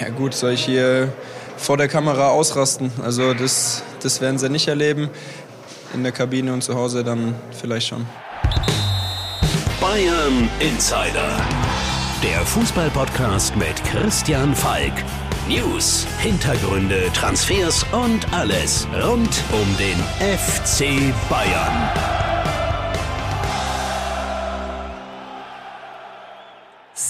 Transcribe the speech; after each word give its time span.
Ja 0.00 0.10
gut, 0.10 0.34
soll 0.34 0.52
ich 0.52 0.64
hier 0.64 1.12
vor 1.56 1.76
der 1.76 1.88
Kamera 1.88 2.28
ausrasten? 2.28 2.90
Also 3.02 3.32
das, 3.32 3.82
das 4.02 4.20
werden 4.20 4.38
sie 4.38 4.48
nicht 4.48 4.68
erleben. 4.68 5.08
In 5.94 6.02
der 6.02 6.12
Kabine 6.12 6.52
und 6.52 6.62
zu 6.62 6.74
Hause 6.74 7.02
dann 7.02 7.34
vielleicht 7.50 7.88
schon. 7.88 8.06
Bayern 9.80 10.50
Insider. 10.60 11.36
Der 12.22 12.40
Fußballpodcast 12.44 13.56
mit 13.56 13.82
Christian 13.84 14.54
Falk. 14.54 14.92
News, 15.48 16.06
Hintergründe, 16.18 17.10
Transfers 17.12 17.86
und 17.92 18.32
alles 18.32 18.86
rund 19.02 19.42
um 19.52 19.76
den 19.78 19.96
FC 20.18 21.14
Bayern. 21.30 22.15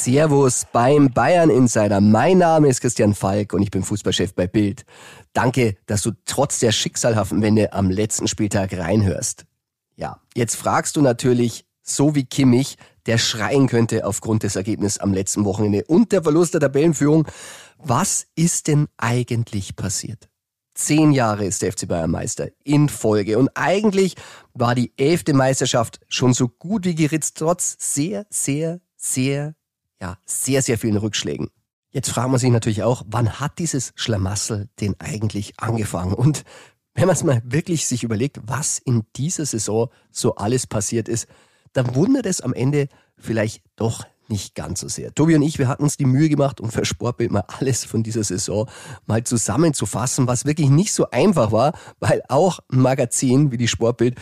Servus 0.06 0.66
beim 0.72 1.10
Bayern 1.10 1.50
Insider. 1.50 2.00
Mein 2.00 2.38
Name 2.38 2.68
ist 2.68 2.80
Christian 2.80 3.12
Falk 3.12 3.52
und 3.52 3.62
ich 3.62 3.72
bin 3.72 3.82
Fußballchef 3.82 4.34
bei 4.34 4.46
Bild. 4.46 4.84
Danke, 5.32 5.78
dass 5.86 6.02
du 6.02 6.12
trotz 6.26 6.60
der 6.60 6.70
schicksalhaften 6.70 7.42
Wende 7.42 7.72
am 7.72 7.90
letzten 7.90 8.28
Spieltag 8.28 8.72
reinhörst. 8.78 9.46
Ja, 9.96 10.20
jetzt 10.36 10.54
fragst 10.54 10.94
du 10.94 11.02
natürlich, 11.02 11.66
so 11.82 12.14
wie 12.14 12.24
Kimmich, 12.24 12.76
der 13.06 13.18
schreien 13.18 13.66
könnte 13.66 14.06
aufgrund 14.06 14.44
des 14.44 14.54
Ergebnisses 14.54 15.00
am 15.00 15.12
letzten 15.12 15.44
Wochenende 15.44 15.82
und 15.88 16.12
der 16.12 16.22
Verlust 16.22 16.54
der 16.54 16.60
Tabellenführung. 16.60 17.26
Was 17.78 18.28
ist 18.36 18.68
denn 18.68 18.86
eigentlich 18.98 19.74
passiert? 19.74 20.28
Zehn 20.74 21.10
Jahre 21.10 21.46
ist 21.46 21.62
der 21.62 21.72
FC 21.72 21.88
Bayern 21.88 22.12
Meister 22.12 22.46
in 22.62 22.88
Folge 22.88 23.38
und 23.38 23.50
eigentlich 23.56 24.14
war 24.54 24.76
die 24.76 24.92
elfte 24.96 25.34
Meisterschaft 25.34 25.98
schon 26.06 26.32
so 26.32 26.46
gut 26.46 26.84
wie 26.84 26.94
geritzt, 26.94 27.38
trotz 27.38 27.74
sehr, 27.80 28.24
sehr, 28.30 28.78
sehr, 28.96 29.55
ja, 30.00 30.18
sehr, 30.24 30.62
sehr 30.62 30.78
vielen 30.78 30.96
Rückschlägen. 30.96 31.48
Jetzt 31.90 32.10
fragt 32.10 32.30
man 32.30 32.38
sich 32.38 32.50
natürlich 32.50 32.82
auch, 32.82 33.04
wann 33.06 33.40
hat 33.40 33.58
dieses 33.58 33.92
Schlamassel 33.94 34.68
denn 34.80 34.96
eigentlich 34.98 35.54
angefangen? 35.58 36.12
Und 36.12 36.44
wenn 36.94 37.06
man 37.06 37.14
es 37.14 37.24
mal 37.24 37.42
wirklich 37.44 37.86
sich 37.86 38.02
überlegt, 38.02 38.40
was 38.44 38.78
in 38.78 39.04
dieser 39.16 39.46
Saison 39.46 39.88
so 40.10 40.34
alles 40.34 40.66
passiert 40.66 41.08
ist, 41.08 41.26
dann 41.72 41.94
wundert 41.94 42.26
es 42.26 42.40
am 42.40 42.52
Ende 42.52 42.88
vielleicht 43.18 43.62
doch 43.76 44.04
nicht 44.28 44.54
ganz 44.54 44.80
so 44.80 44.88
sehr. 44.88 45.14
Tobi 45.14 45.36
und 45.36 45.42
ich, 45.42 45.58
wir 45.58 45.68
hatten 45.68 45.84
uns 45.84 45.96
die 45.96 46.04
Mühe 46.04 46.28
gemacht, 46.28 46.60
um 46.60 46.70
für 46.70 46.84
Sportbild 46.84 47.30
mal 47.30 47.44
alles 47.60 47.84
von 47.84 48.02
dieser 48.02 48.24
Saison 48.24 48.68
mal 49.06 49.22
zusammenzufassen, 49.24 50.26
was 50.26 50.44
wirklich 50.44 50.68
nicht 50.68 50.92
so 50.92 51.10
einfach 51.10 51.52
war, 51.52 51.78
weil 52.00 52.22
auch 52.28 52.58
ein 52.70 52.80
Magazin 52.80 53.52
wie 53.52 53.56
die 53.56 53.68
Sportbild 53.68 54.16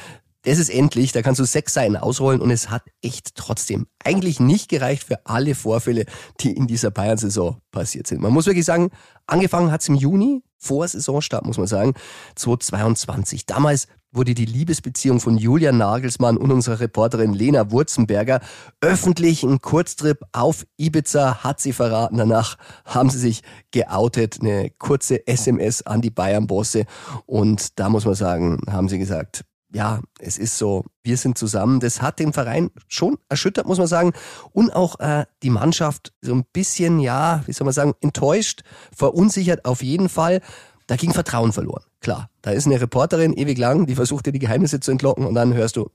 das 0.45 0.59
ist 0.59 0.69
endlich, 0.69 1.13
da 1.13 1.23
kannst 1.23 1.41
du 1.41 1.45
sechs 1.45 1.75
Seiten 1.75 1.97
ausrollen 1.97 2.41
und 2.41 2.51
es 2.51 2.71
hat 2.71 2.83
echt 3.03 3.35
trotzdem 3.35 3.87
eigentlich 4.03 4.41
nicht 4.41 4.69
gereicht 4.69 5.05
für 5.05 5.25
alle 5.27 5.55
Vorfälle, 5.55 6.05
die 6.41 6.53
in 6.53 6.67
dieser 6.67 6.91
Bayern-Saison 6.91 7.61
passiert 7.71 8.07
sind. 8.07 8.21
Man 8.21 8.33
muss 8.33 8.47
wirklich 8.47 8.65
sagen, 8.65 8.91
angefangen 9.27 9.73
hat 9.73 9.81
es 9.81 9.89
im 9.89 9.95
Juni, 9.95 10.43
vor 10.59 10.87
Saisonstart 10.87 11.45
muss 11.45 11.59
man 11.59 11.67
sagen, 11.67 11.95
2022. 12.37 13.47
Damals 13.47 13.89
wurde 14.13 14.35
die 14.35 14.45
Liebesbeziehung 14.45 15.21
von 15.21 15.37
Julian 15.37 15.77
Nagelsmann 15.77 16.37
und 16.37 16.53
unserer 16.53 16.81
Reporterin 16.81 17.35
Lena 17.35 17.71
Wurzenberger 17.71 18.41
öffentlich. 18.81 19.43
Ein 19.43 19.61
Kurztrip 19.61 20.23
auf 20.33 20.65
Ibiza 20.77 21.43
hat 21.43 21.61
sie 21.61 21.73
verraten. 21.73 22.17
Danach 22.17 22.57
haben 22.85 23.11
sie 23.11 23.19
sich 23.19 23.43
geoutet. 23.73 24.39
Eine 24.41 24.71
kurze 24.79 25.27
SMS 25.27 25.83
an 25.83 26.01
die 26.01 26.11
Bayern-Bosse. 26.11 26.85
Und 27.27 27.79
da 27.79 27.89
muss 27.89 28.05
man 28.05 28.15
sagen, 28.15 28.61
haben 28.71 28.89
sie 28.89 28.99
gesagt, 28.99 29.45
ja, 29.75 30.01
es 30.21 30.39
ist 30.39 30.57
so, 30.57 30.85
wir 31.03 31.17
sind 31.17 31.37
zusammen. 31.37 31.81
Das 31.81 32.01
hat 32.01 32.21
den 32.21 32.33
Verein 32.33 32.71
schon 32.87 33.19
erschüttert, 33.29 33.67
muss 33.67 33.79
man 33.79 33.89
sagen. 33.89 34.13
Und 34.53 34.71
auch 34.71 35.01
äh, 35.01 35.27
die 35.43 35.51
Mannschaft 35.51 36.13
so 36.23 36.33
ein 36.33 36.45
bisschen, 36.53 37.01
ja, 37.01 37.43
wie 37.47 37.53
soll 37.53 37.65
man 37.65 37.75
sagen, 37.75 37.93
enttäuscht, 38.01 38.63
verunsichert 38.97 39.65
auf 39.65 39.83
jeden 39.83 40.09
Fall. 40.09 40.41
Da 40.87 40.95
ging 40.95 41.13
Vertrauen 41.13 41.53
verloren. 41.53 41.83
Klar, 42.01 42.31
da 42.43 42.53
ist 42.53 42.67
eine 42.67 42.81
Reporterin 42.81 43.33
ewig 43.33 43.59
lang, 43.59 43.87
die 43.87 43.97
versucht 43.97 44.27
dir 44.27 44.33
die 44.33 44.39
Geheimnisse 44.39 44.79
zu 44.79 44.93
entlocken 44.93 45.27
und 45.27 45.35
dann 45.35 45.55
hörst 45.55 45.77
du, 45.77 45.91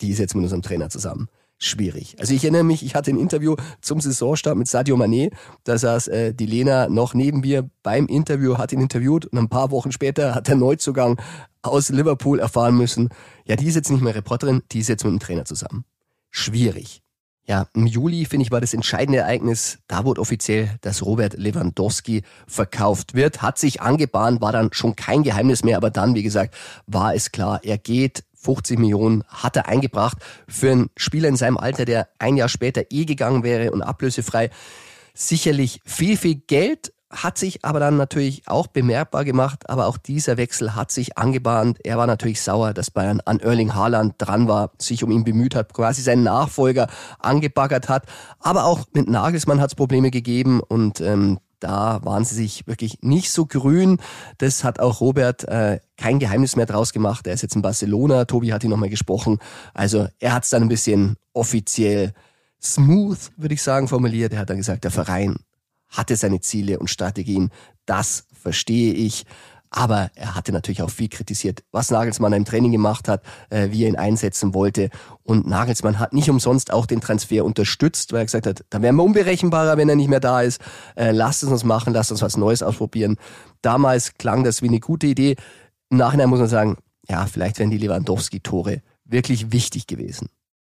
die 0.00 0.10
ist 0.10 0.18
jetzt 0.18 0.34
mit 0.34 0.42
unserem 0.42 0.62
Trainer 0.62 0.90
zusammen. 0.90 1.28
Schwierig. 1.64 2.16
Also 2.18 2.34
ich 2.34 2.42
erinnere 2.42 2.64
mich, 2.64 2.84
ich 2.84 2.96
hatte 2.96 3.12
ein 3.12 3.18
Interview 3.20 3.54
zum 3.80 4.00
Saisonstart 4.00 4.56
mit 4.56 4.66
Sadio 4.66 4.96
Mané. 4.96 5.32
Da 5.62 5.78
saß 5.78 6.08
äh, 6.08 6.34
die 6.34 6.46
Lena 6.46 6.88
noch 6.88 7.14
neben 7.14 7.38
mir 7.38 7.70
beim 7.84 8.06
Interview, 8.06 8.58
hat 8.58 8.72
ihn 8.72 8.80
interviewt 8.80 9.26
und 9.26 9.38
ein 9.38 9.48
paar 9.48 9.70
Wochen 9.70 9.92
später 9.92 10.34
hat 10.34 10.48
der 10.48 10.56
Neuzugang 10.56 11.20
aus 11.62 11.88
Liverpool 11.90 12.40
erfahren 12.40 12.76
müssen, 12.76 13.10
ja, 13.46 13.54
die 13.54 13.66
ist 13.66 13.76
jetzt 13.76 13.92
nicht 13.92 14.02
mehr 14.02 14.16
Reporterin, 14.16 14.62
die 14.72 14.80
ist 14.80 14.88
jetzt 14.88 15.04
mit 15.04 15.12
dem 15.12 15.20
Trainer 15.20 15.44
zusammen. 15.44 15.84
Schwierig. 16.30 17.00
Ja, 17.44 17.66
im 17.74 17.86
Juli, 17.86 18.24
finde 18.24 18.44
ich, 18.44 18.50
war 18.50 18.60
das 18.60 18.74
entscheidende 18.74 19.20
Ereignis. 19.20 19.78
Da 19.86 20.04
wurde 20.04 20.20
offiziell, 20.20 20.76
dass 20.80 21.04
Robert 21.04 21.34
Lewandowski 21.34 22.22
verkauft 22.46 23.14
wird. 23.14 23.40
Hat 23.40 23.58
sich 23.58 23.80
angebahnt, 23.80 24.40
war 24.40 24.52
dann 24.52 24.70
schon 24.72 24.96
kein 24.96 25.22
Geheimnis 25.22 25.62
mehr, 25.62 25.76
aber 25.76 25.90
dann, 25.90 26.14
wie 26.14 26.22
gesagt, 26.22 26.54
war 26.86 27.14
es 27.14 27.30
klar, 27.30 27.60
er 27.62 27.78
geht. 27.78 28.24
50 28.42 28.78
Millionen 28.78 29.24
hat 29.28 29.56
er 29.56 29.68
eingebracht 29.68 30.18
für 30.48 30.72
einen 30.72 30.90
Spieler 30.96 31.28
in 31.28 31.36
seinem 31.36 31.56
Alter, 31.56 31.84
der 31.84 32.08
ein 32.18 32.36
Jahr 32.36 32.48
später 32.48 32.82
eh 32.90 33.04
gegangen 33.04 33.42
wäre 33.42 33.70
und 33.70 33.82
ablösefrei. 33.82 34.50
Sicherlich 35.14 35.80
viel, 35.84 36.16
viel 36.16 36.36
Geld, 36.36 36.92
hat 37.12 37.36
sich 37.36 37.64
aber 37.64 37.78
dann 37.78 37.96
natürlich 37.96 38.42
auch 38.46 38.66
bemerkbar 38.66 39.24
gemacht, 39.24 39.68
aber 39.68 39.86
auch 39.86 39.98
dieser 39.98 40.38
Wechsel 40.38 40.74
hat 40.74 40.90
sich 40.90 41.18
angebahnt. 41.18 41.78
Er 41.84 41.98
war 41.98 42.06
natürlich 42.06 42.40
sauer, 42.40 42.72
dass 42.72 42.90
Bayern 42.90 43.20
an 43.26 43.38
Erling 43.38 43.74
Haaland 43.74 44.14
dran 44.18 44.48
war, 44.48 44.72
sich 44.78 45.04
um 45.04 45.10
ihn 45.10 45.24
bemüht 45.24 45.54
hat, 45.54 45.74
quasi 45.74 46.00
seinen 46.00 46.22
Nachfolger 46.22 46.88
angebaggert 47.18 47.88
hat. 47.88 48.06
Aber 48.40 48.64
auch 48.64 48.86
mit 48.94 49.08
Nagelsmann 49.08 49.60
hat 49.60 49.70
es 49.70 49.74
Probleme 49.74 50.10
gegeben 50.10 50.60
und 50.60 51.00
ähm, 51.00 51.38
da 51.62 52.00
waren 52.02 52.24
sie 52.24 52.34
sich 52.34 52.66
wirklich 52.66 52.98
nicht 53.02 53.30
so 53.30 53.46
grün. 53.46 53.98
Das 54.38 54.64
hat 54.64 54.80
auch 54.80 55.00
Robert 55.00 55.44
äh, 55.44 55.78
kein 55.96 56.18
Geheimnis 56.18 56.56
mehr 56.56 56.66
draus 56.66 56.92
gemacht. 56.92 57.26
Er 57.26 57.34
ist 57.34 57.42
jetzt 57.42 57.54
in 57.54 57.62
Barcelona. 57.62 58.24
Tobi 58.24 58.52
hat 58.52 58.64
ihn 58.64 58.70
nochmal 58.70 58.88
gesprochen. 58.88 59.38
Also 59.72 60.08
er 60.18 60.34
hat 60.34 60.44
es 60.44 60.50
dann 60.50 60.62
ein 60.62 60.68
bisschen 60.68 61.16
offiziell 61.32 62.12
smooth, 62.60 63.18
würde 63.36 63.54
ich 63.54 63.62
sagen, 63.62 63.88
formuliert. 63.88 64.32
Er 64.32 64.40
hat 64.40 64.50
dann 64.50 64.56
gesagt, 64.56 64.84
der 64.84 64.90
Verein 64.90 65.36
hatte 65.88 66.16
seine 66.16 66.40
Ziele 66.40 66.78
und 66.78 66.88
Strategien. 66.88 67.50
Das 67.86 68.26
verstehe 68.32 68.92
ich. 68.94 69.24
Aber 69.74 70.10
er 70.14 70.34
hatte 70.34 70.52
natürlich 70.52 70.82
auch 70.82 70.90
viel 70.90 71.08
kritisiert, 71.08 71.64
was 71.72 71.90
Nagelsmann 71.90 72.34
im 72.34 72.44
Training 72.44 72.72
gemacht 72.72 73.08
hat, 73.08 73.22
äh, 73.48 73.70
wie 73.70 73.84
er 73.84 73.88
ihn 73.88 73.96
einsetzen 73.96 74.52
wollte. 74.52 74.90
Und 75.22 75.46
Nagelsmann 75.46 75.98
hat 75.98 76.12
nicht 76.12 76.28
umsonst 76.28 76.70
auch 76.70 76.84
den 76.84 77.00
Transfer 77.00 77.42
unterstützt, 77.42 78.12
weil 78.12 78.20
er 78.20 78.24
gesagt 78.26 78.46
hat, 78.46 78.64
da 78.68 78.82
wären 78.82 78.96
wir 78.96 79.02
unberechenbarer, 79.02 79.78
wenn 79.78 79.88
er 79.88 79.96
nicht 79.96 80.10
mehr 80.10 80.20
da 80.20 80.42
ist. 80.42 80.60
Äh, 80.94 81.12
lasst 81.12 81.42
es 81.42 81.48
uns 81.48 81.64
machen, 81.64 81.94
lasst 81.94 82.10
uns 82.12 82.20
was 82.20 82.36
Neues 82.36 82.62
ausprobieren. 82.62 83.16
Damals 83.62 84.12
klang 84.18 84.44
das 84.44 84.60
wie 84.60 84.68
eine 84.68 84.78
gute 84.78 85.06
Idee. 85.06 85.36
Im 85.88 85.96
Nachhinein 85.96 86.28
muss 86.28 86.40
man 86.40 86.48
sagen, 86.48 86.76
ja, 87.08 87.24
vielleicht 87.24 87.58
wären 87.58 87.70
die 87.70 87.78
Lewandowski-Tore 87.78 88.82
wirklich 89.06 89.52
wichtig 89.52 89.86
gewesen. 89.86 90.28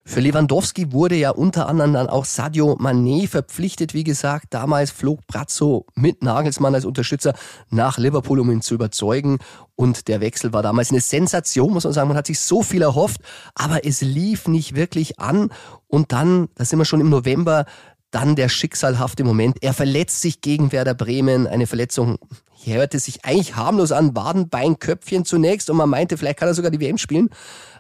Für 0.05 0.21
Lewandowski 0.21 0.91
wurde 0.93 1.15
ja 1.15 1.31
unter 1.31 1.69
anderem 1.69 1.93
dann 1.93 2.09
auch 2.09 2.25
Sadio 2.25 2.73
Mané 2.73 3.29
verpflichtet. 3.29 3.95
Wie 3.95 4.03
gesagt, 4.03 4.47
damals 4.51 4.91
flog 4.91 5.25
Brazzo 5.29 5.87
mit 5.95 6.25
Nagelsmann 6.25 6.75
als 6.75 6.85
Unterstützer 6.85 7.35
nach 7.71 7.99
Liverpool, 7.99 8.41
um 8.41 8.51
ihn 8.51 8.63
zu 8.63 8.75
überzeugen. 8.75 9.39
Und 9.77 10.09
der 10.09 10.21
Wechsel 10.21 10.53
war 10.53 10.63
damals 10.63 10.91
eine 10.91 11.01
Sensation, 11.01 11.73
muss 11.73 11.85
man 11.85 11.93
sagen. 11.93 12.09
Man 12.09 12.17
hat 12.17 12.27
sich 12.27 12.41
so 12.41 12.63
viel 12.63 12.83
erhofft, 12.83 13.21
aber 13.55 13.87
es 13.87 14.01
lief 14.01 14.49
nicht 14.49 14.75
wirklich 14.75 15.21
an. 15.21 15.51
Und 15.87 16.11
dann, 16.11 16.49
da 16.57 16.65
sind 16.65 16.81
wir 16.81 16.85
schon 16.85 17.01
im 17.01 17.09
November, 17.09 17.65
dann 18.11 18.35
der 18.35 18.49
schicksalhafte 18.49 19.23
Moment. 19.23 19.59
Er 19.61 19.73
verletzt 19.73 20.21
sich 20.21 20.41
gegen 20.41 20.73
Werder 20.73 20.95
Bremen. 20.95 21.47
Eine 21.47 21.69
Verletzung 21.69 22.19
hörte 22.67 22.99
sich 22.99 23.25
eigentlich 23.25 23.57
harmlos 23.57 23.93
an. 23.93 24.15
Wadenbeinköpfchen 24.15 25.25
zunächst 25.25 25.71
und 25.71 25.77
man 25.77 25.89
meinte, 25.89 26.17
vielleicht 26.17 26.39
kann 26.39 26.49
er 26.49 26.55
sogar 26.55 26.71
die 26.71 26.81
WM 26.81 26.99
spielen. 26.99 27.31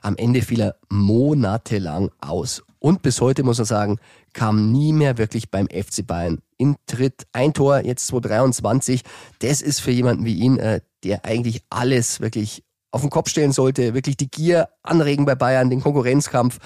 Am 0.00 0.16
Ende 0.16 0.43
fiel 0.43 0.60
er 0.60 0.76
monatelang 0.88 2.10
aus. 2.20 2.62
Und 2.78 3.03
bis 3.03 3.20
heute 3.20 3.44
muss 3.44 3.59
man 3.59 3.65
sagen, 3.65 3.98
kam 4.32 4.72
nie 4.72 4.93
mehr 4.93 5.16
wirklich 5.16 5.50
beim 5.50 5.69
FC 5.69 6.04
Bayern 6.06 6.41
in 6.59 6.76
Tritt. 6.87 7.26
Ein 7.32 7.53
Tor, 7.53 7.84
jetzt 7.84 8.09
2023. 8.09 9.03
Das 9.38 9.62
ist 9.62 9.81
für 9.81 9.93
jemanden 9.93 10.25
wie 10.25 10.34
ihn, 10.34 10.58
äh, 10.58 10.81
der 11.05 11.25
eigentlich 11.25 11.62
alles 11.70 12.20
wirklich 12.20 12.64
auf 12.90 13.00
den 13.00 13.11
Kopf 13.11 13.28
stellen 13.28 13.52
sollte, 13.52 13.94
wirklich 13.94 14.17
die 14.17 14.31
Gier 14.31 14.69
anregen 14.82 15.25
bei 15.25 15.35
Bayern, 15.35 15.70
den 15.70 15.81
Konkurrenzkampf. 15.81 16.58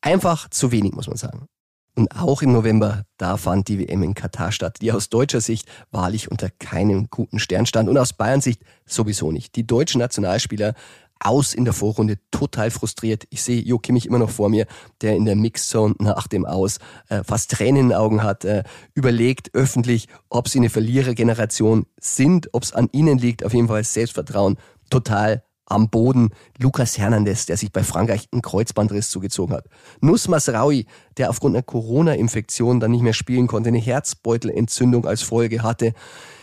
Einfach 0.00 0.48
zu 0.50 0.70
wenig, 0.70 0.92
muss 0.92 1.08
man 1.08 1.16
sagen. 1.16 1.48
Und 1.96 2.10
auch 2.16 2.42
im 2.42 2.52
November, 2.52 3.04
da 3.18 3.36
fand 3.36 3.68
die 3.68 3.78
WM 3.78 4.02
in 4.02 4.14
Katar 4.14 4.50
statt, 4.50 4.78
die 4.80 4.90
aus 4.90 5.10
deutscher 5.10 5.40
Sicht 5.40 5.68
wahrlich 5.92 6.30
unter 6.30 6.50
keinem 6.50 7.08
guten 7.08 7.38
Stern 7.38 7.66
stand 7.66 7.88
und 7.88 7.96
aus 7.96 8.12
Bayerns 8.12 8.44
Sicht 8.44 8.62
sowieso 8.84 9.30
nicht. 9.30 9.54
Die 9.54 9.66
deutschen 9.66 10.00
Nationalspieler 10.00 10.74
aus 11.20 11.54
in 11.54 11.64
der 11.64 11.72
Vorrunde, 11.72 12.18
total 12.30 12.70
frustriert. 12.70 13.24
Ich 13.30 13.42
sehe 13.42 13.60
Jo 13.60 13.78
Kimmich 13.78 14.06
immer 14.06 14.18
noch 14.18 14.30
vor 14.30 14.48
mir, 14.48 14.66
der 15.00 15.16
in 15.16 15.24
der 15.24 15.36
Mixzone 15.36 15.94
nach 15.98 16.26
dem 16.26 16.44
Aus 16.44 16.78
äh, 17.08 17.22
fast 17.22 17.52
Tränen 17.52 17.82
in 17.82 17.88
den 17.90 17.96
Augen 17.96 18.22
hat, 18.22 18.44
äh, 18.44 18.64
überlegt 18.94 19.54
öffentlich, 19.54 20.08
ob 20.28 20.48
sie 20.48 20.58
eine 20.58 20.70
Verlierergeneration 20.70 21.86
sind, 21.98 22.48
ob 22.52 22.64
es 22.64 22.72
an 22.72 22.88
ihnen 22.92 23.18
liegt. 23.18 23.44
Auf 23.44 23.54
jeden 23.54 23.68
Fall 23.68 23.84
Selbstvertrauen 23.84 24.58
total 24.90 25.44
am 25.66 25.88
Boden. 25.90 26.30
Lucas 26.58 26.98
Hernandez, 26.98 27.46
der 27.46 27.56
sich 27.56 27.72
bei 27.72 27.82
Frankreich 27.82 28.28
einen 28.32 28.42
Kreuzbandriss 28.42 29.10
zugezogen 29.10 29.54
hat. 29.54 29.66
Nus 30.00 30.28
Masraoui, 30.28 30.86
der 31.16 31.30
aufgrund 31.30 31.56
einer 31.56 31.62
Corona-Infektion 31.62 32.80
dann 32.80 32.90
nicht 32.90 33.02
mehr 33.02 33.12
spielen 33.12 33.46
konnte, 33.46 33.68
eine 33.68 33.78
Herzbeutelentzündung 33.78 35.06
als 35.06 35.22
Folge 35.22 35.62
hatte. 35.62 35.92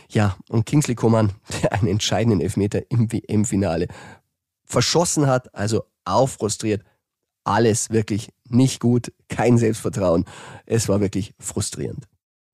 Ja, 0.09 0.35
und 0.49 0.65
Kingsley 0.65 0.95
Coman, 0.95 1.31
der 1.63 1.73
einen 1.73 1.87
entscheidenden 1.87 2.41
Elfmeter 2.41 2.81
im 2.89 3.11
WM-Finale 3.11 3.87
verschossen 4.65 5.27
hat, 5.27 5.53
also 5.53 5.83
auch 6.05 6.29
frustriert. 6.29 6.83
Alles 7.43 7.89
wirklich 7.89 8.29
nicht 8.47 8.79
gut, 8.79 9.11
kein 9.27 9.57
Selbstvertrauen. 9.57 10.25
Es 10.65 10.87
war 10.87 11.01
wirklich 11.01 11.33
frustrierend. 11.39 12.07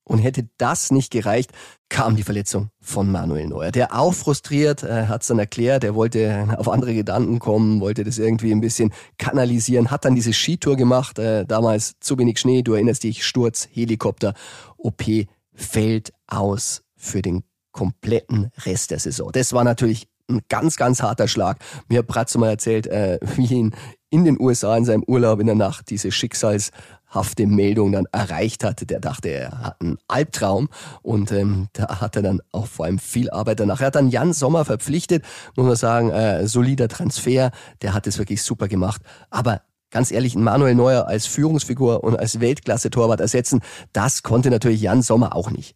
Und 0.07 0.19
hätte 0.19 0.47
das 0.57 0.89
nicht 0.89 1.11
gereicht, 1.11 1.51
kam 1.89 2.15
die 2.15 2.23
Verletzung 2.23 2.69
von 2.79 3.11
Manuel 3.11 3.47
Neuer. 3.47 3.71
Der 3.71 3.93
auch 3.93 4.13
frustriert, 4.13 4.81
äh, 4.83 5.07
hat 5.07 5.21
es 5.21 5.27
dann 5.27 5.37
erklärt, 5.37 5.83
er 5.83 5.95
wollte 5.95 6.55
auf 6.57 6.69
andere 6.69 6.93
Gedanken 6.93 7.39
kommen, 7.39 7.81
wollte 7.81 8.05
das 8.05 8.17
irgendwie 8.17 8.53
ein 8.53 8.61
bisschen 8.61 8.93
kanalisieren, 9.17 9.91
hat 9.91 10.05
dann 10.05 10.15
diese 10.15 10.31
Skitour 10.31 10.77
gemacht, 10.77 11.19
äh, 11.19 11.45
damals 11.45 11.95
zu 11.99 12.17
wenig 12.17 12.39
Schnee, 12.39 12.61
du 12.61 12.73
erinnerst 12.73 13.03
dich, 13.03 13.25
Sturz, 13.25 13.67
Helikopter, 13.69 14.33
OP, 14.77 15.27
fällt 15.53 16.13
aus 16.25 16.83
für 16.95 17.21
den 17.21 17.43
kompletten 17.73 18.49
Rest 18.65 18.91
der 18.91 18.99
Saison. 18.99 19.31
Das 19.33 19.51
war 19.51 19.65
natürlich 19.65 20.07
ein 20.29 20.41
ganz, 20.49 20.77
ganz 20.77 21.01
harter 21.01 21.27
Schlag. 21.27 21.59
Mir 21.89 21.99
hat 21.99 22.07
Bratzo 22.07 22.39
mal 22.39 22.49
erzählt, 22.49 22.87
äh, 22.87 23.19
wie 23.35 23.47
ihn 23.47 23.75
in 24.09 24.23
den 24.23 24.39
USA 24.39 24.77
in 24.77 24.85
seinem 24.85 25.03
Urlaub 25.03 25.41
in 25.41 25.47
der 25.47 25.55
Nacht 25.55 25.89
diese 25.89 26.11
schicksalshafte 26.11 26.71
Meldung 27.45 27.91
dann 27.91 28.05
erreicht 28.11 28.63
hatte. 28.63 28.85
Der 28.85 28.99
dachte, 28.99 29.29
er 29.29 29.59
hat 29.59 29.81
einen 29.81 29.97
Albtraum 30.07 30.69
und 31.01 31.31
ähm, 31.31 31.67
da 31.73 32.01
hat 32.01 32.15
er 32.15 32.21
dann 32.21 32.41
auch 32.51 32.67
vor 32.67 32.85
allem 32.85 32.99
viel 32.99 33.29
Arbeit 33.29 33.59
danach. 33.59 33.81
Er 33.81 33.87
hat 33.87 33.95
dann 33.95 34.09
Jan 34.09 34.33
Sommer 34.33 34.65
verpflichtet, 34.65 35.23
muss 35.55 35.65
man 35.65 35.75
sagen, 35.75 36.09
äh, 36.09 36.47
solider 36.47 36.87
Transfer, 36.87 37.51
der 37.81 37.93
hat 37.93 38.07
es 38.07 38.17
wirklich 38.17 38.43
super 38.43 38.67
gemacht. 38.67 39.01
Aber 39.29 39.61
ganz 39.89 40.11
ehrlich, 40.11 40.35
Manuel 40.35 40.75
Neuer 40.75 41.07
als 41.07 41.25
Führungsfigur 41.25 42.03
und 42.03 42.17
als 42.17 42.39
Weltklasse-Torwart 42.39 43.19
ersetzen, 43.19 43.61
das 43.93 44.23
konnte 44.23 44.49
natürlich 44.49 44.81
Jan 44.81 45.01
Sommer 45.01 45.35
auch 45.35 45.49
nicht. 45.49 45.75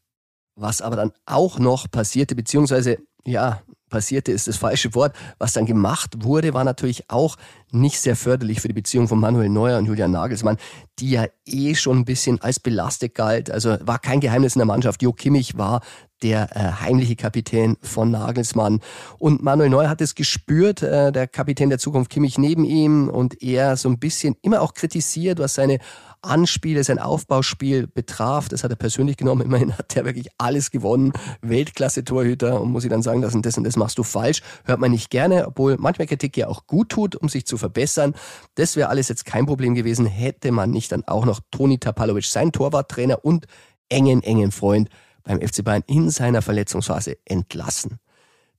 Was 0.56 0.81
aber 0.81 0.95
dann 0.95 1.12
auch 1.25 1.60
noch 1.60 1.89
passierte, 1.89 2.36
beziehungsweise, 2.36 2.98
ja, 3.25 3.62
passierte, 3.92 4.32
ist 4.32 4.48
das 4.48 4.58
falsche 4.58 4.96
Wort. 4.96 5.16
Was 5.38 5.54
dann 5.54 5.68
gemacht 5.68 6.24
wurde, 6.24 6.56
war 6.56 6.64
natürlich 6.64 7.12
auch 7.12 7.38
nicht 7.72 8.00
sehr 8.00 8.16
förderlich 8.16 8.62
für 8.62 8.68
die 8.68 8.74
Beziehung 8.74 9.08
von 9.08 9.20
Manuel 9.20 9.50
Neuer 9.50 9.78
und 9.78 9.86
Julian 9.86 10.12
Nagelsmann, 10.12 10.58
die 10.98 11.12
ja 11.12 11.26
eh 11.46 11.76
schon 11.76 12.00
ein 12.00 12.06
bisschen 12.06 12.42
als 12.42 12.60
belastet 12.60 13.14
galt. 13.14 13.52
Also 13.52 13.78
war 13.82 14.00
kein 14.00 14.20
Geheimnis 14.20 14.56
in 14.56 14.60
der 14.60 14.66
Mannschaft. 14.66 15.04
Jo 15.04 15.14
Kimmich 15.14 15.58
war 15.58 15.82
der 16.24 16.56
äh, 16.56 16.82
heimliche 16.82 17.16
Kapitän 17.16 17.78
von 17.82 18.12
Nagelsmann. 18.12 18.80
Und 19.18 19.42
Manuel 19.42 19.70
Neuer 19.70 19.90
hat 19.90 20.02
es 20.02 20.16
gespürt, 20.16 20.82
äh, 20.82 21.12
der 21.12 21.28
Kapitän 21.28 21.70
der 21.70 21.80
Zukunft 21.80 22.12
Kimmich 22.12 22.38
neben 22.38 22.64
ihm 22.64 23.10
und 23.10 23.42
er 23.42 23.78
so 23.78 23.90
ein 23.90 24.00
bisschen 24.00 24.36
immer 24.42 24.62
auch 24.62 24.74
kritisiert, 24.74 25.40
was 25.40 25.56
seine 25.56 25.80
Anspiele, 26.21 26.83
sein 26.83 27.00
Aufbauspiel 27.00 27.88
betraf. 27.88 28.50
Das 28.50 28.63
hat 28.63 28.71
er 28.71 28.77
persönlich 28.77 29.18
genommen. 29.18 29.41
Immerhin 29.41 29.77
hat 29.77 29.95
er 29.95 30.06
wirklich 30.06 30.27
alles 30.38 30.71
gewonnen. 30.71 31.13
Weltklasse-Torhüter 31.41 32.62
und 32.62 32.71
muss 32.71 32.83
ich 32.83 32.89
dann 32.89 33.01
sagen, 33.01 33.21
das 33.21 33.35
und 33.35 33.45
das 33.45 33.57
und 33.57 33.63
das 33.63 33.75
machst 33.75 33.97
du 33.97 34.03
falsch. 34.03 34.41
Hört 34.65 34.79
man 34.79 34.91
nicht 34.91 35.09
gerne, 35.09 35.47
obwohl 35.47 35.77
manchmal 35.77 36.07
Kritik 36.07 36.38
ja 36.38 36.47
auch 36.47 36.68
gut 36.68 36.89
tut, 36.89 37.15
um 37.15 37.29
sich 37.29 37.45
zu 37.45 37.57
verbessern. 37.57 38.13
Das 38.56 38.75
wäre 38.75 38.89
alles 38.89 39.09
jetzt 39.09 39.25
kein 39.25 39.45
Problem 39.45 39.75
gewesen, 39.75 40.06
hätte 40.06 40.51
man 40.51 40.71
nicht 40.71 40.91
dann 40.91 41.03
auch 41.07 41.25
noch 41.25 41.39
Toni 41.51 41.79
Tapalovic, 41.79 42.25
sein 42.25 42.51
Torwarttrainer 42.51 43.23
und 43.23 43.45
engen, 43.89 44.23
engen 44.23 44.51
Freund 44.51 44.89
beim 45.23 45.41
FC 45.41 45.63
Bayern 45.63 45.83
in 45.88 46.09
seiner 46.09 46.41
Verletzungsphase 46.41 47.18
entlassen. 47.25 48.00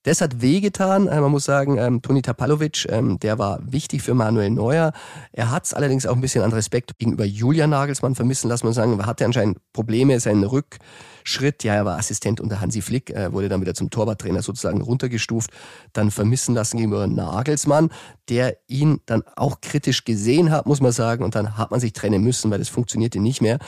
Das 0.05 0.21
hat 0.21 0.43
wehgetan. 0.43 1.07
Äh, 1.07 1.21
man 1.21 1.31
muss 1.31 1.45
sagen, 1.45 1.79
ähm, 1.79 2.03
Toni 2.03 2.23
Tapalovic, 2.23 2.87
ähm, 2.89 3.19
der 3.21 3.39
war 3.39 3.61
wichtig 3.63 4.03
für 4.03 4.15
Manuel 4.15 4.51
Neuer. 4.51 4.93
Er 5.33 5.51
hat 5.51 5.65
es 5.65 5.75
allerdings 5.75 6.07
auch 6.07 6.15
ein 6.15 6.21
bisschen 6.21 6.43
an 6.43 6.53
Respekt 6.53 6.99
gegenüber 6.99 7.25
Julian 7.25 7.71
Nagelsmann 7.71 8.15
vermissen 8.15 8.49
lassen. 8.49 8.67
Man 8.67 8.75
sagen, 8.75 8.99
er 8.99 9.07
hatte 9.07 9.25
anscheinend 9.25 9.59
Probleme, 9.73 10.19
seinen 10.19 10.45
Rück 10.45 10.79
Schritt. 11.25 11.65
Ja, 11.65 11.75
er 11.75 11.85
war 11.85 11.99
Assistent 11.99 12.41
unter 12.41 12.61
Hansi 12.61 12.83
Flick, 12.83 13.11
äh, 13.11 13.33
wurde 13.33 13.49
dann 13.49 13.61
wieder 13.61 13.75
zum 13.75 13.91
Torwarttrainer 13.91 14.43
sozusagen 14.43 14.81
runtergestuft, 14.81 15.51
dann 15.93 16.11
vermissen 16.11 16.55
lassen 16.55 16.79
gegenüber 16.79 17.07
Nagelsmann, 17.07 17.91
der 18.29 18.57
ihn 18.69 19.01
dann 19.07 19.23
auch 19.37 19.61
kritisch 19.61 20.05
gesehen 20.05 20.51
hat, 20.51 20.67
muss 20.67 20.81
man 20.81 20.93
sagen. 20.93 21.25
Und 21.25 21.35
dann 21.35 21.57
hat 21.57 21.71
man 21.71 21.81
sich 21.81 21.93
trennen 21.93 22.23
müssen, 22.23 22.51
weil 22.51 22.59
das 22.59 22.69
funktionierte 22.69 23.21
nicht 23.21 23.43
mehr. 23.43 23.59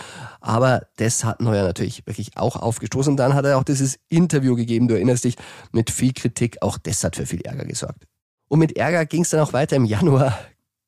Aber 0.40 0.82
das 0.96 1.24
hat 1.24 1.40
Neuer 1.40 1.64
natürlich 1.64 2.06
wirklich 2.06 2.36
auch 2.36 2.56
aufgestoßen. 2.56 3.12
Und 3.12 3.16
dann 3.16 3.34
hat 3.34 3.44
er 3.44 3.58
auch 3.58 3.64
dieses 3.64 3.98
Interview 4.08 4.56
gegeben, 4.56 4.88
du 4.88 4.94
erinnerst 4.94 5.24
dich, 5.24 5.36
mit 5.72 5.90
viel 5.90 6.12
Kritik. 6.12 6.58
Auch 6.60 6.78
das 6.78 7.04
hat 7.04 7.16
für 7.16 7.26
viel 7.26 7.42
Ärger 7.42 7.64
gesorgt. 7.64 8.04
Und 8.48 8.58
mit 8.58 8.76
Ärger 8.76 9.06
ging 9.06 9.22
es 9.22 9.30
dann 9.30 9.40
auch 9.40 9.52
weiter 9.52 9.76
im 9.76 9.84
Januar. 9.84 10.38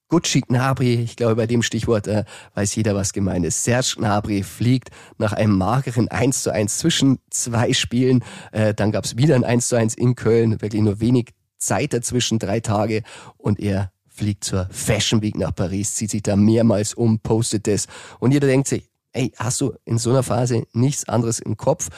Gucci 0.08 0.40
Gnabry, 0.42 0.94
ich 0.94 1.16
glaube, 1.16 1.34
bei 1.34 1.46
dem 1.46 1.62
Stichwort 1.62 2.06
äh, 2.06 2.24
weiß 2.54 2.76
jeder, 2.76 2.94
was 2.94 3.12
gemeint 3.12 3.44
ist. 3.44 3.64
Serge 3.64 3.94
Gnabry 3.96 4.44
fliegt 4.44 4.90
nach 5.18 5.32
einem 5.32 5.58
mageren 5.58 6.08
1 6.08 6.44
zu 6.44 6.52
1 6.52 6.78
zwischen 6.78 7.18
zwei 7.30 7.72
Spielen. 7.72 8.22
Äh, 8.52 8.72
dann 8.72 8.92
gab 8.92 9.04
es 9.04 9.16
wieder 9.16 9.34
ein 9.34 9.44
1 9.44 9.68
zu 9.68 9.76
1 9.76 9.94
in 9.94 10.14
Köln, 10.14 10.60
wirklich 10.62 10.82
nur 10.82 11.00
wenig 11.00 11.30
Zeit 11.58 11.92
dazwischen, 11.92 12.38
drei 12.38 12.60
Tage. 12.60 13.02
Und 13.36 13.58
er 13.58 13.90
fliegt 14.06 14.44
zur 14.44 14.68
Fashion 14.70 15.22
Week 15.22 15.36
nach 15.36 15.54
Paris, 15.54 15.96
zieht 15.96 16.10
sich 16.10 16.22
da 16.22 16.36
mehrmals 16.36 16.94
um, 16.94 17.18
postet 17.18 17.66
es. 17.66 17.86
Und 18.20 18.32
jeder 18.32 18.46
denkt 18.46 18.68
sich, 18.68 18.88
ey, 19.12 19.32
hast 19.36 19.60
du 19.60 19.74
in 19.84 19.98
so 19.98 20.10
einer 20.10 20.22
Phase 20.22 20.64
nichts 20.72 21.08
anderes 21.08 21.40
im 21.40 21.56
Kopf? 21.56 21.88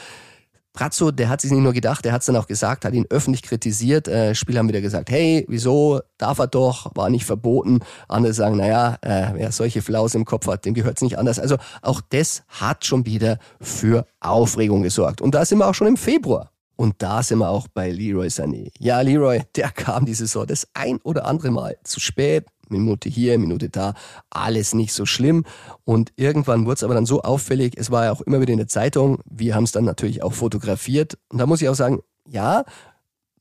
Brazzo, 0.73 1.11
der 1.11 1.29
hat 1.29 1.41
sich 1.41 1.51
nicht 1.51 1.63
nur 1.63 1.73
gedacht, 1.73 2.05
der 2.05 2.13
hat 2.13 2.21
es 2.21 2.27
dann 2.27 2.37
auch 2.37 2.47
gesagt, 2.47 2.85
hat 2.85 2.95
ihn 2.95 3.07
öffentlich 3.11 3.43
kritisiert. 3.43 4.07
Äh, 4.07 4.35
Spieler 4.35 4.61
haben 4.61 4.69
wieder 4.69 4.81
gesagt, 4.81 5.11
hey, 5.11 5.45
wieso 5.49 6.01
darf 6.19 6.39
er 6.39 6.47
doch, 6.47 6.95
war 6.95 7.11
nicht 7.11 7.25
verboten. 7.25 7.81
Andere 8.07 8.33
sagen, 8.33 8.57
naja, 8.57 8.97
äh, 9.03 9.31
wer 9.35 9.53
solche 9.53 9.83
Flaus 9.83 10.15
im 10.15 10.25
Kopf 10.25 10.47
hat, 10.47 10.65
dem 10.65 10.75
gehört 10.75 10.99
es 10.99 11.03
nicht 11.03 11.19
anders. 11.19 11.39
Also 11.39 11.57
auch 11.83 12.01
das 12.11 12.43
hat 12.49 12.85
schon 12.85 13.07
wieder 13.07 13.39
für 13.61 14.07
Aufregung 14.21 14.83
gesorgt. 14.83 15.21
Und 15.21 15.35
da 15.35 15.45
sind 15.45 15.59
wir 15.59 15.67
auch 15.67 15.75
schon 15.75 15.89
im 15.89 15.97
Februar. 15.97 16.53
Und 16.77 17.03
da 17.03 17.25
sind 17.25 17.39
wir 17.39 17.49
auch 17.49 17.67
bei 17.67 17.91
Leroy 17.91 18.29
Sané. 18.29 18.71
Ja, 18.79 19.01
Leroy, 19.01 19.43
der 19.57 19.71
kam 19.71 20.07
diese 20.07 20.27
Saison 20.27 20.47
das 20.47 20.69
ein 20.75 20.99
oder 20.99 21.27
andere 21.27 21.51
Mal 21.51 21.77
zu 21.83 21.99
spät, 21.99 22.47
Minute 22.71 23.09
hier, 23.09 23.39
Minute 23.39 23.69
da, 23.69 23.95
alles 24.31 24.75
nicht 24.75 24.93
so 24.93 25.07
schlimm. 25.07 25.45
Und 25.85 26.13
irgendwann 26.17 26.65
wurde 26.65 26.75
es 26.75 26.83
aber 26.83 26.95
dann 26.95 27.07
so 27.07 27.23
auffällig, 27.23 27.75
es 27.77 27.91
war 27.91 28.05
ja 28.05 28.13
auch 28.13 28.21
immer 28.21 28.41
wieder 28.41 28.53
in 28.53 28.59
der 28.59 28.69
Zeitung, 28.69 29.21
wir 29.25 29.55
haben 29.55 29.65
es 29.65 29.73
dann 29.73 29.85
natürlich 29.85 30.23
auch 30.23 30.33
fotografiert. 30.33 31.19
Und 31.29 31.39
da 31.39 31.47
muss 31.47 31.63
ich 31.63 31.69
auch 31.69 31.75
sagen, 31.75 32.01
ja, 32.29 32.65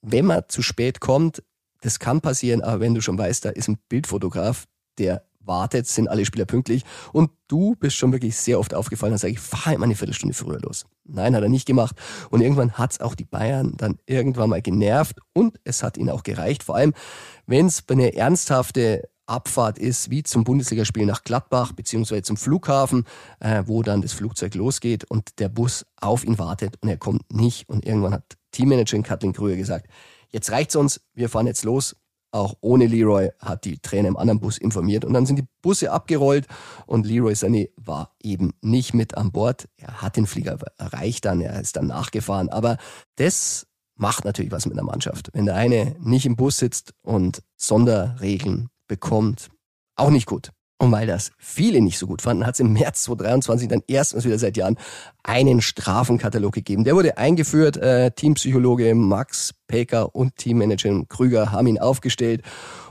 wenn 0.01 0.25
man 0.25 0.44
zu 0.47 0.62
spät 0.62 1.00
kommt, 1.00 1.44
das 1.81 2.00
kann 2.00 2.21
passieren, 2.21 2.62
aber 2.62 2.79
wenn 2.79 2.95
du 2.95 3.01
schon 3.01 3.18
weißt, 3.18 3.45
da 3.45 3.50
ist 3.50 3.68
ein 3.68 3.77
Bildfotograf, 3.89 4.65
der 4.97 5.24
wartet, 5.47 5.88
sind 5.88 6.09
alle 6.09 6.25
Spieler 6.25 6.45
pünktlich 6.45 6.83
und 7.13 7.31
du 7.47 7.75
bist 7.75 7.95
schon 7.95 8.12
wirklich 8.12 8.35
sehr 8.35 8.59
oft 8.59 8.74
aufgefallen, 8.74 9.12
dann 9.12 9.19
sage 9.19 9.33
ich, 9.33 9.39
fahr 9.39 9.74
immer 9.74 9.85
eine 9.85 9.95
Viertelstunde 9.95 10.33
früher 10.33 10.59
los. 10.59 10.85
Nein, 11.06 11.35
hat 11.35 11.44
er 11.44 11.50
nicht 11.50 11.65
gemacht. 11.65 11.95
Und 12.29 12.41
irgendwann 12.41 12.74
hat 12.74 12.91
es 12.91 13.00
auch 13.00 13.15
die 13.15 13.25
Bayern 13.25 13.74
dann 13.77 13.97
irgendwann 14.06 14.50
mal 14.50 14.62
genervt 14.62 15.17
und 15.34 15.57
es 15.63 15.84
hat 15.84 15.98
ihnen 15.98 16.10
auch 16.10 16.24
gereicht. 16.24 16.63
Vor 16.63 16.75
allem, 16.75 16.93
wenn 17.46 17.67
es 17.67 17.84
eine 17.88 18.15
ernsthafte 18.15 19.10
Abfahrt 19.27 19.77
ist, 19.77 20.10
wie 20.10 20.24
zum 20.24 20.43
Bundesligaspiel 20.43 21.05
nach 21.05 21.24
Gladbach 21.24 21.74
beziehungsweise 21.74 22.24
zum 22.24 22.38
Flughafen, 22.38 23.05
äh, 23.39 23.63
wo 23.65 23.84
dann 23.84 24.01
das 24.01 24.13
Flugzeug 24.13 24.55
losgeht 24.55 25.03
und 25.05 25.39
der 25.39 25.50
Bus 25.50 25.86
auf 26.00 26.24
ihn 26.24 26.39
wartet 26.39 26.75
und 26.81 26.89
er 26.89 26.98
kommt 26.98 27.34
nicht. 27.34 27.69
Und 27.69 27.86
irgendwann 27.86 28.13
hat 28.13 28.38
Teammanagerin 28.51 29.03
Kathleen 29.03 29.34
Krüger 29.34 29.55
gesagt, 29.55 29.88
jetzt 30.29 30.51
reicht's 30.51 30.75
uns, 30.75 31.01
wir 31.13 31.29
fahren 31.29 31.48
jetzt 31.48 31.63
los. 31.63 31.96
Auch 32.31 32.55
ohne 32.60 32.88
Leroy 32.88 33.29
hat 33.39 33.63
die 33.63 33.79
Trainer 33.79 34.10
im 34.10 34.17
anderen 34.17 34.41
Bus 34.41 34.57
informiert 34.57 35.05
und 35.05 35.13
dann 35.13 35.25
sind 35.25 35.38
die 35.38 35.48
Busse 35.62 35.91
abgerollt 35.91 36.46
und 36.86 37.05
Leroy 37.05 37.34
Sané 37.34 37.69
war 37.77 38.15
eben 38.22 38.51
nicht 38.62 38.93
mit 38.93 39.15
an 39.15 39.31
Bord. 39.31 39.69
Er 39.77 40.01
hat 40.01 40.17
den 40.17 40.27
Flieger 40.27 40.57
erreicht 40.77 41.24
dann, 41.24 41.39
er 41.39 41.60
ist 41.62 41.77
dann 41.77 41.88
nachgefahren, 41.88 42.50
aber 42.50 42.77
das 43.15 43.65
macht 43.96 44.25
natürlich 44.25 44.51
was 44.51 44.65
mit 44.65 44.75
der 44.75 44.84
Mannschaft. 44.84 45.29
Wenn 45.34 45.46
der 45.46 45.55
eine 45.55 45.96
nicht 46.01 46.25
im 46.25 46.36
Bus 46.36 46.57
sitzt 46.57 46.93
und 47.01 47.41
Sonderregeln 47.55 48.69
bekommt. 48.88 49.50
Auch 49.96 50.10
nicht 50.10 50.25
gut. 50.25 50.51
Und 50.79 50.91
weil 50.91 51.08
das 51.08 51.32
viele 51.39 51.82
nicht 51.82 51.98
so 51.98 52.06
gut 52.06 52.22
fanden, 52.22 52.46
hat 52.46 52.53
es 52.53 52.60
im 52.60 52.74
März 52.74 53.03
2023 53.03 53.67
dann 53.67 53.82
erstmals 53.88 54.25
wieder 54.25 54.38
seit 54.38 54.58
Jahren 54.58 54.77
einen 55.24 55.62
Strafenkatalog 55.62 56.53
gegeben. 56.53 56.84
Der 56.84 56.96
wurde 56.96 57.17
eingeführt. 57.17 57.77
Äh, 57.77 58.12
Teampsychologe 58.12 58.94
Max 58.94 59.56
Peker 59.65 60.13
und 60.13 60.36
Teammanager 60.36 61.03
Krüger 61.10 61.51
haben 61.51 61.67
ihn 61.67 61.79
aufgestellt. 61.79 62.44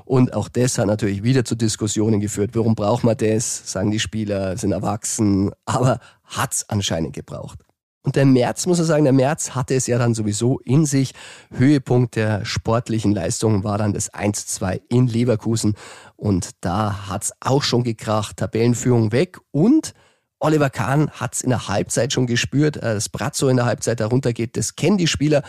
Und 0.05 0.35
auch 0.35 0.49
das 0.49 0.79
hat 0.79 0.87
natürlich 0.87 1.23
wieder 1.23 1.45
zu 1.45 1.55
Diskussionen 1.55 2.21
geführt. 2.21 2.50
Warum 2.55 2.75
braucht 2.75 3.05
man 3.05 3.17
das? 3.17 3.71
Sagen 3.71 3.93
die 3.93 4.00
Spieler, 4.00 4.57
sind 4.57 4.73
erwachsen. 4.73 5.53
Aber 5.65 6.00
hat's 6.25 6.69
anscheinend 6.69 7.12
gebraucht. 7.12 7.65
Und 8.07 8.15
der 8.15 8.25
März, 8.25 8.67
muss 8.67 8.79
man 8.79 8.87
sagen, 8.87 9.03
der 9.03 9.13
März 9.13 9.57
hatte 9.57 9.75
es 9.75 9.89
ja 9.89 9.99
dann 9.99 10.15
sowieso 10.15 10.61
in 10.61 10.87
sich. 10.87 11.13
Höhepunkt 11.51 12.15
der 12.15 12.45
sportlichen 12.45 13.13
Leistungen 13.13 13.65
war 13.65 13.79
dann 13.79 13.93
das 13.93 14.15
1-2 14.15 14.81
in 14.89 15.09
Leverkusen. 15.09 15.75
Und 16.15 16.51
da 16.61 17.09
hat's 17.09 17.33
auch 17.41 17.65
schon 17.65 17.83
gekracht. 17.83 18.37
Tabellenführung 18.37 19.11
weg. 19.11 19.39
Und 19.51 19.93
Oliver 20.39 20.71
Kahn 20.71 21.11
hat's 21.11 21.41
in 21.41 21.51
der 21.51 21.67
Halbzeit 21.67 22.13
schon 22.13 22.29
gespürt, 22.29 22.77
äh, 22.77 22.95
dass 22.95 23.09
Brazzo 23.09 23.49
in 23.49 23.57
der 23.57 23.67
Halbzeit 23.67 23.99
darunter 23.99 24.33
geht. 24.33 24.57
Das 24.57 24.77
kennen 24.77 24.99
die 24.99 25.09
Spieler. 25.09 25.43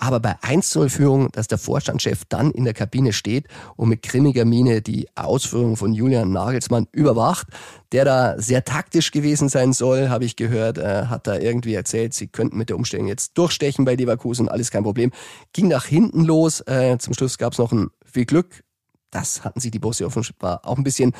Aber 0.00 0.18
bei 0.18 0.34
1-0-Führung, 0.40 1.30
dass 1.32 1.46
der 1.46 1.58
Vorstandschef 1.58 2.24
dann 2.26 2.50
in 2.52 2.64
der 2.64 2.72
Kabine 2.72 3.12
steht 3.12 3.48
und 3.76 3.90
mit 3.90 4.02
grimmiger 4.02 4.46
Miene 4.46 4.80
die 4.80 5.08
Ausführung 5.14 5.76
von 5.76 5.92
Julian 5.92 6.32
Nagelsmann 6.32 6.86
überwacht, 6.90 7.48
der 7.92 8.06
da 8.06 8.40
sehr 8.40 8.64
taktisch 8.64 9.10
gewesen 9.10 9.50
sein 9.50 9.74
soll, 9.74 10.08
habe 10.08 10.24
ich 10.24 10.36
gehört, 10.36 10.78
äh, 10.78 11.04
hat 11.06 11.26
da 11.26 11.36
irgendwie 11.36 11.74
erzählt, 11.74 12.14
sie 12.14 12.28
könnten 12.28 12.56
mit 12.56 12.70
der 12.70 12.76
Umstellung 12.76 13.08
jetzt 13.08 13.36
durchstechen 13.36 13.84
bei 13.84 13.94
Leverkusen, 13.94 14.48
alles 14.48 14.70
kein 14.70 14.84
Problem. 14.84 15.10
Ging 15.52 15.68
nach 15.68 15.84
hinten 15.84 16.24
los, 16.24 16.62
äh, 16.66 16.96
zum 16.98 17.12
Schluss 17.12 17.36
gab 17.36 17.52
es 17.52 17.58
noch 17.58 17.72
ein 17.72 17.90
viel 18.06 18.24
Glück, 18.24 18.62
das 19.10 19.44
hatten 19.44 19.60
sich 19.60 19.70
die 19.70 19.78
Bosse 19.78 20.06
offenbar 20.06 20.60
auch 20.64 20.76
ein 20.76 20.84
bisschen 20.84 21.12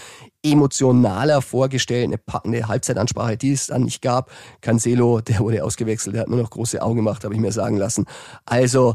emotionaler 0.43 1.43
vorgestellt. 1.43 2.05
Eine 2.05 2.19
packende 2.19 2.69
Halbzeitansprache, 2.69 3.37
die 3.37 3.53
es 3.53 3.67
dann 3.67 3.85
nicht 3.85 4.03
gab. 4.03 4.31
Cancelo, 4.61 5.21
der 5.21 5.41
wurde 5.41 5.65
ausgewechselt, 5.65 6.15
der 6.15 6.23
hat 6.23 6.29
nur 6.29 6.41
noch 6.41 6.51
große 6.51 6.81
Augen 6.83 6.97
gemacht, 6.97 7.25
habe 7.25 7.35
ich 7.35 7.41
mir 7.41 7.53
sagen 7.53 7.77
lassen. 7.77 8.07
Also, 8.47 8.95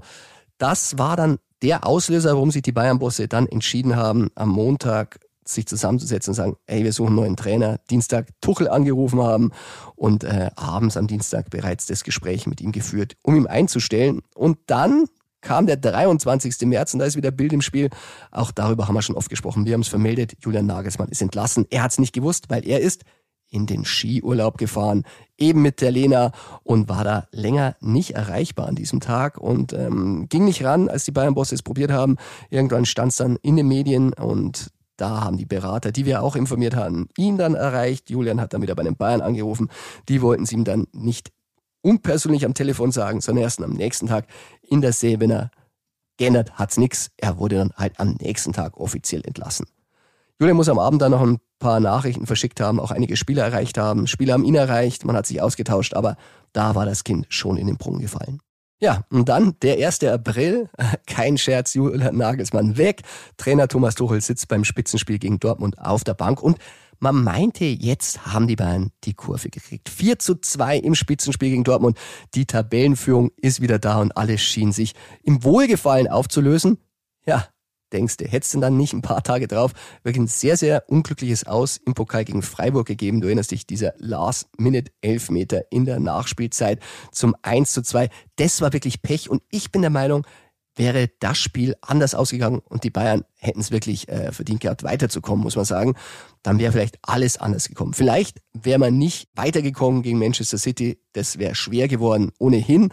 das 0.57 0.97
war 0.97 1.17
dann 1.17 1.37
der 1.61 1.85
Auslöser, 1.85 2.33
warum 2.33 2.51
sich 2.51 2.61
die 2.61 2.71
Bayern-Bosse 2.71 3.27
dann 3.27 3.47
entschieden 3.47 3.95
haben, 3.95 4.29
am 4.35 4.49
Montag 4.49 5.19
sich 5.47 5.67
zusammenzusetzen 5.67 6.31
und 6.31 6.35
sagen, 6.35 6.55
ey, 6.65 6.83
wir 6.83 6.91
suchen 6.91 7.09
einen 7.09 7.15
neuen 7.17 7.35
Trainer. 7.35 7.79
Dienstag 7.89 8.29
Tuchel 8.41 8.67
angerufen 8.67 9.21
haben 9.21 9.51
und 9.95 10.23
äh, 10.23 10.49
abends 10.55 10.97
am 10.97 11.07
Dienstag 11.07 11.49
bereits 11.49 11.85
das 11.85 12.03
Gespräch 12.03 12.47
mit 12.47 12.61
ihm 12.61 12.71
geführt, 12.71 13.15
um 13.21 13.35
ihn 13.35 13.47
einzustellen. 13.47 14.21
Und 14.33 14.57
dann 14.65 15.05
kam 15.45 15.67
der 15.67 15.77
23. 15.77 16.67
März 16.67 16.93
und 16.93 16.99
da 16.99 17.05
ist 17.05 17.15
wieder 17.15 17.31
Bild 17.31 17.53
im 17.53 17.61
Spiel. 17.61 17.89
Auch 18.31 18.51
darüber 18.51 18.87
haben 18.87 18.95
wir 18.95 19.01
schon 19.01 19.15
oft 19.15 19.29
gesprochen. 19.29 19.65
Wir 19.65 19.73
haben 19.73 19.81
es 19.81 19.87
vermeldet. 19.87 20.33
Julian 20.41 20.65
Nagelsmann 20.65 21.07
ist 21.09 21.21
entlassen. 21.21 21.65
Er 21.69 21.83
hat 21.83 21.91
es 21.91 21.99
nicht 21.99 22.13
gewusst, 22.13 22.49
weil 22.49 22.67
er 22.67 22.81
ist 22.81 23.03
in 23.49 23.67
den 23.67 23.85
Skiurlaub 23.85 24.57
gefahren, 24.57 25.03
eben 25.37 25.61
mit 25.61 25.79
der 25.79 25.91
Lena 25.91 26.31
und 26.63 26.89
war 26.89 27.03
da 27.03 27.27
länger 27.31 27.75
nicht 27.79 28.11
erreichbar 28.11 28.67
an 28.67 28.75
diesem 28.75 28.99
Tag 28.99 29.37
und 29.37 29.71
ähm, 29.71 30.25
ging 30.29 30.45
nicht 30.45 30.63
ran, 30.63 30.89
als 30.89 31.05
die 31.05 31.11
Bayern-Bosse 31.11 31.55
es 31.55 31.63
probiert 31.63 31.91
haben. 31.91 32.17
Irgendwann 32.49 32.85
stand 32.85 33.11
es 33.11 33.17
dann 33.17 33.37
in 33.43 33.55
den 33.55 33.67
Medien 33.67 34.13
und 34.13 34.71
da 34.97 35.21
haben 35.21 35.37
die 35.37 35.45
Berater, 35.45 35.91
die 35.91 36.05
wir 36.05 36.23
auch 36.23 36.35
informiert 36.35 36.75
hatten, 36.75 37.07
ihn 37.17 37.37
dann 37.37 37.53
erreicht. 37.53 38.09
Julian 38.09 38.41
hat 38.41 38.53
dann 38.53 38.61
wieder 38.61 38.75
bei 38.75 38.83
den 38.83 38.95
Bayern 38.95 39.21
angerufen. 39.21 39.69
Die 40.09 40.21
wollten 40.21 40.43
es 40.43 40.51
ihm 40.51 40.63
dann 40.63 40.87
nicht 40.93 41.31
unpersönlich 41.85 42.45
am 42.45 42.55
Telefon 42.55 42.91
sagen, 42.91 43.21
sondern 43.21 43.43
erst 43.43 43.61
am 43.61 43.73
nächsten 43.73 44.07
Tag 44.07 44.25
in 44.69 44.81
der 44.81 44.93
Sebener. 44.93 45.51
Geändert 46.17 46.53
hat's 46.57 46.77
nix. 46.77 47.11
Er 47.17 47.37
wurde 47.37 47.57
dann 47.57 47.73
halt 47.75 47.99
am 47.99 48.15
nächsten 48.21 48.53
Tag 48.53 48.77
offiziell 48.77 49.21
entlassen. 49.25 49.67
Julian 50.39 50.57
muss 50.57 50.69
am 50.69 50.79
Abend 50.79 51.01
dann 51.01 51.11
noch 51.11 51.21
ein 51.21 51.39
paar 51.59 51.79
Nachrichten 51.79 52.25
verschickt 52.25 52.59
haben, 52.59 52.79
auch 52.79 52.91
einige 52.91 53.15
Spieler 53.15 53.43
erreicht 53.43 53.77
haben. 53.77 54.07
Spieler 54.07 54.33
haben 54.33 54.43
ihn 54.43 54.55
erreicht, 54.55 55.05
man 55.05 55.15
hat 55.15 55.25
sich 55.25 55.41
ausgetauscht, 55.41 55.93
aber 55.93 56.17
da 56.51 56.75
war 56.75 56.85
das 56.85 57.03
Kind 57.03 57.25
schon 57.29 57.57
in 57.57 57.67
den 57.67 57.77
Brunnen 57.77 58.01
gefallen. 58.01 58.39
Ja, 58.81 59.05
und 59.09 59.29
dann 59.29 59.55
der 59.61 59.85
1. 59.85 60.03
April, 60.03 60.69
kein 61.07 61.37
Scherz, 61.37 61.73
Julian 61.73 62.17
Nagelsmann 62.17 62.77
weg. 62.77 63.03
Trainer 63.37 63.69
Thomas 63.69 63.95
Tuchel 63.95 64.19
sitzt 64.19 64.49
beim 64.49 64.65
Spitzenspiel 64.65 65.17
gegen 65.17 65.39
Dortmund 65.39 65.79
auf 65.79 66.03
der 66.03 66.13
Bank 66.13 66.43
und 66.43 66.57
man 66.99 67.23
meinte, 67.23 67.65
jetzt 67.65 68.25
haben 68.25 68.47
die 68.47 68.55
Bayern 68.55 68.91
die 69.03 69.13
Kurve 69.13 69.49
gekriegt. 69.49 69.89
4 69.89 70.19
zu 70.19 70.35
2 70.35 70.77
im 70.77 70.95
Spitzenspiel 70.95 71.49
gegen 71.49 71.63
Dortmund. 71.63 71.97
Die 72.33 72.45
Tabellenführung 72.45 73.31
ist 73.37 73.61
wieder 73.61 73.79
da 73.79 73.99
und 73.99 74.15
alles 74.17 74.41
schien 74.41 74.71
sich 74.71 74.93
im 75.23 75.43
Wohlgefallen 75.43 76.07
aufzulösen. 76.07 76.77
Ja, 77.25 77.47
denkst 77.93 78.17
du, 78.17 78.25
hättest 78.25 78.53
du 78.53 78.59
dann 78.59 78.77
nicht 78.77 78.93
ein 78.93 79.01
paar 79.01 79.23
Tage 79.23 79.47
drauf 79.47 79.73
wirklich 80.03 80.23
ein 80.23 80.27
sehr, 80.27 80.57
sehr 80.57 80.83
unglückliches 80.89 81.47
Aus 81.47 81.77
im 81.77 81.93
Pokal 81.93 82.25
gegen 82.25 82.41
Freiburg 82.41 82.87
gegeben. 82.87 83.21
Du 83.21 83.27
erinnerst 83.27 83.51
dich, 83.51 83.65
dieser 83.65 83.93
Last-Minute-Elfmeter 83.97 85.71
in 85.71 85.85
der 85.85 85.99
Nachspielzeit 85.99 86.79
zum 87.11 87.35
1 87.41 87.71
zu 87.71 87.81
2. 87.81 88.09
Das 88.35 88.61
war 88.61 88.73
wirklich 88.73 89.01
Pech 89.01 89.29
und 89.29 89.43
ich 89.49 89.71
bin 89.71 89.81
der 89.81 89.91
Meinung, 89.91 90.25
wäre 90.75 91.09
das 91.19 91.37
Spiel 91.37 91.75
anders 91.81 92.15
ausgegangen 92.15 92.59
und 92.59 92.83
die 92.83 92.89
Bayern 92.89 93.23
hätten 93.37 93.59
es 93.59 93.71
wirklich 93.71 94.09
äh, 94.09 94.31
verdient 94.31 94.61
gehabt, 94.61 94.83
weiterzukommen, 94.83 95.43
muss 95.43 95.55
man 95.55 95.65
sagen, 95.65 95.95
dann 96.43 96.59
wäre 96.59 96.71
vielleicht 96.71 96.97
alles 97.01 97.37
anders 97.37 97.67
gekommen. 97.67 97.93
Vielleicht 97.93 98.41
wäre 98.53 98.79
man 98.79 98.97
nicht 98.97 99.29
weitergekommen 99.35 100.01
gegen 100.01 100.19
Manchester 100.19 100.57
City, 100.57 100.99
das 101.13 101.39
wäre 101.39 101.55
schwer 101.55 101.87
geworden 101.87 102.31
ohnehin, 102.39 102.91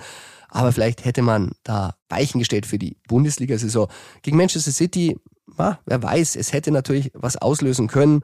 aber 0.49 0.71
vielleicht 0.73 1.05
hätte 1.05 1.23
man 1.23 1.53
da 1.63 1.95
Weichen 2.09 2.39
gestellt 2.39 2.67
für 2.67 2.79
die 2.79 2.99
Bundesliga-Saison. 3.09 3.89
Gegen 4.21 4.37
Manchester 4.37 4.71
City, 4.71 5.19
na, 5.57 5.79
wer 5.87 6.03
weiß, 6.03 6.37
es 6.37 6.53
hätte 6.53 6.71
natürlich 6.71 7.11
was 7.15 7.37
auslösen 7.37 7.89
können. 7.89 8.23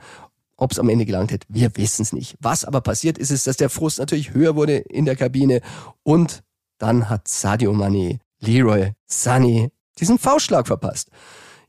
Ob 0.60 0.72
es 0.72 0.78
am 0.78 0.88
Ende 0.88 1.06
gelangt 1.06 1.30
hätte, 1.30 1.46
wir 1.48 1.70
wissen 1.76 2.02
es 2.02 2.12
nicht. 2.12 2.36
Was 2.40 2.64
aber 2.64 2.80
passiert 2.80 3.16
ist, 3.16 3.30
ist, 3.30 3.46
dass 3.46 3.56
der 3.56 3.70
Frust 3.70 3.98
natürlich 3.98 4.34
höher 4.34 4.56
wurde 4.56 4.76
in 4.76 5.04
der 5.04 5.14
Kabine 5.14 5.60
und 6.02 6.42
dann 6.78 7.08
hat 7.08 7.28
Sadio 7.28 7.72
Mane 7.72 8.18
Leroy 8.40 8.92
Sunny 9.06 9.70
diesen 9.98 10.18
V-Schlag 10.18 10.66
verpasst. 10.66 11.10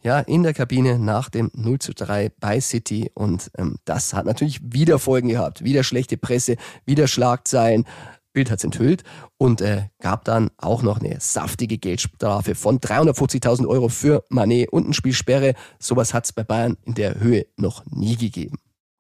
Ja, 0.01 0.19
in 0.19 0.43
der 0.43 0.53
Kabine 0.53 0.97
nach 0.97 1.29
dem 1.29 1.51
0 1.53 1.79
zu 1.79 1.93
3 1.93 2.31
bei 2.39 2.61
City 2.61 3.11
und 3.15 3.51
ähm, 3.57 3.77
das 3.83 4.13
hat 4.13 4.25
natürlich 4.25 4.61
wieder 4.63 4.97
Folgen 4.97 5.27
gehabt. 5.27 5.63
Wieder 5.63 5.83
schlechte 5.83 6.15
Presse, 6.15 6.55
wieder 6.85 7.07
Schlagzeilen. 7.07 7.85
Bild 8.31 8.51
hat's 8.51 8.63
enthüllt 8.63 9.03
und 9.37 9.59
äh, 9.59 9.87
gab 9.99 10.23
dann 10.23 10.51
auch 10.57 10.83
noch 10.83 10.99
eine 10.99 11.19
saftige 11.19 11.77
Geldstrafe 11.77 12.55
von 12.55 12.79
350.000 12.79 13.67
Euro 13.67 13.89
für 13.89 14.23
Manet 14.29 14.69
und 14.71 14.85
eine 14.85 14.93
Spielsperre. 14.93 15.55
Sowas 15.79 16.13
hat's 16.13 16.31
bei 16.31 16.43
Bayern 16.43 16.77
in 16.85 16.93
der 16.93 17.19
Höhe 17.19 17.47
noch 17.57 17.85
nie 17.87 18.15
gegeben. 18.15 18.57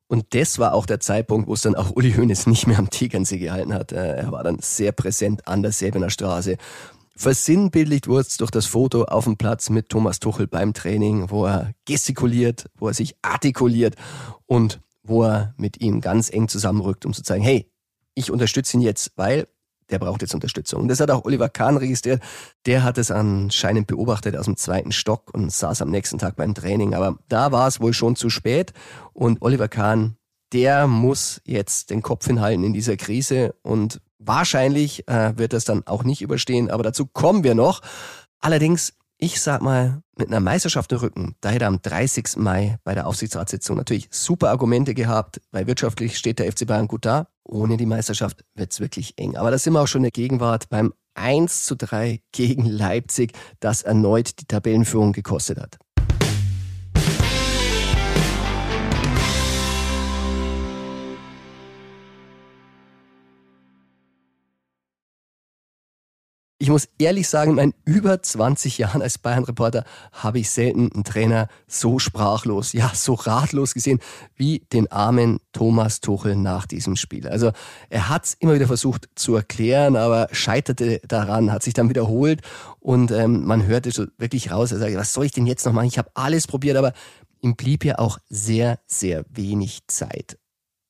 Und 0.07 0.33
das 0.33 0.57
war 0.57 0.73
auch 0.73 0.87
der 0.87 0.99
Zeitpunkt, 0.99 1.47
wo 1.47 1.53
es 1.53 1.61
dann 1.61 1.75
auch 1.75 1.95
Uli 1.95 2.13
Hoeneß 2.13 2.47
nicht 2.47 2.65
mehr 2.65 2.79
am 2.79 2.89
Tegernsee 2.89 3.37
gehalten 3.37 3.73
hat. 3.73 3.91
Äh, 3.93 4.17
er 4.17 4.31
war 4.31 4.43
dann 4.43 4.57
sehr 4.59 4.91
präsent 4.91 5.47
an 5.47 5.61
der 5.61 5.71
Säbener 5.71 6.09
Straße 6.09 6.57
Versinnbildlicht 7.19 8.07
wurde 8.07 8.21
es 8.21 8.37
durch 8.37 8.49
das 8.49 8.65
Foto 8.65 9.03
auf 9.03 9.25
dem 9.25 9.35
Platz 9.35 9.69
mit 9.69 9.89
Thomas 9.89 10.21
Tuchel 10.21 10.47
beim 10.47 10.73
Training, 10.73 11.29
wo 11.29 11.45
er 11.45 11.73
gestikuliert, 11.83 12.67
wo 12.77 12.87
er 12.87 12.93
sich 12.93 13.13
artikuliert 13.21 13.95
und 14.45 14.79
wo 15.03 15.25
er 15.25 15.53
mit 15.57 15.81
ihm 15.81 15.99
ganz 15.99 16.29
eng 16.31 16.47
zusammenrückt, 16.47 17.05
um 17.05 17.11
zu 17.11 17.21
zeigen, 17.21 17.43
hey, 17.43 17.69
ich 18.15 18.31
unterstütze 18.31 18.77
ihn 18.77 18.81
jetzt, 18.81 19.11
weil 19.17 19.49
der 19.89 19.99
braucht 19.99 20.21
jetzt 20.21 20.33
Unterstützung. 20.33 20.83
Und 20.83 20.87
das 20.87 21.01
hat 21.01 21.11
auch 21.11 21.25
Oliver 21.25 21.49
Kahn 21.49 21.75
registriert. 21.75 22.23
Der 22.65 22.83
hat 22.83 22.97
es 22.97 23.11
anscheinend 23.11 23.87
beobachtet 23.87 24.37
aus 24.37 24.45
dem 24.45 24.55
zweiten 24.55 24.93
Stock 24.93 25.33
und 25.33 25.51
saß 25.51 25.81
am 25.81 25.89
nächsten 25.89 26.19
Tag 26.19 26.37
beim 26.37 26.55
Training. 26.55 26.93
Aber 26.93 27.17
da 27.27 27.51
war 27.51 27.67
es 27.67 27.81
wohl 27.81 27.91
schon 27.91 28.15
zu 28.15 28.29
spät. 28.29 28.71
Und 29.11 29.41
Oliver 29.41 29.67
Kahn, 29.67 30.15
der 30.53 30.87
muss 30.87 31.41
jetzt 31.43 31.89
den 31.89 32.01
Kopf 32.01 32.25
hinhalten 32.27 32.63
in 32.63 32.71
dieser 32.71 32.95
Krise 32.95 33.55
und 33.61 33.99
Wahrscheinlich 34.19 35.07
äh, 35.07 35.37
wird 35.37 35.53
es 35.53 35.63
dann 35.63 35.87
auch 35.87 36.03
nicht 36.03 36.21
überstehen, 36.21 36.69
aber 36.69 36.83
dazu 36.83 37.05
kommen 37.05 37.43
wir 37.43 37.55
noch. 37.55 37.81
Allerdings, 38.41 38.93
ich 39.17 39.41
sag 39.41 39.61
mal, 39.61 40.01
mit 40.17 40.27
einer 40.27 40.41
Meisterschaft 40.41 40.91
im 40.91 40.99
Rücken, 40.99 41.35
da 41.39 41.49
hätte 41.49 41.65
er 41.65 41.69
am 41.69 41.81
30. 41.81 42.37
Mai 42.37 42.77
bei 42.83 42.93
der 42.93 43.07
Aufsichtsratssitzung 43.07 43.77
natürlich 43.77 44.09
super 44.11 44.49
Argumente 44.49 44.93
gehabt, 44.93 45.39
weil 45.51 45.67
wirtschaftlich 45.67 46.17
steht 46.17 46.39
der 46.39 46.51
FC 46.51 46.67
Bayern 46.67 46.87
gut 46.87 47.05
da. 47.05 47.27
Ohne 47.45 47.77
die 47.77 47.85
Meisterschaft 47.85 48.43
wird's 48.55 48.81
wirklich 48.81 49.17
eng. 49.17 49.37
Aber 49.37 49.51
da 49.51 49.57
sind 49.57 49.73
wir 49.73 49.81
auch 49.81 49.87
schon 49.87 49.99
in 49.99 50.03
der 50.03 50.11
Gegenwart 50.11 50.69
beim 50.69 50.93
1 51.15 51.65
zu 51.65 51.75
3 51.75 52.21
gegen 52.31 52.65
Leipzig, 52.65 53.33
das 53.59 53.81
erneut 53.81 54.39
die 54.39 54.45
Tabellenführung 54.45 55.13
gekostet 55.13 55.59
hat. 55.59 55.77
Ich 66.61 66.69
muss 66.69 66.89
ehrlich 66.97 67.29
sagen, 67.29 67.51
in 67.51 67.55
meinen 67.55 67.73
über 67.85 68.21
20 68.21 68.77
Jahren 68.79 69.01
als 69.01 69.17
Bayern-Reporter 69.17 69.85
habe 70.11 70.39
ich 70.39 70.49
selten 70.49 70.91
einen 70.91 71.05
Trainer 71.05 71.47
so 71.67 71.99
sprachlos, 71.99 72.73
ja, 72.73 72.91
so 72.93 73.13
ratlos 73.13 73.73
gesehen 73.73 74.01
wie 74.35 74.59
den 74.73 74.91
armen 74.91 75.39
Thomas 75.53 76.01
Tuchel 76.01 76.35
nach 76.35 76.65
diesem 76.65 76.97
Spiel. 76.97 77.29
Also 77.29 77.53
er 77.89 78.09
hat 78.09 78.25
es 78.25 78.33
immer 78.33 78.55
wieder 78.55 78.67
versucht 78.67 79.07
zu 79.15 79.35
erklären, 79.35 79.95
aber 79.95 80.27
scheiterte 80.33 80.99
daran, 81.07 81.49
hat 81.53 81.63
sich 81.63 81.73
dann 81.73 81.87
wiederholt 81.87 82.41
und 82.81 83.11
ähm, 83.11 83.45
man 83.45 83.65
hörte 83.65 83.91
so 83.91 84.07
wirklich 84.17 84.51
raus, 84.51 84.73
er 84.73 84.79
sagte, 84.79 84.97
was 84.97 85.13
soll 85.13 85.27
ich 85.27 85.31
denn 85.31 85.47
jetzt 85.47 85.65
noch 85.65 85.71
machen? 85.71 85.87
Ich 85.87 85.97
habe 85.97 86.11
alles 86.13 86.45
probiert, 86.45 86.75
aber 86.75 86.91
ihm 87.39 87.55
blieb 87.55 87.85
ja 87.85 87.99
auch 87.99 88.17
sehr, 88.27 88.79
sehr 88.85 89.23
wenig 89.29 89.87
Zeit. 89.87 90.37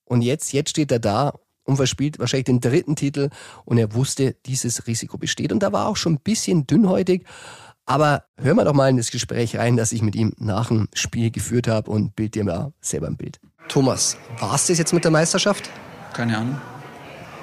Und 0.05 0.23
jetzt, 0.23 0.51
jetzt 0.51 0.71
steht 0.71 0.91
er 0.91 0.97
da 0.97 1.33
und 1.69 1.77
verspielt 1.77 2.19
wahrscheinlich 2.19 2.45
den 2.45 2.59
dritten 2.59 2.95
Titel 2.95 3.29
und 3.63 3.77
er 3.77 3.93
wusste, 3.93 4.35
dieses 4.45 4.87
Risiko 4.87 5.17
besteht. 5.17 5.51
Und 5.51 5.63
da 5.63 5.71
war 5.71 5.87
auch 5.87 5.95
schon 5.95 6.13
ein 6.13 6.19
bisschen 6.19 6.67
dünnhäutig. 6.67 7.25
Aber 7.85 8.23
hören 8.37 8.57
wir 8.57 8.65
doch 8.65 8.73
mal 8.73 8.89
in 8.89 8.97
das 8.97 9.11
Gespräch 9.11 9.55
rein, 9.55 9.77
das 9.77 9.91
ich 9.91 10.01
mit 10.01 10.15
ihm 10.15 10.33
nach 10.37 10.67
dem 10.67 10.89
Spiel 10.93 11.31
geführt 11.31 11.67
habe 11.67 11.89
und 11.89 12.15
bild 12.15 12.35
dir 12.35 12.43
mal 12.43 12.73
selber 12.81 13.07
ein 13.07 13.17
Bild. 13.17 13.39
Thomas, 13.67 14.17
war 14.39 14.55
es 14.55 14.67
das 14.67 14.77
jetzt 14.77 14.93
mit 14.93 15.03
der 15.03 15.11
Meisterschaft? 15.11 15.69
Keine 16.13 16.37
Ahnung. 16.37 16.59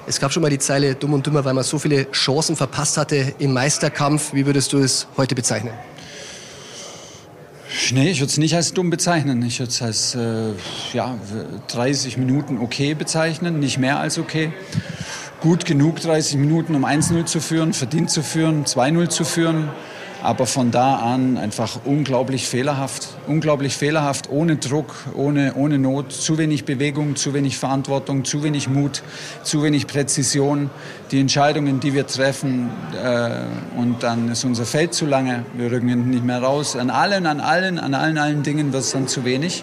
Es 0.09 0.21
gab 0.21 0.33
schon 0.33 0.43
mal 0.43 0.51
die 0.51 0.59
Zeile 0.59 0.95
dumm 0.95 1.15
und 1.15 1.27
dümmer, 1.27 1.45
weil 1.45 1.55
man 1.55 1.65
so 1.65 1.79
viele 1.79 2.11
Chancen 2.13 2.55
verpasst 2.55 2.97
hatte 2.97 3.35
im 3.39 3.53
Meisterkampf. 3.53 4.35
Wie 4.35 4.47
würdest 4.47 4.73
du 4.73 4.79
es 4.79 5.09
heute 5.17 5.35
bezeichnen? 5.35 5.73
Nee, 7.93 8.11
ich 8.11 8.21
würde 8.21 8.31
es 8.31 8.39
nicht 8.39 8.55
als 8.55 8.73
dumm 8.73 8.91
bezeichnen. 8.91 9.43
Ich 9.43 9.59
würde 9.59 9.71
es 9.71 9.83
als 9.83 10.15
äh, 10.15 10.53
ja, 10.93 11.19
30 11.69 12.17
Minuten 12.17 12.59
okay 12.59 12.95
bezeichnen, 12.95 13.59
nicht 13.59 13.79
mehr 13.79 13.99
als 13.99 14.19
okay. 14.19 14.53
gut 15.41 15.65
genug 15.67 16.01
30 16.01 16.37
Minuten, 16.37 16.75
um 16.75 16.85
1-0 16.85 17.25
zu 17.27 17.41
führen, 17.41 17.73
verdient 17.73 18.11
zu 18.11 18.23
führen, 18.23 18.65
2-0 18.65 19.09
zu 19.09 19.25
führen. 19.25 19.69
Aber 20.27 20.47
von 20.47 20.73
da 20.73 20.97
an 20.97 21.39
einfach 21.39 21.79
unglaublich 21.85 22.49
fehlerhaft. 22.49 23.07
Unglaublich 23.29 23.77
fehlerhaft, 23.77 24.29
ohne 24.29 24.57
Druck, 24.57 24.93
ohne, 25.15 25.55
ohne 25.55 25.79
Not. 25.79 26.11
Zu 26.11 26.37
wenig 26.37 26.65
Bewegung, 26.65 27.15
zu 27.15 27.33
wenig 27.33 27.59
Verantwortung, 27.59 28.25
zu 28.25 28.43
wenig 28.43 28.69
Mut, 28.69 29.05
zu 29.45 29.63
wenig 29.63 29.87
Präzision. 29.87 30.69
Die 31.13 31.21
Entscheidungen, 31.21 31.79
die 31.79 31.95
wir 31.95 32.09
treffen, 32.09 32.71
äh, 33.01 33.79
und 33.79 34.03
dann 34.03 34.29
ist 34.29 34.45
unser 34.45 34.65
Feld 34.65 34.95
zu 34.95 35.07
lange. 35.07 35.45
Wir 35.57 35.71
rücken 35.71 36.11
nicht 36.11 36.25
mehr 36.25 36.43
raus. 36.43 36.75
An 36.75 36.91
allen, 36.91 37.25
an 37.27 37.39
allen, 37.39 37.79
an 37.79 37.95
allen, 37.95 38.19
allen 38.19 38.43
Dingen 38.43 38.73
wird 38.73 38.83
es 38.83 38.91
dann 38.91 39.07
zu 39.07 39.25
wenig. 39.25 39.63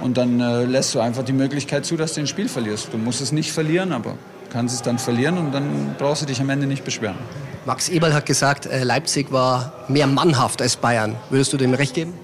Und 0.00 0.16
dann 0.16 0.40
äh, 0.40 0.64
lässt 0.64 0.94
du 0.94 1.00
einfach 1.00 1.24
die 1.24 1.34
Möglichkeit 1.34 1.84
zu, 1.84 1.98
dass 1.98 2.14
du 2.14 2.22
ein 2.22 2.26
Spiel 2.26 2.48
verlierst. 2.48 2.88
Du 2.90 2.96
musst 2.96 3.20
es 3.20 3.32
nicht 3.32 3.52
verlieren, 3.52 3.92
aber 3.92 4.16
kannst 4.50 4.74
es 4.74 4.80
dann 4.80 4.98
verlieren 4.98 5.36
und 5.36 5.52
dann 5.52 5.94
brauchst 5.98 6.22
du 6.22 6.26
dich 6.26 6.40
am 6.40 6.48
Ende 6.48 6.66
nicht 6.66 6.84
beschweren. 6.84 7.18
Max 7.64 7.88
Eberl 7.88 8.12
hat 8.12 8.26
gesagt, 8.26 8.66
äh, 8.66 8.82
Leipzig 8.82 9.30
war 9.30 9.72
mehr 9.88 10.08
mannhaft 10.08 10.60
als 10.60 10.76
Bayern. 10.76 11.16
Würdest 11.30 11.52
du 11.52 11.56
dem 11.56 11.74
recht 11.74 11.94
geben? 11.94 12.14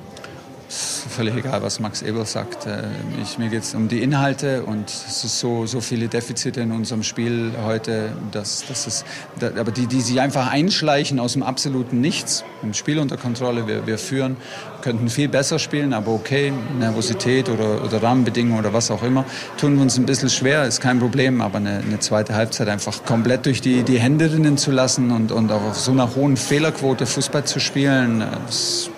Völlig 1.19 1.35
egal, 1.35 1.63
was 1.63 1.81
Max 1.81 2.01
Eberl 2.03 2.27
sagt. 2.27 2.67
Äh, 2.67 2.85
ich, 3.21 3.39
mir 3.39 3.49
geht 3.49 3.65
es 3.65 3.75
um 3.75 3.89
die 3.89 4.05
Inhalte 4.05 4.63
und 4.63 4.89
es 4.89 5.25
ist 5.25 5.41
so, 5.41 5.67
so 5.67 5.81
viele 5.81 6.07
Defizite 6.07 6.61
in 6.61 6.71
unserem 6.71 7.03
Spiel 7.03 7.55
heute, 7.65 8.13
dass, 8.31 8.65
dass 8.69 8.87
es, 8.87 9.05
aber 9.41 9.73
die, 9.73 9.89
die 9.89 10.01
sich 10.01 10.21
einfach 10.21 10.49
einschleichen 10.49 11.19
aus 11.19 11.33
dem 11.33 11.43
absoluten 11.43 12.01
Nichts. 12.01 12.45
Im 12.63 12.73
Spiel 12.73 13.01
unter 13.01 13.17
Kontrolle, 13.17 13.67
wir, 13.67 13.85
wir 13.89 13.99
führen, 13.99 14.37
könnten 14.81 15.09
viel 15.09 15.29
besser 15.29 15.59
spielen, 15.59 15.93
aber 15.93 16.13
okay, 16.13 16.53
Nervosität 16.79 17.49
oder, 17.49 17.85
oder 17.85 18.01
Rahmenbedingungen 18.01 18.61
oder 18.61 18.73
was 18.73 18.93
auch 18.93 19.03
immer, 19.03 19.25
tun 19.57 19.75
wir 19.75 19.83
uns 19.83 19.99
ein 19.99 20.07
bisschen 20.07 20.31
schwer, 20.31 20.67
ist 20.67 20.81
kein 20.81 21.01
Problem, 21.01 21.41
aber 21.41 21.57
eine, 21.57 21.79
eine 21.79 21.99
zweite 21.99 22.37
Halbzeit 22.37 22.69
einfach 22.69 23.05
komplett 23.05 23.47
durch 23.47 23.61
die, 23.61 23.83
die 23.83 23.99
Hände 23.99 24.33
rinnen 24.33 24.57
zu 24.57 24.71
lassen 24.71 25.11
und, 25.11 25.33
und 25.33 25.51
auch 25.51 25.65
auf 25.65 25.81
so 25.81 25.91
einer 25.91 26.15
hohen 26.15 26.37
Fehlerquote 26.37 27.07
Fußball 27.07 27.45
zu 27.45 27.59
spielen, 27.59 28.23
ist 28.49 28.91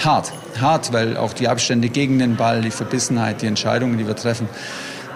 hart 0.00 0.32
hart, 0.60 0.92
weil 0.92 1.16
auch 1.16 1.32
die 1.32 1.48
Abstände 1.48 1.88
gegen 1.88 2.18
den 2.18 2.36
Ball, 2.36 2.60
die 2.60 2.70
Verbissenheit, 2.70 3.42
die 3.42 3.46
Entscheidungen, 3.46 3.98
die 3.98 4.06
wir 4.06 4.16
treffen, 4.16 4.48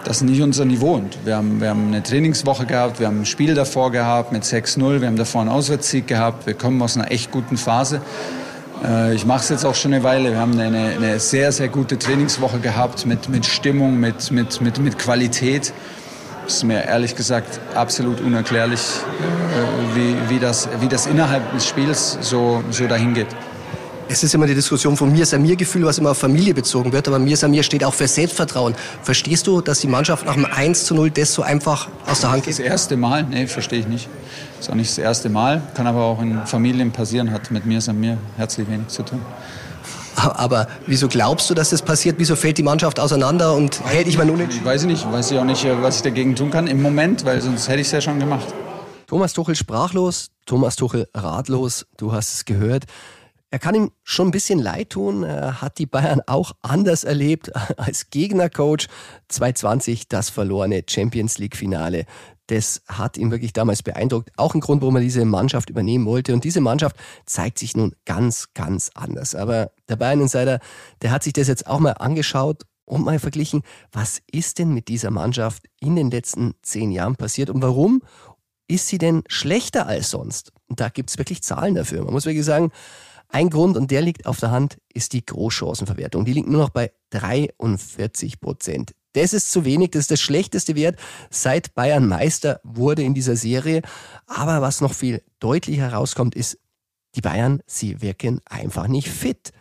das 0.05 0.19
ist 0.19 0.23
nicht 0.23 0.41
unser 0.41 0.65
Niveau. 0.65 0.95
Und 0.95 1.19
wir 1.25 1.37
haben, 1.37 1.61
wir 1.61 1.71
haben 1.71 1.89
eine 1.89 2.03
Trainingswoche 2.03 2.65
gehabt, 2.65 3.01
wir 3.01 3.09
haben 3.09 3.23
ein 3.23 3.27
Spiel 3.27 3.55
davor 3.55 3.91
gehabt 3.91 4.31
mit 4.31 4.45
6-0, 4.45 5.01
wir 5.01 5.09
haben 5.09 5.17
davor 5.17 5.41
einen 5.41 5.51
Auswärtssieg 5.51 6.07
gehabt, 6.07 6.47
wir 6.47 6.55
kommen 6.55 6.81
aus 6.81 6.97
einer 6.97 7.11
echt 7.11 7.33
guten 7.33 7.57
Phase. 7.57 8.01
Äh, 8.85 9.15
ich 9.15 9.27
mache 9.27 9.41
es 9.41 9.49
jetzt 9.49 9.65
auch 9.65 9.75
schon 9.75 9.93
eine 9.93 10.05
Weile. 10.05 10.31
Wir 10.31 10.39
haben 10.39 10.59
eine, 10.59 10.97
eine 10.97 11.19
sehr, 11.19 11.51
sehr 11.51 11.69
gute 11.69 11.99
Trainingswoche 11.99 12.61
gehabt 12.61 13.05
mit, 13.07 13.29
mit 13.29 13.47
Stimmung, 13.47 13.99
mit, 13.99 14.31
mit, 14.31 14.61
mit, 14.61 14.79
mit 14.79 14.99
Qualität. 14.99 15.73
Es 16.47 16.59
ist 16.59 16.63
mir 16.63 16.85
ehrlich 16.85 17.17
gesagt 17.17 17.59
absolut 17.75 18.21
unerklärlich, 18.21 18.81
äh, 18.81 19.97
wie, 19.97 20.15
wie, 20.29 20.39
das, 20.39 20.69
wie 20.81 20.89
das 20.89 21.07
innerhalb 21.07 21.53
des 21.53 21.67
Spiels 21.67 22.19
so, 22.21 22.63
so 22.71 22.87
dahin 22.87 23.15
geht. 23.15 23.27
Es 24.09 24.23
ist 24.23 24.35
immer 24.35 24.47
die 24.47 24.55
Diskussion 24.55 24.97
von 24.97 25.11
mir 25.11 25.27
Samir 25.27 25.57
Gefühl, 25.57 25.85
was 25.85 25.99
immer 25.99 26.13
auf 26.13 26.19
Familie 26.19 26.55
bezogen 26.55 26.93
wird, 26.93 27.09
aber 27.09 27.19
mir 27.19 27.37
Samir 27.37 27.65
steht 27.65 27.83
auch 27.83 27.93
für 27.93 28.07
Selbstvertrauen. 28.07 28.77
Verstehst 29.03 29.49
du, 29.49 29.61
dass 29.61 29.81
die 29.81 29.89
Mannschaft 29.89 30.27
nach 30.27 30.35
dem 30.35 30.45
1 30.45 30.85
zu 30.85 30.95
0 30.95 31.11
das 31.11 31.35
so 31.35 31.43
einfach 31.43 31.89
aus 32.07 32.21
der 32.21 32.31
Hand 32.31 32.45
geht? 32.45 32.53
Das 32.53 32.61
erste 32.61 32.97
Mal? 32.97 33.25
Nee, 33.25 33.49
verstehe 33.49 33.81
ich 33.81 33.89
nicht. 33.89 34.09
Das 34.57 34.67
ist 34.67 34.71
auch 34.71 34.77
nicht 34.77 34.91
das 34.91 34.99
erste 34.99 35.29
Mal, 35.29 35.61
kann 35.75 35.89
aber 35.89 36.05
auch 36.05 36.23
in 36.23 36.47
Familien 36.47 36.93
passieren, 36.93 37.33
hat 37.33 37.51
mit 37.51 37.67
mir 37.67 37.81
Samir 37.81 38.17
herzlich 38.37 38.71
wenig 38.71 38.87
zu 38.89 39.03
tun. 39.03 39.21
Aber 40.17 40.67
wieso 40.87 41.09
glaubst 41.09 41.51
du, 41.51 41.55
dass 41.55 41.71
das 41.71 41.83
passiert? 41.83 42.17
Wieso 42.19 42.37
fällt 42.37 42.57
die 42.57 42.63
Mannschaft 42.63 42.99
auseinander 42.99 43.55
und 43.55 43.85
hält 43.85 44.09
ich 44.09 44.17
mal 44.17 44.25
nur 44.25 44.39
nicht? 44.39 44.65
Weiß 44.65 44.83
ich 44.83 44.89
nicht. 44.89 45.13
Weiß 45.13 45.31
ich 45.31 45.39
auch 45.39 45.45
nicht, 45.45 45.67
was 45.83 45.97
ich 45.97 46.03
dagegen 46.03 46.35
tun 46.35 46.51
kann 46.51 46.69
im 46.69 46.81
Moment, 46.81 47.27
weil 47.27 47.43
sonst 47.43 47.69
hätte 47.69 47.81
ich 47.81 47.87
es 47.89 47.93
ja 47.93 48.01
schon 48.01 48.19
gemacht. 48.19 48.47
Thomas 49.09 49.35
Tuchel 49.35 49.55
sprachlos, 49.55 50.29
Thomas 50.47 50.77
Tuchel 50.77 51.07
ratlos. 51.15 51.87
Du 51.99 52.13
hast 52.13 52.33
es 52.33 52.45
gehört. 52.47 52.85
Er 53.51 53.59
kann 53.61 53.75
ihm 53.75 53.93
schon 54.03 54.29
ein 54.29 54.33
bisschen 54.33 54.59
leid 54.59 54.91
tun. 54.91 55.23
Er 55.23 55.63
hat 55.63 55.79
die 55.79 55.87
Bayern 55.87 56.21
auch 56.27 56.53
anders 56.63 57.05
erlebt 57.05 57.55
als 57.79 58.11
Gegnercoach. 58.11 58.89
2020 59.29 60.09
das 60.09 60.31
verlorene 60.31 60.83
Champions 60.89 61.39
League 61.39 61.57
Finale. 61.57 62.07
Das 62.49 62.83
hat 62.87 63.17
ihn 63.17 63.31
wirklich 63.31 63.53
damals 63.53 63.83
beeindruckt. 63.83 64.31
Auch 64.37 64.55
ein 64.55 64.61
Grund, 64.61 64.83
warum 64.83 64.97
er 64.97 65.03
diese 65.03 65.25
Mannschaft 65.25 65.71
übernehmen 65.71 66.07
wollte. 66.07 66.33
Und 66.33 66.45
diese 66.45 66.61
Mannschaft 66.61 66.97
zeigt 67.25 67.59
sich 67.59 67.77
nun 67.77 67.95
ganz, 68.05 68.53
ganz 68.55 68.91
anders. 68.95 69.35
Aber 69.35 69.73
der 69.89 69.97
Bayern 69.97 70.21
Insider, 70.21 70.61
der 71.03 71.11
hat 71.11 71.23
sich 71.23 71.33
das 71.33 71.49
jetzt 71.49 71.67
auch 71.67 71.81
mal 71.81 71.93
angeschaut 71.93 72.63
und 72.85 73.05
mal 73.05 73.19
verglichen, 73.19 73.63
was 73.93 74.21
ist 74.31 74.59
denn 74.59 74.73
mit 74.73 74.89
dieser 74.89 75.11
Mannschaft 75.11 75.65
in 75.81 75.97
den 75.97 76.11
letzten 76.11 76.55
zehn 76.63 76.93
Jahren 76.93 77.17
passiert 77.17 77.51
und 77.51 77.63
warum 77.63 78.03
ist 78.69 78.89
sie 78.89 78.99
denn 78.99 79.23
schlechter 79.29 79.87
als 79.87 80.11
sonst? 80.11 80.53
Und 80.69 80.81
da 80.81 80.89
gibt 80.89 81.11
es 81.11 81.19
wirklich 81.19 81.43
Zahlen 81.43 81.75
dafür. 81.75 82.05
Man 82.05 82.13
muss 82.13 82.27
wirklich 82.27 82.45
sagen, 82.45 82.73
ein 83.29 83.51
Grund, 83.51 83.77
und 83.77 83.91
der 83.91 84.03
liegt 84.03 84.27
auf 84.27 84.41
der 84.41 84.51
Hand, 84.51 84.79
ist 84.93 85.13
die 85.13 85.25
Großchancenverwertung. 85.25 86.25
Die 86.25 86.33
liegt 86.33 86.49
nur 86.49 86.61
noch 86.61 86.71
bei 86.71 86.93
43 87.11 88.41
Prozent. 88.41 88.93
Das 89.17 89.33
ist 89.33 89.51
zu 89.51 89.65
wenig, 89.65 89.93
das 89.93 90.01
ist 90.01 90.11
der 90.11 90.17
schlechteste 90.17 90.75
Wert 90.75 90.99
seit 91.31 91.75
Bayern 91.75 92.07
Meister 92.07 92.61
wurde 92.65 93.03
in 93.03 93.15
dieser 93.15 93.35
Serie. 93.35 93.81
Aber 94.27 94.61
was 94.61 94.83
noch 94.83 94.93
viel 94.93 95.23
deutlicher 95.41 95.91
herauskommt, 95.91 96.35
ist, 96.35 96.59
die 97.15 97.23
Bayern, 97.23 97.63
sie 97.67 98.03
wirken 98.03 98.43
einfach 98.45 98.89
nicht 98.89 99.09
fit. 99.09 99.53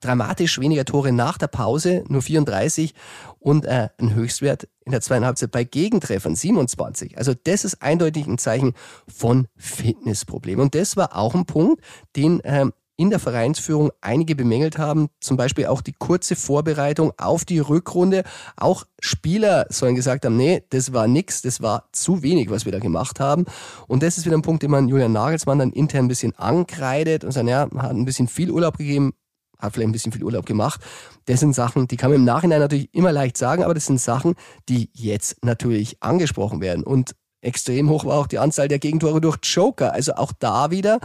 Dramatisch 0.00 0.58
weniger 0.58 0.84
Tore 0.84 1.12
nach 1.12 1.38
der 1.38 1.46
Pause, 1.46 2.04
nur 2.08 2.20
34 2.20 2.94
und 3.38 3.64
äh, 3.64 3.88
ein 3.98 4.12
Höchstwert 4.12 4.68
in 4.84 4.90
der 4.90 5.00
zweiten 5.00 5.24
Halbzeit 5.24 5.52
bei 5.52 5.62
Gegentreffern 5.62 6.34
27. 6.34 7.16
Also 7.16 7.32
das 7.32 7.64
ist 7.64 7.80
eindeutig 7.82 8.26
ein 8.26 8.38
Zeichen 8.38 8.74
von 9.06 9.46
Fitnessproblemen. 9.56 10.64
Und 10.64 10.74
das 10.74 10.96
war 10.96 11.16
auch 11.16 11.34
ein 11.34 11.46
Punkt, 11.46 11.80
den 12.16 12.40
ähm, 12.44 12.72
in 12.96 13.10
der 13.10 13.18
Vereinsführung 13.18 13.90
einige 14.00 14.34
bemängelt 14.34 14.78
haben, 14.78 15.08
zum 15.20 15.36
Beispiel 15.36 15.66
auch 15.66 15.80
die 15.80 15.92
kurze 15.92 16.36
Vorbereitung 16.36 17.12
auf 17.18 17.44
die 17.44 17.58
Rückrunde. 17.58 18.24
Auch 18.56 18.84
Spieler 19.00 19.66
sollen 19.68 19.94
gesagt 19.94 20.24
haben, 20.24 20.36
nee, 20.36 20.64
das 20.70 20.92
war 20.92 21.06
nix, 21.06 21.42
das 21.42 21.60
war 21.60 21.88
zu 21.92 22.22
wenig, 22.22 22.50
was 22.50 22.64
wir 22.64 22.72
da 22.72 22.78
gemacht 22.78 23.20
haben. 23.20 23.44
Und 23.86 24.02
das 24.02 24.18
ist 24.18 24.26
wieder 24.26 24.36
ein 24.36 24.42
Punkt, 24.42 24.62
den 24.62 24.70
man 24.70 24.88
Julian 24.88 25.12
Nagelsmann 25.12 25.58
dann 25.58 25.72
intern 25.72 26.06
ein 26.06 26.08
bisschen 26.08 26.34
ankreidet 26.36 27.24
und 27.24 27.32
sagt, 27.32 27.48
ja, 27.48 27.68
hat 27.76 27.90
ein 27.90 28.04
bisschen 28.04 28.28
viel 28.28 28.50
Urlaub 28.50 28.78
gegeben, 28.78 29.12
hat 29.58 29.74
vielleicht 29.74 29.88
ein 29.88 29.92
bisschen 29.92 30.12
viel 30.12 30.24
Urlaub 30.24 30.46
gemacht. 30.46 30.80
Das 31.26 31.40
sind 31.40 31.54
Sachen, 31.54 31.88
die 31.88 31.96
kann 31.96 32.10
man 32.10 32.20
im 32.20 32.24
Nachhinein 32.24 32.60
natürlich 32.60 32.92
immer 32.94 33.12
leicht 33.12 33.36
sagen, 33.36 33.64
aber 33.64 33.74
das 33.74 33.86
sind 33.86 34.00
Sachen, 34.00 34.34
die 34.68 34.90
jetzt 34.92 35.44
natürlich 35.44 36.02
angesprochen 36.02 36.60
werden. 36.60 36.84
Und 36.84 37.14
extrem 37.46 37.88
hoch 37.88 38.04
war 38.04 38.18
auch 38.18 38.26
die 38.26 38.38
Anzahl 38.38 38.68
der 38.68 38.78
Gegentore 38.78 39.20
durch 39.20 39.38
Joker. 39.42 39.92
Also 39.92 40.14
auch 40.14 40.32
da 40.38 40.70
wieder 40.70 41.00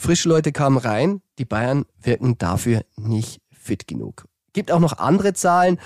Frische 0.00 0.28
Leute 0.28 0.52
kamen 0.52 0.78
rein, 0.78 1.22
die 1.38 1.44
Bayern 1.44 1.84
wirken 2.00 2.38
dafür 2.38 2.82
nicht 2.94 3.40
fit 3.50 3.88
genug. 3.88 4.26
Gibt 4.52 4.70
auch 4.70 4.78
noch 4.78 4.98
andere 4.98 5.34
Zahlen. 5.34 5.80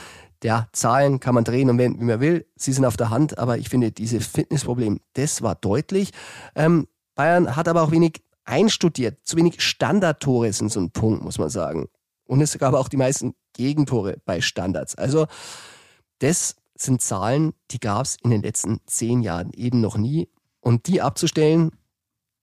Ja, 0.45 0.69
Zahlen 0.73 1.19
kann 1.19 1.35
man 1.35 1.45
drehen 1.45 1.71
und 1.71 1.79
wenden, 1.79 1.99
wie 2.01 2.05
man 2.05 2.21
will. 2.21 2.47
Sie 2.55 2.75
sind 2.75 2.85
auf 2.85 2.99
der 2.99 3.09
Hand, 3.09 3.39
aber 3.39 3.57
ich 3.57 3.71
finde, 3.71 3.91
dieses 3.91 4.27
Fitnessproblem, 4.27 5.01
das 5.15 5.41
war 5.41 5.55
deutlich. 5.55 6.11
Ähm, 6.55 6.89
Bayern 7.15 7.57
hat 7.57 7.69
aber 7.69 7.81
auch 7.81 7.91
wenig 7.91 8.23
einstudiert. 8.45 9.19
Zu 9.25 9.39
wenig 9.39 9.63
Standardtore 9.63 10.53
sind 10.53 10.71
so 10.71 10.81
ein 10.81 10.91
Punkt, 10.91 11.25
muss 11.25 11.39
man 11.39 11.49
sagen. 11.49 11.89
Und 12.27 12.43
es 12.43 12.57
gab 12.59 12.75
auch 12.75 12.89
die 12.89 12.99
meisten 12.99 13.35
Gegentore 13.55 14.19
bei 14.27 14.43
Standards. 14.43 14.95
Also, 14.95 15.27
das 16.19 16.57
sind 16.83 17.03
Zahlen, 17.03 17.53
die 17.71 17.81
gab 17.81 18.05
es 18.05 18.17
in 18.23 18.31
den 18.31 18.43
letzten 18.43 18.81
zehn 18.87 19.23
Jahren 19.23 19.53
eben 19.53 19.81
noch 19.81 19.97
nie. 19.97 20.29
Und 20.61 20.87
die 20.87 21.01
abzustellen, 21.01 21.71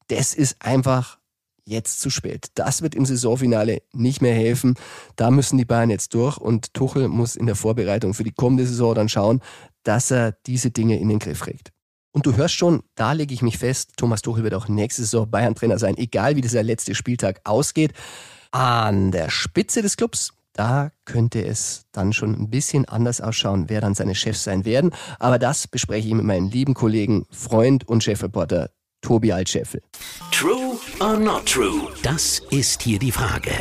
das 0.08 0.34
ist 0.34 0.58
einfach 0.60 1.20
jetzt 1.64 2.02
zu 2.02 2.10
spät. 2.10 2.48
Das 2.56 2.82
wird 2.82 2.96
im 2.96 3.06
Saisonfinale 3.06 3.82
nicht 3.94 4.22
mehr 4.22 4.34
helfen. 4.34 4.76
Da 5.16 5.32
müssen 5.32 5.58
die 5.58 5.66
Bayern 5.66 5.90
jetzt 5.90 6.14
durch 6.14 6.38
und 6.38 6.74
Tuchel 6.74 7.08
muss 7.08 7.36
in 7.36 7.46
der 7.46 7.56
Vorbereitung 7.56 8.14
für 8.14 8.24
die 8.24 8.32
kommende 8.32 8.66
Saison 8.66 8.96
dann 8.96 9.10
schauen, 9.10 9.42
dass 9.84 10.12
er 10.12 10.34
diese 10.46 10.72
Dinge 10.72 11.00
in 11.00 11.10
den 11.10 11.20
Griff 11.20 11.42
kriegt. 11.42 11.72
Und 12.12 12.26
du 12.26 12.36
hörst 12.36 12.56
schon, 12.56 12.82
da 12.96 13.14
lege 13.14 13.34
ich 13.34 13.44
mich 13.44 13.60
fest, 13.60 13.94
Thomas 13.98 14.24
Tuchel 14.24 14.44
wird 14.44 14.56
auch 14.56 14.68
nächste 14.68 15.04
Saison 15.04 15.30
Bayern-Trainer 15.30 15.78
sein, 15.78 15.96
egal 15.98 16.36
wie 16.36 16.42
dieser 16.42 16.64
letzte 16.64 16.96
Spieltag 16.96 17.40
ausgeht. 17.44 17.94
An 18.52 19.12
der 19.12 19.30
Spitze 19.30 19.84
des 19.84 19.96
Clubs, 19.96 20.34
da 20.54 20.92
könnte 21.06 21.46
es 21.46 21.86
dann 21.92 22.14
schon 22.14 22.34
ein 22.34 22.50
bisschen 22.50 22.86
anders 22.86 23.22
ausschauen, 23.22 23.66
wer 23.68 23.82
dann 23.82 23.96
seine 23.96 24.16
Chefs 24.16 24.44
sein 24.44 24.66
werden. 24.66 24.92
Aber 25.20 25.40
das 25.40 25.68
bespreche 25.68 26.08
ich 26.08 26.14
mit 26.14 26.26
meinem 26.26 26.50
lieben 26.50 26.74
Kollegen, 26.74 27.26
Freund 27.32 27.88
und 27.88 28.04
Chefreporter 28.04 28.72
Tobi 29.02 29.32
Altscheffel. 29.32 29.82
True 30.32 30.78
or 31.00 31.18
not 31.18 31.46
true? 31.46 31.90
Das 32.04 32.42
ist 32.52 32.82
hier 32.82 33.00
die 33.00 33.12
Frage. 33.12 33.52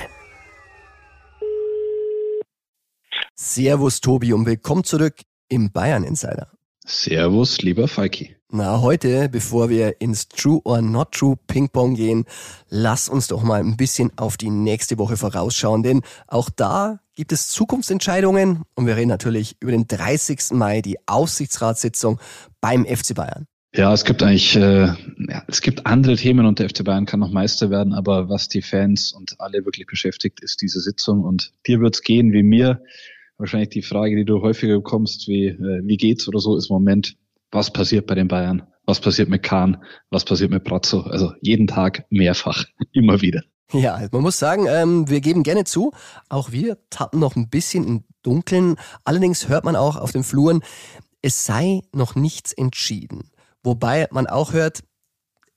Servus 3.35 4.01
Tobi 4.01 4.33
und 4.33 4.47
willkommen 4.47 4.83
zurück 4.83 5.15
im 5.49 5.71
Bayern 5.71 6.03
Insider. 6.03 6.51
Servus, 6.85 7.63
lieber 7.63 7.87
Falki. 7.87 8.38
Na, 8.51 8.81
heute, 8.81 9.29
bevor 9.29 9.69
wir 9.69 10.01
ins 10.01 10.27
True 10.27 10.63
or 10.65 10.81
Not 10.81 11.13
True 11.13 11.37
Ping-Pong 11.49 11.97
gehen, 11.97 12.25
lass 12.71 13.11
uns 13.11 13.27
doch 13.27 13.43
mal 13.43 13.61
ein 13.61 13.77
bisschen 13.77 14.11
auf 14.17 14.39
die 14.39 14.49
nächste 14.49 14.97
Woche 14.97 15.19
vorausschauen, 15.19 15.83
denn 15.83 16.01
auch 16.29 16.49
da 16.49 16.99
gibt 17.15 17.33
es 17.33 17.51
Zukunftsentscheidungen 17.51 18.63
und 18.75 18.87
wir 18.87 18.97
reden 18.97 19.11
natürlich 19.11 19.57
über 19.61 19.73
den 19.73 19.87
30. 19.87 20.53
Mai, 20.53 20.81
die 20.81 20.97
Aufsichtsratssitzung 21.05 22.21
beim 22.63 22.87
FC 22.87 23.15
Bayern. 23.15 23.47
Ja, 23.75 23.93
es 23.93 24.07
gibt 24.07 24.23
eigentlich, 24.23 24.57
äh, 24.57 24.87
ja, 25.29 25.45
es 25.47 25.61
gibt 25.61 25.85
andere 25.85 26.17
Themen 26.17 26.47
und 26.47 26.59
der 26.59 26.71
FC 26.71 26.85
Bayern 26.85 27.05
kann 27.05 27.21
noch 27.21 27.31
Meister 27.31 27.69
werden, 27.69 27.93
aber 27.93 28.31
was 28.31 28.49
die 28.49 28.63
Fans 28.63 29.13
und 29.13 29.39
alle 29.41 29.67
wirklich 29.67 29.87
beschäftigt, 29.87 30.41
ist 30.41 30.63
diese 30.63 30.81
Sitzung 30.81 31.23
und 31.23 31.53
dir 31.67 31.81
wird's 31.81 32.01
gehen 32.01 32.33
wie 32.33 32.43
mir. 32.43 32.83
Wahrscheinlich 33.37 33.69
die 33.69 33.83
Frage, 33.83 34.17
die 34.17 34.25
du 34.25 34.41
häufiger 34.41 34.77
bekommst, 34.77 35.29
wie, 35.29 35.49
äh, 35.49 35.83
wie 35.85 35.99
geht's 35.99 36.27
oder 36.29 36.39
so, 36.39 36.57
ist 36.57 36.71
im 36.71 36.77
Moment, 36.77 37.15
was 37.51 37.73
passiert 37.73 38.07
bei 38.07 38.15
den 38.15 38.29
Bayern? 38.29 38.67
Was 38.87 39.01
passiert 39.01 39.29
mit 39.29 39.43
Kahn? 39.43 39.83
Was 40.11 40.25
passiert 40.25 40.51
mit 40.51 40.65
Brazzo? 40.65 41.03
Also 41.03 41.33
jeden 41.41 41.67
Tag 41.67 42.05
mehrfach, 42.11 42.65
immer 42.93 43.21
wieder. 43.21 43.43
Ja, 43.73 44.09
man 44.13 44.23
muss 44.23 44.39
sagen, 44.39 44.67
ähm, 44.67 45.11
wir 45.11 45.21
geben 45.21 45.43
gerne 45.43 45.65
zu, 45.65 45.93
auch 46.31 46.53
wir 46.53 46.79
tappen 46.89 47.21
noch 47.21 47.37
ein 47.37 47.51
bisschen 47.51 47.87
im 47.87 48.05
Dunkeln. 48.23 48.77
Allerdings 49.05 49.49
hört 49.49 49.65
man 49.65 49.77
auch 49.77 49.97
auf 49.97 50.13
den 50.13 50.25
Fluren, 50.25 50.63
es 51.21 51.45
sei 51.45 51.83
noch 51.93 52.15
nichts 52.15 52.53
entschieden. 52.53 53.31
Wobei 53.63 54.09
man 54.11 54.27
auch 54.27 54.55
hört, 54.55 54.85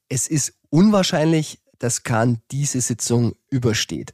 es 0.10 0.28
ist 0.28 0.54
unwahrscheinlich, 0.70 1.60
dass 1.80 2.04
Kahn 2.04 2.42
diese 2.52 2.82
Sitzung 2.82 3.34
übersteht. 3.50 4.12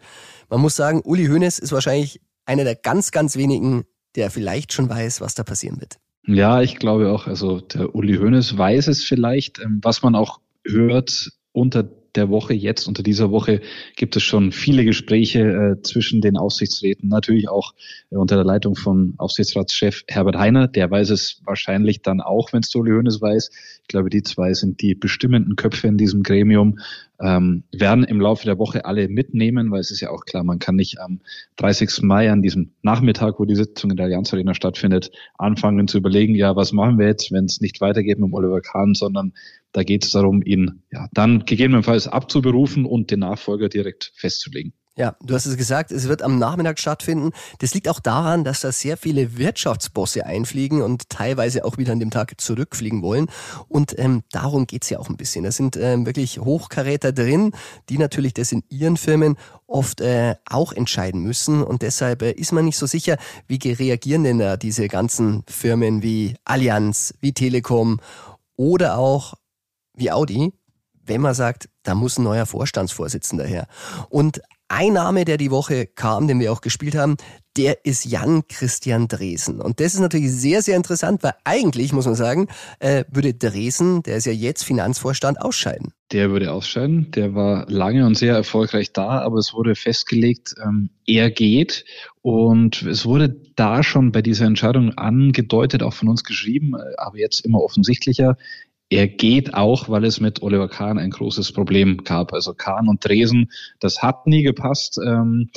Man 0.50 0.62
muss 0.62 0.76
sagen, 0.76 1.02
Uli 1.04 1.26
Hoeneß 1.26 1.58
ist 1.58 1.72
wahrscheinlich 1.72 2.22
einer 2.46 2.64
der 2.64 2.76
ganz, 2.76 3.12
ganz 3.12 3.36
wenigen, 3.36 3.86
der 4.16 4.30
vielleicht 4.30 4.74
schon 4.74 4.90
weiß, 4.90 5.22
was 5.22 5.34
da 5.34 5.44
passieren 5.44 5.82
wird. 5.82 5.98
Ja, 6.28 6.62
ich 6.62 6.76
glaube 6.76 7.12
auch, 7.12 7.26
also 7.28 7.62
der 7.62 7.96
Uli 7.96 8.18
Hoeneß 8.18 8.58
weiß 8.58 8.88
es 8.88 9.04
vielleicht, 9.04 9.60
ähm, 9.60 9.80
was 9.82 10.04
man 10.04 10.14
auch 10.14 10.42
hört 10.66 11.32
unter 11.54 11.90
der 12.18 12.30
Woche, 12.30 12.54
jetzt 12.54 12.88
unter 12.88 13.04
dieser 13.04 13.32
Woche, 13.32 13.62
gibt 13.96 14.16
es 14.16 14.24
schon 14.24 14.52
viele 14.52 14.84
Gespräche 14.84 15.40
äh, 15.40 15.82
zwischen 15.82 16.20
den 16.22 16.36
Aufsichtsräten, 16.36 17.08
natürlich 17.10 17.48
auch 17.48 17.74
äh, 18.10 18.16
unter 18.16 18.36
der 18.36 18.46
Leitung 18.46 18.76
von 18.76 19.14
Aufsichtsratschef 19.18 20.04
Herbert 20.08 20.38
Heiner. 20.38 20.68
Der 20.68 20.92
weiß 20.92 21.12
es 21.12 21.42
wahrscheinlich 21.46 22.02
dann 22.02 22.20
auch, 22.20 22.52
wenn 22.52 22.62
es 22.62 22.76
Uli 22.76 22.92
Hoeneß 22.92 23.22
weiß. 23.22 23.50
Ich 23.84 23.88
glaube, 23.88 24.10
die 24.10 24.24
zwei 24.24 24.54
sind 24.54 24.82
die 24.82 24.96
bestimmenden 24.96 25.56
Köpfe 25.56 25.88
in 25.88 25.98
diesem 25.98 26.24
Gremium 26.24 26.80
ähm, 27.20 27.64
werden 27.72 28.04
im 28.04 28.22
Laufe 28.22 28.46
der 28.46 28.60
Woche 28.60 28.86
alle 28.86 29.08
mitnehmen, 29.08 29.72
weil 29.72 29.80
es 29.80 29.92
ist 29.92 30.02
ja 30.02 30.12
auch 30.12 30.26
klar, 30.26 30.44
man 30.44 30.60
kann 30.60 30.76
nicht 30.76 31.00
am 31.00 31.22
30. 31.58 32.04
Mai 32.04 32.32
an 32.32 32.42
diesem 32.42 32.74
Nachmittag, 32.82 33.40
wo 33.40 33.46
die 33.46 33.56
Sitzung 33.56 33.92
in 33.92 33.98
der 33.98 34.06
Allianz 34.06 34.34
Arena 34.34 34.54
stattfindet, 34.54 35.12
anfangen 35.38 35.88
zu 35.88 35.98
überlegen, 35.98 36.36
ja, 36.36 36.56
was 36.56 36.74
machen 36.74 37.00
wir 37.00 37.08
jetzt, 37.08 37.32
wenn 37.32 37.46
es 37.46 37.62
nicht 37.62 37.82
weitergeht 37.82 38.20
mit 38.20 38.34
Oliver 38.34 38.62
Kahn, 38.62 38.94
sondern 38.94 39.34
da 39.78 39.84
geht 39.84 40.04
es 40.04 40.10
darum, 40.10 40.42
ihn 40.42 40.82
ja 40.92 41.08
dann 41.14 41.46
gegebenenfalls 41.46 42.08
abzuberufen 42.08 42.84
und 42.84 43.12
den 43.12 43.20
Nachfolger 43.20 43.70
direkt 43.70 44.12
festzulegen. 44.16 44.74
Ja, 44.96 45.16
du 45.22 45.36
hast 45.36 45.46
es 45.46 45.56
gesagt, 45.56 45.92
es 45.92 46.08
wird 46.08 46.24
am 46.24 46.40
Nachmittag 46.40 46.80
stattfinden. 46.80 47.30
Das 47.60 47.76
liegt 47.76 47.88
auch 47.88 48.00
daran, 48.00 48.44
dass 48.44 48.62
da 48.62 48.72
sehr 48.72 48.98
viele 48.98 49.38
Wirtschaftsbosse 49.38 50.26
einfliegen 50.26 50.82
und 50.82 51.10
teilweise 51.10 51.64
auch 51.64 51.78
wieder 51.78 51.92
an 51.92 52.00
dem 52.00 52.10
Tag 52.10 52.42
zurückfliegen 52.42 53.04
wollen. 53.04 53.28
Und 53.68 53.94
ähm, 54.00 54.24
darum 54.32 54.66
geht's 54.66 54.90
ja 54.90 54.98
auch 54.98 55.10
ein 55.10 55.18
bisschen. 55.18 55.44
Da 55.44 55.52
sind 55.52 55.78
ähm, 55.78 56.08
wirklich 56.08 56.40
Hochkaräter 56.40 57.12
drin, 57.12 57.52
die 57.90 58.00
natürlich 58.00 58.34
das 58.34 58.52
in 58.52 58.64
ihren 58.70 58.98
Firmen 58.98 59.38
oft 59.68 60.02
äh, 60.02 60.34
auch 60.50 60.74
entscheiden 60.74 61.22
müssen. 61.22 61.62
Und 61.62 61.84
deshalb 61.84 62.24
äh, 62.24 62.32
ist 62.32 62.52
man 62.52 62.66
nicht 62.66 62.78
so 62.78 62.88
sicher, 62.88 63.18
wie 63.48 63.60
reagieren 63.72 64.24
denn 64.24 64.40
da 64.40 64.58
diese 64.58 64.88
ganzen 64.88 65.44
Firmen 65.48 66.02
wie 66.02 66.34
Allianz, 66.46 67.14
wie 67.22 67.34
Telekom 67.34 68.00
oder 68.56 68.98
auch 68.98 69.36
wie 69.98 70.12
Audi, 70.12 70.54
wenn 71.06 71.22
man 71.22 71.34
sagt, 71.34 71.70
da 71.84 71.96
muss 71.96 72.18
ein 72.18 72.24
neuer 72.24 72.46
Vorstandsvorsitzender 72.46 73.46
her. 73.46 73.68
Und 74.10 74.42
ein 74.70 74.94
Name, 74.94 75.24
der 75.24 75.38
die 75.38 75.52
Woche 75.52 75.86
kam, 75.86 76.28
den 76.28 76.40
wir 76.40 76.52
auch 76.52 76.60
gespielt 76.60 76.96
haben, 76.96 77.16
der 77.56 77.86
ist 77.86 78.06
Jan 78.06 78.44
Christian 78.48 79.08
Dresen. 79.08 79.62
Und 79.62 79.80
das 79.80 79.94
ist 79.94 80.00
natürlich 80.00 80.32
sehr, 80.32 80.62
sehr 80.62 80.76
interessant, 80.76 81.24
weil 81.24 81.34
eigentlich, 81.44 81.92
muss 81.94 82.06
man 82.06 82.16
sagen, 82.16 82.48
äh, 82.80 83.06
würde 83.10 83.34
Dresen, 83.34 84.04
der 84.04 84.18
ist 84.18 84.26
ja 84.26 84.34
jetzt 84.34 84.64
Finanzvorstand, 84.64 85.42
ausscheiden. 85.42 85.94
Der 86.12 86.30
würde 86.30 86.52
ausscheiden. 86.52 87.10
Der 87.12 87.34
war 87.34 87.66
lange 87.70 88.06
und 88.06 88.16
sehr 88.16 88.36
erfolgreich 88.36 88.94
da, 88.94 89.22
aber 89.22 89.38
es 89.38 89.54
wurde 89.54 89.74
festgelegt, 89.76 90.54
ähm, 90.64 90.90
er 91.06 91.32
geht. 91.32 91.86
Und 92.22 92.84
es 92.84 93.06
wurde 93.06 93.36
da 93.56 93.82
schon 93.82 94.12
bei 94.12 94.22
dieser 94.22 94.46
Entscheidung 94.46 94.94
angedeutet, 94.98 95.82
auch 95.82 95.94
von 95.94 96.10
uns 96.10 96.24
geschrieben, 96.24 96.76
äh, 96.76 96.96
aber 96.98 97.18
jetzt 97.18 97.46
immer 97.46 97.64
offensichtlicher. 97.64 98.38
Er 98.90 99.08
geht 99.08 99.54
auch, 99.54 99.90
weil 99.90 100.06
es 100.06 100.22
mit 100.22 100.42
Oliver 100.42 100.70
Kahn 100.70 100.98
ein 100.98 101.12
großes 101.12 101.52
Problem 101.52 102.04
gab. 102.04 102.34
Also 102.34 102.54
Kahn 102.54 102.88
und 102.88 103.04
Dresen, 103.04 103.52
das 103.80 104.02
hat 104.02 104.28
nie 104.28 104.44
gepasst. 104.44 104.98
Ähm, 105.06 105.50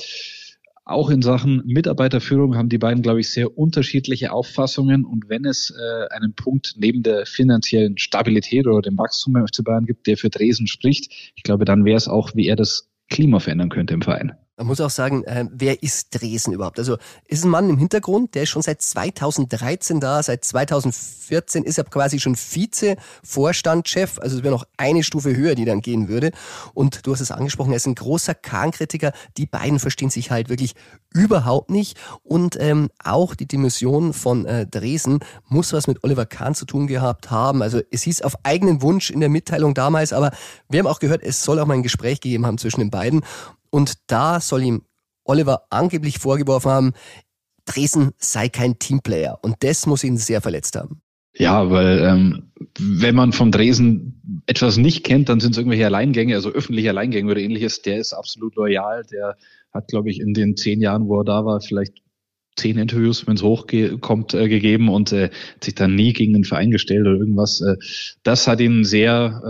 auch 0.85 1.11
in 1.11 1.23
Sachen 1.23 1.63
Mitarbeiterführung 1.67 2.57
haben 2.57 2.69
die 2.69 2.79
beiden, 2.79 3.03
glaube 3.03 3.21
ich, 3.21 3.33
sehr 3.33 3.57
unterschiedliche 3.57 4.33
Auffassungen. 4.33 5.05
Und 5.05 5.29
wenn 5.29 5.45
es 5.45 5.71
äh, 5.71 6.09
einen 6.13 6.35
Punkt 6.35 6.75
neben 6.77 7.05
der 7.05 7.27
finanziellen 7.27 7.97
Stabilität 7.97 8.67
oder 8.67 8.83
dem 8.83 8.99
Wachstum 8.99 9.35
beim 9.35 9.47
FC 9.47 9.63
Bayern 9.63 9.87
gibt, 9.87 10.09
der 10.09 10.17
für 10.17 10.31
Dresen 10.31 10.67
spricht, 10.67 11.13
ich 11.37 11.45
glaube, 11.45 11.65
dann 11.65 11.85
wäre 11.85 11.97
es 11.97 12.09
auch, 12.09 12.35
wie 12.35 12.49
er 12.49 12.57
das 12.57 12.91
Klima 13.09 13.39
verändern 13.39 13.69
könnte 13.69 13.95
im 13.95 14.03
Verein. 14.03 14.33
Man 14.61 14.67
muss 14.67 14.81
auch 14.83 14.91
sagen, 14.91 15.25
äh, 15.25 15.47
wer 15.51 15.83
ist 15.83 16.09
Dresen 16.11 16.53
überhaupt? 16.53 16.79
Also 16.79 16.99
ist 17.25 17.45
ein 17.45 17.49
Mann 17.49 17.71
im 17.71 17.79
Hintergrund, 17.79 18.35
der 18.35 18.43
ist 18.43 18.51
schon 18.51 18.61
seit 18.61 18.83
2013 18.83 20.01
da, 20.01 20.23
seit 20.23 20.45
2014 20.45 21.65
ist 21.65 21.79
er 21.79 21.85
quasi 21.85 22.21
schon 22.21 22.37
Vize-Vorstandschef, 22.37 24.19
also 24.19 24.37
es 24.37 24.43
wäre 24.43 24.53
noch 24.53 24.67
eine 24.77 25.03
Stufe 25.03 25.35
höher, 25.35 25.55
die 25.55 25.65
dann 25.65 25.81
gehen 25.81 26.09
würde. 26.09 26.33
Und 26.75 27.07
du 27.07 27.13
hast 27.15 27.23
es 27.23 27.31
angesprochen, 27.31 27.73
er 27.73 27.79
ist 27.79 27.87
ein 27.87 27.95
großer 27.95 28.35
Kahn-Kritiker. 28.35 29.13
Die 29.39 29.47
beiden 29.47 29.79
verstehen 29.79 30.11
sich 30.11 30.31
halt 30.31 30.51
wirklich 30.51 30.75
überhaupt 31.15 31.71
nicht. 31.71 31.99
Und 32.23 32.59
ähm, 32.61 32.91
auch 33.03 33.35
die 33.35 33.47
Dimension 33.47 34.13
von 34.13 34.45
äh, 34.45 34.67
Dresen 34.67 35.21
muss 35.49 35.73
was 35.73 35.87
mit 35.87 36.05
Oliver 36.05 36.27
Kahn 36.27 36.55
zu 36.55 36.67
tun 36.67 36.87
gehabt 36.87 37.31
haben. 37.31 37.63
Also 37.63 37.81
es 37.91 38.03
hieß 38.03 38.21
auf 38.21 38.35
eigenen 38.43 38.83
Wunsch 38.83 39.11
in 39.11 39.21
der 39.21 39.31
Mitteilung 39.31 39.73
damals, 39.73 40.13
aber 40.13 40.33
wir 40.69 40.81
haben 40.81 40.87
auch 40.87 41.01
gehört, 41.01 41.23
es 41.23 41.43
soll 41.43 41.59
auch 41.59 41.67
mal 41.67 41.75
ein 41.75 41.83
Gespräch 41.83 42.21
gegeben 42.21 42.45
haben 42.45 42.59
zwischen 42.59 42.81
den 42.81 42.91
beiden. 42.91 43.23
Und 43.71 43.95
da 44.07 44.41
soll 44.41 44.63
ihm 44.63 44.83
Oliver 45.25 45.65
angeblich 45.71 46.19
vorgeworfen 46.19 46.71
haben, 46.71 46.93
Dresden 47.65 48.11
sei 48.19 48.49
kein 48.49 48.79
Teamplayer. 48.79 49.39
Und 49.43 49.57
das 49.61 49.87
muss 49.87 50.05
ihn 50.05 50.17
sehr 50.17 50.41
verletzt 50.41 50.77
haben. 50.77 51.03
Ja, 51.35 51.71
weil 51.71 52.01
ähm, 52.01 52.53
wenn 52.79 53.15
man 53.15 53.33
von 53.33 53.53
Dresden 53.53 54.43
etwas 54.47 54.77
nicht 54.77 55.05
kennt, 55.05 55.29
dann 55.29 55.39
sind 55.39 55.53
es 55.53 55.59
irgendwelche 55.59 55.87
Alleingänge, 55.87 56.35
also 56.35 56.51
öffentliche 56.51 56.91
Alleingänge 56.91 57.31
oder 57.31 57.41
ähnliches. 57.41 57.83
Der 57.83 57.99
ist 57.99 58.13
absolut 58.13 58.57
loyal. 58.57 59.05
Der 59.13 59.37
hat, 59.73 59.89
glaube 59.89 60.11
ich, 60.11 60.21
in 60.21 60.35
den 60.35 60.57
zehn 60.57 60.81
Jahren, 60.81 61.07
wo 61.07 61.21
er 61.21 61.25
da 61.25 61.45
war, 61.45 61.61
vielleicht 61.61 62.03
zehn 62.57 62.79
Interviews, 62.79 63.27
wenn 63.27 63.37
es 63.37 63.43
hochkommt, 63.43 64.35
äh, 64.35 64.49
gegeben 64.49 64.89
und 64.89 65.13
äh, 65.13 65.31
sich 65.63 65.75
dann 65.75 65.95
nie 65.95 66.13
gegen 66.13 66.35
den 66.35 66.45
Verein 66.45 66.71
gestellt 66.71 67.07
oder 67.07 67.17
irgendwas. 67.17 67.61
Äh, 67.61 67.77
das 68.23 68.47
hat 68.47 68.61
ihn 68.61 68.85
sehr 68.85 69.43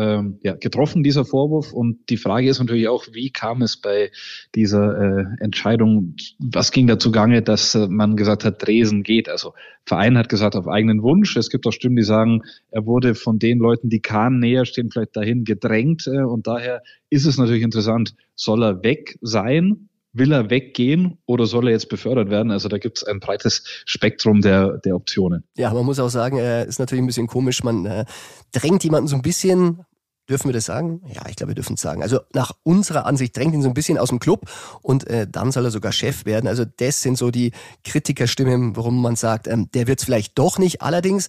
äh, 0.42 0.46
ja, 0.46 0.54
getroffen, 0.54 1.02
dieser 1.02 1.24
Vorwurf. 1.24 1.72
Und 1.72 2.10
die 2.10 2.16
Frage 2.16 2.48
ist 2.48 2.60
natürlich 2.60 2.88
auch, 2.88 3.06
wie 3.12 3.30
kam 3.30 3.62
es 3.62 3.78
bei 3.78 4.10
dieser 4.54 4.96
äh, 4.98 5.24
Entscheidung, 5.40 6.14
was 6.38 6.70
ging 6.70 6.86
dazu 6.86 7.10
gange, 7.10 7.42
dass 7.42 7.74
äh, 7.74 7.88
man 7.88 8.16
gesagt 8.16 8.44
hat, 8.44 8.64
Dresen 8.64 9.02
geht. 9.02 9.28
Also 9.28 9.54
Verein 9.84 10.16
hat 10.16 10.28
gesagt, 10.28 10.54
auf 10.54 10.68
eigenen 10.68 11.02
Wunsch. 11.02 11.36
Es 11.36 11.50
gibt 11.50 11.66
auch 11.66 11.72
Stimmen, 11.72 11.96
die 11.96 12.02
sagen, 12.02 12.42
er 12.70 12.86
wurde 12.86 13.14
von 13.14 13.38
den 13.38 13.58
Leuten, 13.58 13.88
die 13.88 14.00
Kahn 14.00 14.38
näher 14.38 14.66
stehen, 14.66 14.90
vielleicht 14.90 15.16
dahin 15.16 15.44
gedrängt. 15.44 16.06
Äh, 16.06 16.22
und 16.22 16.46
daher 16.46 16.82
ist 17.08 17.26
es 17.26 17.38
natürlich 17.38 17.62
interessant, 17.62 18.14
soll 18.34 18.62
er 18.62 18.82
weg 18.82 19.18
sein 19.20 19.88
will 20.12 20.32
er 20.32 20.50
weggehen 20.50 21.18
oder 21.26 21.46
soll 21.46 21.68
er 21.68 21.72
jetzt 21.72 21.88
befördert 21.88 22.30
werden? 22.30 22.50
Also 22.50 22.68
da 22.68 22.78
gibt 22.78 22.98
es 22.98 23.04
ein 23.04 23.20
breites 23.20 23.64
Spektrum 23.84 24.40
der, 24.40 24.78
der 24.78 24.96
Optionen. 24.96 25.44
Ja, 25.56 25.72
man 25.72 25.84
muss 25.84 26.00
auch 26.00 26.08
sagen, 26.08 26.38
äh, 26.38 26.66
ist 26.66 26.78
natürlich 26.78 27.02
ein 27.02 27.06
bisschen 27.06 27.26
komisch. 27.26 27.62
Man 27.62 27.86
äh, 27.86 28.04
drängt 28.52 28.84
jemanden 28.84 29.08
so 29.08 29.16
ein 29.16 29.22
bisschen 29.22 29.84
Dürfen 30.30 30.48
wir 30.48 30.52
das 30.52 30.66
sagen? 30.66 31.02
Ja, 31.12 31.22
ich 31.28 31.34
glaube, 31.34 31.50
wir 31.50 31.54
dürfen 31.56 31.74
es 31.74 31.80
sagen. 31.80 32.04
Also 32.04 32.20
nach 32.32 32.52
unserer 32.62 33.04
Ansicht 33.04 33.36
drängt 33.36 33.52
ihn 33.52 33.62
so 33.62 33.68
ein 33.68 33.74
bisschen 33.74 33.98
aus 33.98 34.10
dem 34.10 34.20
Club 34.20 34.48
und 34.80 35.04
äh, 35.08 35.26
dann 35.28 35.50
soll 35.50 35.64
er 35.64 35.72
sogar 35.72 35.90
Chef 35.90 36.24
werden. 36.24 36.46
Also 36.46 36.64
das 36.64 37.02
sind 37.02 37.18
so 37.18 37.32
die 37.32 37.50
Kritikerstimmen, 37.82 38.76
warum 38.76 39.02
man 39.02 39.16
sagt, 39.16 39.48
ähm, 39.48 39.68
der 39.74 39.88
wird 39.88 39.98
es 39.98 40.04
vielleicht 40.04 40.38
doch 40.38 40.58
nicht. 40.58 40.82
Allerdings 40.82 41.28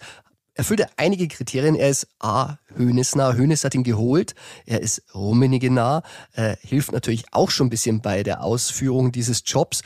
erfüllt 0.54 0.82
er 0.82 0.90
einige 0.98 1.28
Kriterien. 1.28 1.76
Er 1.76 1.90
ist 1.90 2.08
A, 2.20 2.58
Hönes 2.76 3.16
nah. 3.16 3.34
Hönes 3.34 3.64
hat 3.64 3.76
ihn 3.76 3.84
geholt. 3.84 4.36
Er 4.66 4.82
ist 4.82 5.04
Rummenigge 5.14 5.72
nah. 5.72 6.04
Äh, 6.34 6.56
hilft 6.62 6.92
natürlich 6.92 7.26
auch 7.32 7.52
schon 7.52 7.68
ein 7.68 7.72
bisschen 7.72 8.02
bei 8.02 8.24
der 8.24 8.44
Ausführung 8.44 9.12
dieses 9.12 9.44
Jobs. 9.46 9.82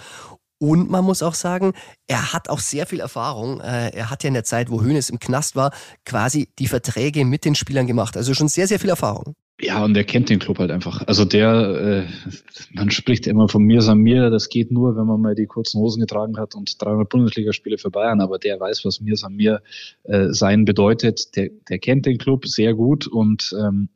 Und 0.58 0.90
man 0.90 1.04
muss 1.04 1.22
auch 1.22 1.36
sagen, 1.36 1.74
er 2.08 2.34
hat 2.34 2.50
auch 2.50 2.60
sehr 2.60 2.88
viel 2.88 3.02
Erfahrung. 3.02 3.60
Äh, 3.60 3.90
er 3.90 4.10
hat 4.10 4.24
ja 4.24 4.30
in 4.30 4.34
der 4.34 4.46
Zeit, 4.46 4.70
wo 4.70 4.82
Hönes 4.82 5.10
im 5.10 5.20
Knast 5.20 5.56
war, 5.56 5.72
quasi 6.06 6.50
die 6.60 6.68
Verträge 6.68 7.26
mit 7.26 7.46
den 7.46 7.56
Spielern 7.56 7.88
gemacht. 7.88 8.16
Also 8.16 8.34
schon 8.34 8.48
sehr, 8.48 8.68
sehr 8.68 8.80
viel 8.80 8.90
Erfahrung. 8.90 9.36
Ja, 9.62 9.86
und 9.86 9.94
der 9.94 10.04
kennt 10.04 10.30
den 10.30 10.40
Club 10.40 10.60
halt 10.60 10.70
einfach. 10.70 11.08
Also 11.08 11.24
der, 11.24 12.06
äh, 12.06 12.32
man 12.74 12.92
spricht 12.92 13.26
immer 13.26 13.48
von 13.48 13.64
mir 13.64 13.82
Samir, 13.82 14.30
das 14.30 14.50
geht 14.50 14.70
nur, 14.70 14.98
wenn 14.98 15.06
man 15.06 15.22
mal 15.22 15.34
die 15.34 15.46
kurzen 15.46 15.80
Hosen 15.80 16.02
getragen 16.02 16.38
hat 16.38 16.56
und 16.56 16.76
300 16.82 17.08
Bundesligaspiele 17.08 17.78
für 17.78 17.90
Bayern, 17.90 18.20
aber 18.20 18.38
der 18.38 18.60
weiß, 18.60 18.84
was 18.84 19.00
mir 19.00 19.16
Samir 19.16 19.62
äh, 20.04 20.28
sein 20.32 20.66
bedeutet. 20.66 21.38
Der, 21.38 21.52
der 21.70 21.80
kennt 21.80 22.06
den 22.06 22.18
Club 22.18 22.48
sehr 22.48 22.74
gut 22.74 23.08
und 23.08 23.56
ähm, 23.58 23.88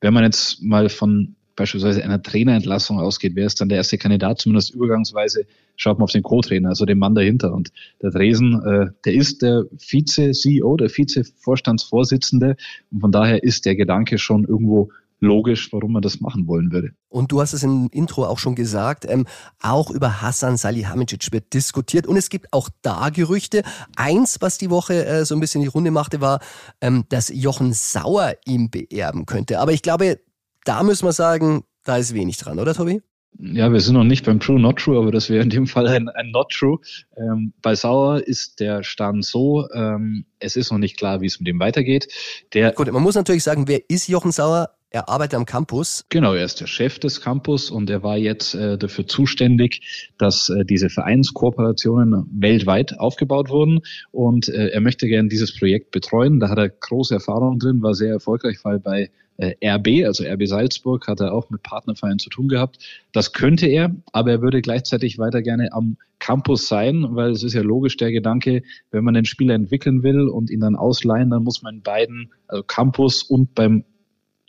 wenn 0.00 0.14
man 0.14 0.24
jetzt 0.24 0.60
mal 0.62 0.88
von 0.88 1.36
beispielsweise 1.54 2.02
einer 2.02 2.20
Trainerentlassung 2.20 2.98
ausgeht, 2.98 3.36
wer 3.36 3.46
ist 3.46 3.60
dann 3.60 3.68
der 3.68 3.78
erste 3.78 3.98
Kandidat, 3.98 4.40
zumindest 4.40 4.74
übergangsweise 4.74 5.46
schaut 5.76 5.98
man 5.98 6.04
auf 6.04 6.12
den 6.12 6.22
Co-Trainer, 6.22 6.70
also 6.70 6.84
den 6.84 6.98
Mann 6.98 7.14
dahinter. 7.14 7.52
Und 7.52 7.70
der 8.02 8.10
Dresen, 8.10 8.60
äh, 8.64 8.86
der 9.04 9.14
ist 9.14 9.42
der 9.42 9.64
Vize-CEO, 9.78 10.76
der 10.76 10.88
Vize-Vorstandsvorsitzende. 10.88 12.56
Und 12.90 13.00
von 13.00 13.12
daher 13.12 13.42
ist 13.42 13.66
der 13.66 13.76
Gedanke 13.76 14.18
schon 14.18 14.44
irgendwo 14.44 14.90
logisch, 15.24 15.72
warum 15.72 15.92
man 15.92 16.02
das 16.02 16.20
machen 16.20 16.46
wollen 16.46 16.70
würde. 16.70 16.90
Und 17.08 17.32
du 17.32 17.40
hast 17.40 17.52
es 17.52 17.62
im 17.62 17.88
Intro 17.92 18.24
auch 18.26 18.38
schon 18.38 18.54
gesagt, 18.54 19.06
ähm, 19.08 19.26
auch 19.60 19.90
über 19.90 20.22
Hassan 20.22 20.56
Salihamidzic 20.56 21.32
wird 21.32 21.52
diskutiert 21.52 22.06
und 22.06 22.16
es 22.16 22.28
gibt 22.28 22.52
auch 22.52 22.68
da 22.82 23.10
Gerüchte. 23.10 23.62
Eins, 23.96 24.40
was 24.40 24.58
die 24.58 24.70
Woche 24.70 25.04
äh, 25.04 25.24
so 25.24 25.34
ein 25.34 25.40
bisschen 25.40 25.62
die 25.62 25.68
Runde 25.68 25.90
machte, 25.90 26.20
war, 26.20 26.40
ähm, 26.80 27.04
dass 27.08 27.30
Jochen 27.34 27.72
Sauer 27.72 28.34
ihm 28.44 28.70
beerben 28.70 29.26
könnte. 29.26 29.58
Aber 29.60 29.72
ich 29.72 29.82
glaube, 29.82 30.20
da 30.64 30.82
müssen 30.82 31.06
wir 31.06 31.12
sagen, 31.12 31.64
da 31.84 31.96
ist 31.96 32.14
wenig 32.14 32.36
dran, 32.38 32.58
oder 32.58 32.74
Tobi? 32.74 33.02
Ja, 33.38 33.72
wir 33.72 33.80
sind 33.80 33.94
noch 33.94 34.04
nicht 34.04 34.24
beim 34.24 34.38
True, 34.38 34.60
Not 34.60 34.78
True, 34.78 34.98
aber 34.98 35.10
das 35.10 35.28
wäre 35.28 35.42
in 35.42 35.50
dem 35.50 35.66
Fall 35.66 35.88
ein, 35.88 36.08
ein 36.08 36.30
Not 36.30 36.50
True. 36.50 36.78
Ähm, 37.16 37.52
bei 37.62 37.74
Sauer 37.74 38.20
ist 38.20 38.60
der 38.60 38.84
Stand 38.84 39.24
so, 39.24 39.68
ähm, 39.72 40.24
es 40.38 40.54
ist 40.54 40.70
noch 40.70 40.78
nicht 40.78 40.96
klar, 40.96 41.20
wie 41.20 41.26
es 41.26 41.40
mit 41.40 41.48
dem 41.48 41.58
weitergeht. 41.58 42.06
Der 42.52 42.72
Gut, 42.72 42.90
man 42.92 43.02
muss 43.02 43.16
natürlich 43.16 43.42
sagen, 43.42 43.66
wer 43.66 43.80
ist 43.90 44.08
Jochen 44.08 44.30
Sauer? 44.30 44.70
Er 44.94 45.08
arbeitet 45.08 45.34
am 45.34 45.44
Campus. 45.44 46.04
Genau, 46.08 46.34
er 46.34 46.44
ist 46.44 46.60
der 46.60 46.68
Chef 46.68 47.00
des 47.00 47.20
Campus 47.20 47.68
und 47.68 47.90
er 47.90 48.04
war 48.04 48.16
jetzt 48.16 48.54
äh, 48.54 48.78
dafür 48.78 49.08
zuständig, 49.08 50.08
dass 50.18 50.48
äh, 50.50 50.64
diese 50.64 50.88
Vereinskooperationen 50.88 52.28
weltweit 52.30 53.00
aufgebaut 53.00 53.50
wurden 53.50 53.80
und 54.12 54.48
äh, 54.48 54.68
er 54.68 54.80
möchte 54.80 55.08
gerne 55.08 55.28
dieses 55.28 55.58
Projekt 55.58 55.90
betreuen. 55.90 56.38
Da 56.38 56.48
hat 56.48 56.58
er 56.58 56.68
große 56.68 57.12
Erfahrung 57.12 57.58
drin, 57.58 57.82
war 57.82 57.94
sehr 57.94 58.12
erfolgreich, 58.12 58.58
weil 58.62 58.78
bei 58.78 59.10
äh, 59.36 59.54
RB, 59.68 60.06
also 60.06 60.22
RB 60.22 60.46
Salzburg, 60.46 61.08
hat 61.08 61.18
er 61.18 61.34
auch 61.34 61.50
mit 61.50 61.64
Partnervereinen 61.64 62.20
zu 62.20 62.30
tun 62.30 62.46
gehabt. 62.46 62.78
Das 63.10 63.32
könnte 63.32 63.66
er, 63.66 63.92
aber 64.12 64.30
er 64.30 64.42
würde 64.42 64.62
gleichzeitig 64.62 65.18
weiter 65.18 65.42
gerne 65.42 65.72
am 65.72 65.96
Campus 66.20 66.68
sein, 66.68 67.04
weil 67.10 67.32
es 67.32 67.42
ist 67.42 67.54
ja 67.54 67.62
logisch 67.62 67.96
der 67.96 68.12
Gedanke, 68.12 68.62
wenn 68.92 69.02
man 69.02 69.14
den 69.14 69.24
Spieler 69.24 69.54
entwickeln 69.54 70.04
will 70.04 70.28
und 70.28 70.50
ihn 70.50 70.60
dann 70.60 70.76
ausleihen, 70.76 71.30
dann 71.30 71.42
muss 71.42 71.62
man 71.62 71.82
beiden, 71.82 72.30
also 72.46 72.62
Campus 72.62 73.24
und 73.24 73.56
beim 73.56 73.84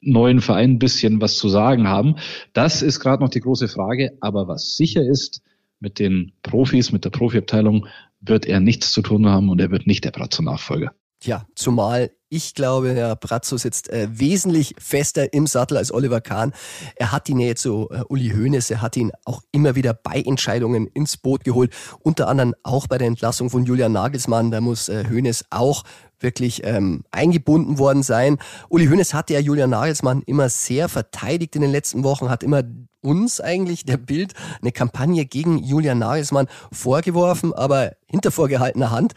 neuen 0.05 0.41
Verein 0.41 0.71
ein 0.71 0.79
bisschen 0.79 1.21
was 1.21 1.37
zu 1.37 1.49
sagen 1.49 1.87
haben. 1.87 2.15
Das 2.53 2.81
ist 2.81 2.99
gerade 2.99 3.23
noch 3.23 3.29
die 3.29 3.41
große 3.41 3.67
Frage. 3.67 4.17
Aber 4.21 4.47
was 4.47 4.75
sicher 4.75 5.03
ist, 5.03 5.41
mit 5.79 5.99
den 5.99 6.31
Profis, 6.41 6.91
mit 6.91 7.05
der 7.05 7.09
Profiabteilung 7.09 7.87
wird 8.21 8.45
er 8.45 8.59
nichts 8.59 8.91
zu 8.91 9.01
tun 9.01 9.27
haben 9.27 9.49
und 9.49 9.59
er 9.59 9.71
wird 9.71 9.87
nicht 9.87 10.03
der 10.03 10.11
Bratzo-Nachfolger. 10.11 10.93
Ja, 11.23 11.45
zumal 11.55 12.11
ich 12.29 12.55
glaube, 12.55 12.93
Herr 12.93 13.15
Brazzo 13.15 13.57
sitzt 13.57 13.89
äh, 13.89 14.07
wesentlich 14.11 14.75
fester 14.79 15.31
im 15.33 15.47
Sattel 15.47 15.77
als 15.77 15.91
Oliver 15.91 16.21
Kahn. 16.21 16.53
Er 16.95 17.11
hat 17.11 17.27
die 17.27 17.33
Nähe 17.33 17.55
zu 17.55 17.87
äh, 17.91 18.01
Uli 18.09 18.29
Hoeneß, 18.29 18.69
er 18.71 18.81
hat 18.81 18.97
ihn 18.97 19.11
auch 19.25 19.41
immer 19.51 19.75
wieder 19.75 19.93
bei 19.93 20.21
Entscheidungen 20.21 20.87
ins 20.87 21.17
Boot 21.17 21.43
geholt, 21.43 21.73
unter 21.99 22.27
anderem 22.27 22.55
auch 22.63 22.87
bei 22.87 22.97
der 22.97 23.07
Entlassung 23.07 23.49
von 23.49 23.65
Julian 23.65 23.91
Nagelsmann. 23.91 24.51
Da 24.51 24.59
muss 24.59 24.89
äh, 24.89 25.05
Hoeneß 25.09 25.45
auch 25.51 25.83
wirklich 26.19 26.61
ähm, 26.63 27.03
eingebunden 27.11 27.77
worden 27.77 28.03
sein. 28.03 28.37
Uli 28.69 28.87
Hoeneß 28.87 29.13
hatte 29.13 29.33
ja 29.33 29.39
Julian 29.39 29.69
Nagelsmann 29.69 30.21
immer 30.25 30.49
sehr 30.49 30.89
verteidigt 30.89 31.55
in 31.55 31.61
den 31.61 31.71
letzten 31.71 32.03
Wochen, 32.03 32.29
hat 32.29 32.43
immer 32.43 32.63
uns 33.01 33.39
eigentlich, 33.39 33.85
der 33.85 33.97
Bild, 33.97 34.33
eine 34.61 34.71
Kampagne 34.71 35.25
gegen 35.25 35.59
Julian 35.59 35.99
Nagelsmann 35.99 36.47
vorgeworfen, 36.71 37.53
aber 37.53 37.91
hinter 38.07 38.31
vorgehaltener 38.31 38.89
Hand 38.89 39.13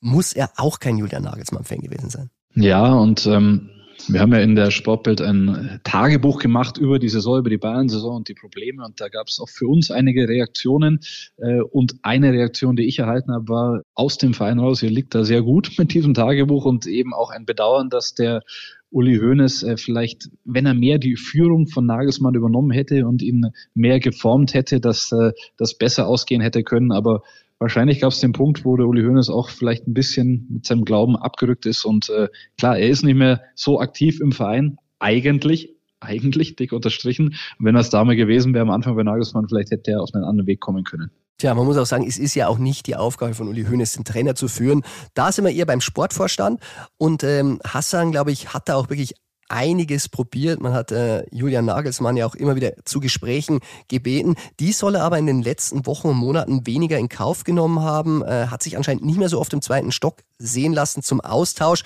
muss 0.00 0.32
er 0.32 0.50
auch 0.56 0.80
kein 0.80 0.98
Julian 0.98 1.22
Nagelsmann-Fan 1.22 1.80
gewesen 1.80 2.10
sein. 2.10 2.30
Ja, 2.54 2.94
und 2.94 3.26
ähm, 3.26 3.70
wir 4.08 4.20
haben 4.20 4.32
ja 4.32 4.38
in 4.38 4.54
der 4.54 4.70
Sportbild 4.70 5.20
ein 5.20 5.80
Tagebuch 5.84 6.38
gemacht 6.38 6.78
über 6.78 6.98
die 6.98 7.08
Saison, 7.08 7.38
über 7.38 7.50
die 7.50 7.58
Bayern-Saison 7.58 8.16
und 8.16 8.28
die 8.28 8.34
Probleme. 8.34 8.84
Und 8.84 9.00
da 9.00 9.08
gab 9.08 9.28
es 9.28 9.38
auch 9.38 9.48
für 9.48 9.66
uns 9.66 9.90
einige 9.90 10.28
Reaktionen. 10.28 11.00
Äh, 11.36 11.60
und 11.60 11.96
eine 12.02 12.32
Reaktion, 12.32 12.76
die 12.76 12.86
ich 12.86 12.98
erhalten 12.98 13.32
habe, 13.32 13.48
war 13.48 13.82
aus 13.94 14.16
dem 14.16 14.34
Verein 14.34 14.58
raus, 14.58 14.82
ihr 14.82 14.90
liegt 14.90 15.14
da 15.14 15.24
sehr 15.24 15.42
gut 15.42 15.72
mit 15.78 15.92
diesem 15.92 16.14
Tagebuch 16.14 16.64
und 16.64 16.86
eben 16.86 17.12
auch 17.12 17.30
ein 17.30 17.44
Bedauern, 17.44 17.90
dass 17.90 18.14
der 18.14 18.42
Uli 18.90 19.18
Hoeneß 19.18 19.64
äh, 19.64 19.76
vielleicht, 19.76 20.30
wenn 20.44 20.64
er 20.64 20.74
mehr 20.74 20.98
die 20.98 21.16
Führung 21.16 21.66
von 21.66 21.84
Nagelsmann 21.84 22.34
übernommen 22.34 22.70
hätte 22.70 23.06
und 23.06 23.20
ihn 23.20 23.52
mehr 23.74 24.00
geformt 24.00 24.54
hätte, 24.54 24.80
dass 24.80 25.12
äh, 25.12 25.32
das 25.58 25.76
besser 25.76 26.06
ausgehen 26.06 26.40
hätte 26.40 26.62
können. 26.62 26.92
Aber 26.92 27.22
wahrscheinlich 27.58 28.00
gab 28.00 28.12
es 28.12 28.20
den 28.20 28.32
Punkt, 28.32 28.64
wo 28.64 28.76
der 28.76 28.86
Uli 28.86 29.02
Hoeneß 29.02 29.30
auch 29.30 29.48
vielleicht 29.50 29.86
ein 29.86 29.94
bisschen 29.94 30.46
mit 30.50 30.66
seinem 30.66 30.84
Glauben 30.84 31.16
abgerückt 31.16 31.66
ist. 31.66 31.84
Und 31.84 32.08
äh, 32.10 32.28
klar, 32.56 32.78
er 32.78 32.88
ist 32.88 33.02
nicht 33.02 33.16
mehr 33.16 33.42
so 33.54 33.80
aktiv 33.80 34.20
im 34.20 34.32
Verein, 34.32 34.78
eigentlich, 34.98 35.74
eigentlich 36.00 36.56
dick 36.56 36.72
unterstrichen. 36.72 37.28
Und 37.58 37.64
wenn 37.64 37.74
das 37.74 37.90
damals 37.90 38.16
gewesen 38.16 38.54
wäre 38.54 38.62
am 38.62 38.70
Anfang 38.70 38.96
bei 38.96 39.02
Nagelsmann, 39.02 39.48
vielleicht 39.48 39.70
hätte 39.70 39.92
er 39.92 40.02
auf 40.02 40.14
einen 40.14 40.24
anderen 40.24 40.46
Weg 40.46 40.60
kommen 40.60 40.84
können. 40.84 41.10
Tja, 41.40 41.54
man 41.54 41.66
muss 41.66 41.76
auch 41.76 41.86
sagen, 41.86 42.04
es 42.04 42.18
ist 42.18 42.34
ja 42.34 42.48
auch 42.48 42.58
nicht 42.58 42.88
die 42.88 42.96
Aufgabe 42.96 43.32
von 43.32 43.46
Uli 43.46 43.64
Hoeneß, 43.64 43.92
den 43.92 44.04
Trainer 44.04 44.34
zu 44.34 44.48
führen. 44.48 44.82
Da 45.14 45.30
sind 45.30 45.44
wir 45.44 45.52
eher 45.52 45.66
beim 45.66 45.80
Sportvorstand. 45.80 46.60
Und 46.96 47.22
ähm, 47.22 47.60
Hassan, 47.64 48.10
glaube 48.10 48.32
ich, 48.32 48.52
hat 48.52 48.68
da 48.68 48.74
auch 48.74 48.90
wirklich 48.90 49.14
einiges 49.48 50.08
probiert. 50.08 50.60
Man 50.60 50.72
hat 50.72 50.92
äh, 50.92 51.24
Julian 51.30 51.64
Nagelsmann 51.64 52.16
ja 52.16 52.26
auch 52.26 52.34
immer 52.34 52.56
wieder 52.56 52.72
zu 52.84 53.00
Gesprächen 53.00 53.60
gebeten. 53.88 54.36
Die 54.60 54.72
soll 54.72 54.96
er 54.96 55.04
aber 55.04 55.18
in 55.18 55.26
den 55.26 55.42
letzten 55.42 55.86
Wochen 55.86 56.08
und 56.08 56.16
Monaten 56.16 56.66
weniger 56.66 56.98
in 56.98 57.08
Kauf 57.08 57.44
genommen 57.44 57.80
haben, 57.80 58.22
äh, 58.22 58.46
hat 58.46 58.62
sich 58.62 58.76
anscheinend 58.76 59.04
nicht 59.04 59.18
mehr 59.18 59.28
so 59.28 59.40
oft 59.40 59.52
im 59.52 59.62
zweiten 59.62 59.92
Stock 59.92 60.18
sehen 60.38 60.72
lassen 60.72 61.02
zum 61.02 61.20
Austausch. 61.20 61.82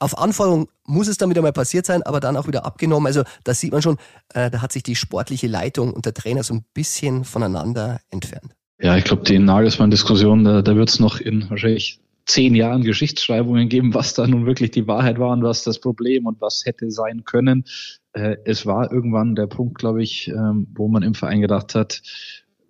Auf 0.00 0.16
Anforderung 0.16 0.68
muss 0.84 1.08
es 1.08 1.16
dann 1.16 1.28
wieder 1.28 1.42
mal 1.42 1.52
passiert 1.52 1.84
sein, 1.84 2.04
aber 2.04 2.20
dann 2.20 2.36
auch 2.36 2.46
wieder 2.46 2.64
abgenommen. 2.64 3.06
Also 3.06 3.24
da 3.42 3.52
sieht 3.52 3.72
man 3.72 3.82
schon, 3.82 3.96
äh, 4.32 4.50
da 4.50 4.62
hat 4.62 4.72
sich 4.72 4.84
die 4.84 4.94
sportliche 4.94 5.48
Leitung 5.48 5.92
und 5.92 6.06
der 6.06 6.14
Trainer 6.14 6.44
so 6.44 6.54
ein 6.54 6.64
bisschen 6.72 7.24
voneinander 7.24 8.00
entfernt. 8.10 8.54
Ja, 8.80 8.96
ich 8.96 9.04
glaube, 9.04 9.24
die 9.24 9.40
Nagelsmann-Diskussion, 9.40 10.44
da, 10.44 10.62
da 10.62 10.76
wird 10.76 10.88
es 10.88 11.00
noch 11.00 11.18
in 11.18 11.50
wahrscheinlich 11.50 12.00
zehn 12.28 12.54
Jahren 12.54 12.82
Geschichtsschreibungen 12.82 13.68
geben, 13.68 13.94
was 13.94 14.14
da 14.14 14.26
nun 14.26 14.46
wirklich 14.46 14.70
die 14.70 14.86
Wahrheit 14.86 15.18
war 15.18 15.32
und 15.32 15.42
was 15.42 15.64
das 15.64 15.80
Problem 15.80 16.26
und 16.26 16.40
was 16.40 16.62
hätte 16.64 16.90
sein 16.90 17.24
können. 17.24 17.64
Äh, 18.12 18.36
es 18.44 18.66
war 18.66 18.92
irgendwann 18.92 19.34
der 19.34 19.46
Punkt, 19.46 19.78
glaube 19.78 20.02
ich, 20.02 20.28
ähm, 20.28 20.68
wo 20.74 20.88
man 20.88 21.02
im 21.02 21.14
Verein 21.14 21.40
gedacht 21.40 21.74
hat, 21.74 22.02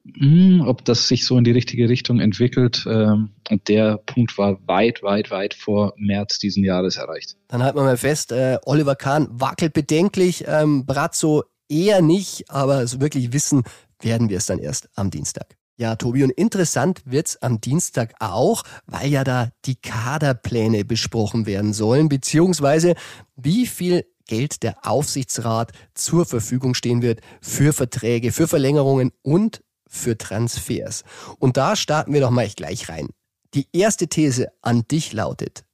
mh, 0.04 0.60
hm, 0.60 0.60
ob 0.66 0.84
das 0.84 1.08
sich 1.08 1.26
so 1.26 1.36
in 1.36 1.44
die 1.44 1.50
richtige 1.50 1.88
Richtung 1.88 2.20
entwickelt. 2.20 2.84
Ähm, 2.88 3.30
und 3.50 3.68
der 3.68 3.98
Punkt 3.98 4.38
war 4.38 4.58
weit, 4.66 5.02
weit, 5.02 5.30
weit 5.32 5.54
vor 5.54 5.92
März 5.96 6.38
diesen 6.38 6.62
Jahres 6.64 6.96
erreicht. 6.96 7.36
Dann 7.48 7.62
halten 7.62 7.78
wir 7.78 7.84
mal 7.84 7.96
fest, 7.96 8.30
äh, 8.30 8.58
Oliver 8.64 8.94
Kahn 8.94 9.28
wackelt 9.30 9.72
bedenklich, 9.72 10.44
ähm, 10.46 10.86
Brazzo 10.86 11.42
eher 11.68 12.00
nicht, 12.00 12.44
aber 12.48 12.86
so 12.86 13.00
wirklich 13.00 13.32
wissen 13.32 13.64
werden 14.00 14.28
wir 14.28 14.36
es 14.36 14.46
dann 14.46 14.60
erst 14.60 14.88
am 14.94 15.10
Dienstag. 15.10 15.58
Ja, 15.80 15.94
Tobi, 15.94 16.24
und 16.24 16.30
interessant 16.30 17.02
wird's 17.04 17.36
am 17.36 17.60
Dienstag 17.60 18.14
auch, 18.18 18.64
weil 18.86 19.08
ja 19.10 19.22
da 19.22 19.50
die 19.64 19.76
Kaderpläne 19.76 20.84
besprochen 20.84 21.46
werden 21.46 21.72
sollen, 21.72 22.08
beziehungsweise 22.08 22.96
wie 23.36 23.64
viel 23.64 24.04
Geld 24.26 24.64
der 24.64 24.84
Aufsichtsrat 24.84 25.70
zur 25.94 26.26
Verfügung 26.26 26.74
stehen 26.74 27.00
wird 27.00 27.20
für 27.40 27.72
Verträge, 27.72 28.32
für 28.32 28.48
Verlängerungen 28.48 29.12
und 29.22 29.62
für 29.86 30.18
Transfers. 30.18 31.04
Und 31.38 31.56
da 31.56 31.76
starten 31.76 32.12
wir 32.12 32.22
doch 32.22 32.30
mal 32.30 32.48
gleich 32.48 32.88
rein. 32.88 33.10
Die 33.54 33.68
erste 33.72 34.08
These 34.08 34.48
an 34.60 34.82
dich 34.90 35.12
lautet, 35.12 35.64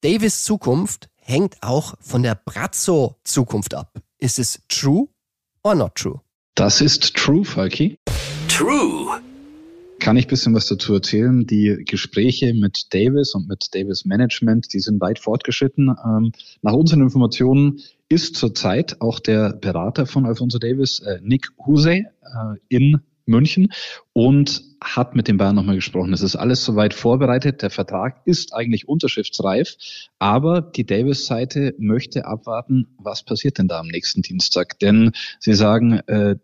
Davis 0.00 0.44
Zukunft 0.44 1.10
hängt 1.16 1.60
auch 1.60 1.94
von 2.00 2.22
der 2.22 2.36
Brazzo 2.36 3.16
Zukunft 3.24 3.74
ab. 3.74 4.00
Ist 4.18 4.38
es 4.38 4.62
true 4.68 5.08
or 5.64 5.74
not 5.74 5.96
true? 5.96 6.20
Das 6.54 6.80
ist 6.80 7.16
true, 7.16 7.44
Falki. 7.44 7.98
True 8.48 9.20
kann 10.00 10.16
ich 10.16 10.26
bisschen 10.26 10.54
was 10.54 10.66
dazu 10.66 10.94
erzählen. 10.94 11.46
Die 11.46 11.84
Gespräche 11.86 12.54
mit 12.54 12.92
Davis 12.92 13.34
und 13.34 13.48
mit 13.48 13.68
Davis 13.72 14.04
Management, 14.04 14.72
die 14.72 14.80
sind 14.80 15.00
weit 15.00 15.18
fortgeschritten. 15.18 15.94
Ähm, 16.04 16.32
nach 16.62 16.72
unseren 16.72 17.02
Informationen 17.02 17.80
ist 18.08 18.36
zurzeit 18.36 19.00
auch 19.00 19.20
der 19.20 19.52
Berater 19.52 20.06
von 20.06 20.26
Alfonso 20.26 20.58
Davis, 20.58 21.00
äh, 21.00 21.20
Nick 21.22 21.48
Husey, 21.64 22.06
äh, 22.22 22.56
in 22.68 23.00
München 23.26 23.72
und 24.12 24.62
hat 24.82 25.14
mit 25.14 25.28
den 25.28 25.36
Bayern 25.36 25.54
nochmal 25.54 25.76
gesprochen. 25.76 26.12
Es 26.12 26.22
ist 26.22 26.36
alles 26.36 26.64
soweit 26.64 26.94
vorbereitet. 26.94 27.62
Der 27.62 27.70
Vertrag 27.70 28.20
ist 28.24 28.54
eigentlich 28.54 28.88
unterschriftsreif, 28.88 29.76
aber 30.18 30.60
die 30.62 30.84
Davis-Seite 30.84 31.74
möchte 31.78 32.24
abwarten, 32.26 32.88
was 32.98 33.22
passiert 33.22 33.58
denn 33.58 33.68
da 33.68 33.78
am 33.78 33.88
nächsten 33.88 34.22
Dienstag. 34.22 34.78
Denn 34.80 35.12
sie 35.38 35.54
sagen, 35.54 36.00
äh, 36.06 36.36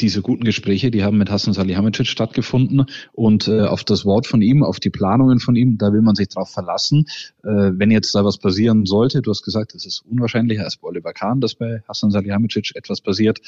diese 0.00 0.22
guten 0.22 0.44
Gespräche, 0.44 0.90
die 0.90 1.04
haben 1.04 1.18
mit 1.18 1.30
Hassan 1.30 1.54
Salihamidzic 1.54 2.06
stattgefunden 2.06 2.86
und 3.12 3.46
äh, 3.46 3.60
auf 3.60 3.84
das 3.84 4.04
Wort 4.04 4.26
von 4.26 4.42
ihm, 4.42 4.62
auf 4.62 4.80
die 4.80 4.90
Planungen 4.90 5.38
von 5.38 5.54
ihm, 5.54 5.78
da 5.78 5.92
will 5.92 6.02
man 6.02 6.16
sich 6.16 6.28
drauf 6.28 6.50
verlassen. 6.50 7.06
Äh, 7.44 7.70
wenn 7.74 7.90
jetzt 7.90 8.14
da 8.14 8.24
was 8.24 8.38
passieren 8.38 8.86
sollte, 8.86 9.22
du 9.22 9.30
hast 9.30 9.42
gesagt, 9.42 9.74
es 9.74 9.86
ist 9.86 10.00
unwahrscheinlicher 10.00 10.64
als 10.64 10.78
bei 10.78 10.88
Oliver 10.88 11.12
Kahn, 11.12 11.40
dass 11.40 11.54
bei 11.54 11.82
Hassan 11.88 12.10
Salihamidzic 12.10 12.72
etwas 12.74 13.00
passiert. 13.00 13.40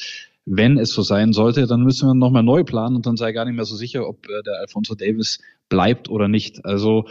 Wenn 0.45 0.79
es 0.79 0.91
so 0.91 1.03
sein 1.03 1.33
sollte, 1.33 1.67
dann 1.67 1.83
müssen 1.83 2.09
wir 2.09 2.15
nochmal 2.15 2.45
neu 2.45 2.63
planen 2.63 2.95
und 2.95 3.07
dann 3.07 3.17
sei 3.17 3.33
gar 3.33 3.45
nicht 3.45 3.57
mehr 3.57 3.65
so 3.65 3.75
sicher, 3.75 4.09
ob 4.09 4.27
äh, 4.27 4.43
der 4.45 4.61
Alfonso 4.61 4.95
Davis 4.95 5.41
bleibt 5.69 6.09
oder 6.09 6.29
nicht. 6.29 6.65
Also 6.65 7.07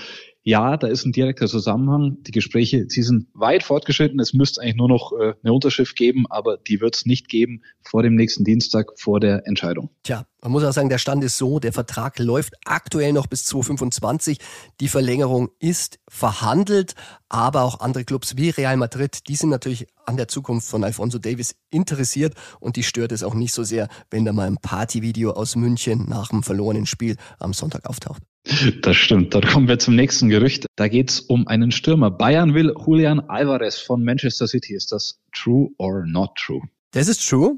ja, 0.48 0.78
da 0.78 0.86
ist 0.86 1.06
ein 1.06 1.12
direkter 1.12 1.48
Zusammenhang. 1.48 2.18
Die 2.22 2.32
Gespräche, 2.32 2.86
sie 2.88 3.02
sind 3.02 3.26
weit 3.34 3.64
fortgeschritten. 3.64 4.20
Es 4.20 4.34
müsste 4.34 4.62
eigentlich 4.62 4.76
nur 4.76 4.88
noch 4.88 5.12
äh, 5.12 5.34
eine 5.42 5.52
Unterschrift 5.52 5.96
geben, 5.96 6.26
aber 6.30 6.58
die 6.58 6.82
wird 6.82 6.96
es 6.96 7.08
nicht 7.08 7.30
geben 7.30 7.64
vor 7.82 8.04
dem 8.04 8.14
nächsten 8.14 8.44
Dienstag, 8.44 8.92
vor 8.96 9.20
der 9.20 9.48
Entscheidung. 9.48 9.90
Tja, 10.04 10.28
man 10.44 10.52
muss 10.52 10.64
auch 10.64 10.72
sagen, 10.72 10.90
der 10.90 11.00
Stand 11.00 11.24
ist 11.24 11.40
so, 11.40 11.58
der 11.58 11.74
Vertrag 11.74 12.20
läuft 12.20 12.54
aktuell 12.64 13.12
noch 13.12 13.26
bis 13.26 13.46
2025. 13.46 14.38
Die 14.82 14.88
Verlängerung 14.88 15.50
ist 15.58 15.98
verhandelt, 16.08 16.94
aber 17.28 17.64
auch 17.64 17.80
andere 17.80 18.06
Clubs 18.06 18.38
wie 18.38 18.52
Real 18.52 18.78
Madrid, 18.78 19.28
die 19.28 19.36
sind 19.36 19.50
natürlich 19.50 19.88
an 20.06 20.16
der 20.16 20.28
Zukunft 20.28 20.70
von 20.70 20.84
Alfonso 20.84 21.18
Davis 21.18 21.56
interessiert 21.72 22.36
und 22.60 22.76
die 22.76 22.84
stört 22.84 23.12
es 23.12 23.24
auch 23.24 23.34
nicht 23.34 23.56
so 23.56 23.64
sehr, 23.64 23.88
wenn 24.12 24.26
da 24.26 24.32
mal 24.32 24.46
ein 24.46 24.58
Partyvideo 24.58 25.32
aus 25.32 25.56
München 25.56 26.06
nach 26.08 26.30
dem 26.30 26.44
verlorenen 26.44 26.86
Spiel 26.86 27.16
am 27.40 27.54
Sonntag 27.54 27.90
auftaucht. 27.90 28.22
Das 28.82 28.96
stimmt. 28.96 29.34
Dann 29.34 29.42
kommen 29.42 29.68
wir 29.68 29.80
zum 29.80 29.96
nächsten 29.96 30.30
Gerücht. 30.30 30.68
Da 30.76 30.88
geht 30.88 31.10
es 31.10 31.20
um 31.20 31.48
einen 31.48 31.72
Stürmer. 31.72 32.12
Bayern 32.12 32.54
will 32.54 32.74
Julian 32.86 33.20
Alvarez 33.22 33.80
von 33.80 34.04
Manchester 34.04 34.48
City. 34.48 34.76
Ist 34.76 34.92
das 34.92 35.20
true 35.34 35.70
or 35.78 36.06
not 36.06 36.36
true? 36.36 36.62
Das 36.92 37.08
ist 37.08 37.28
true. 37.28 37.58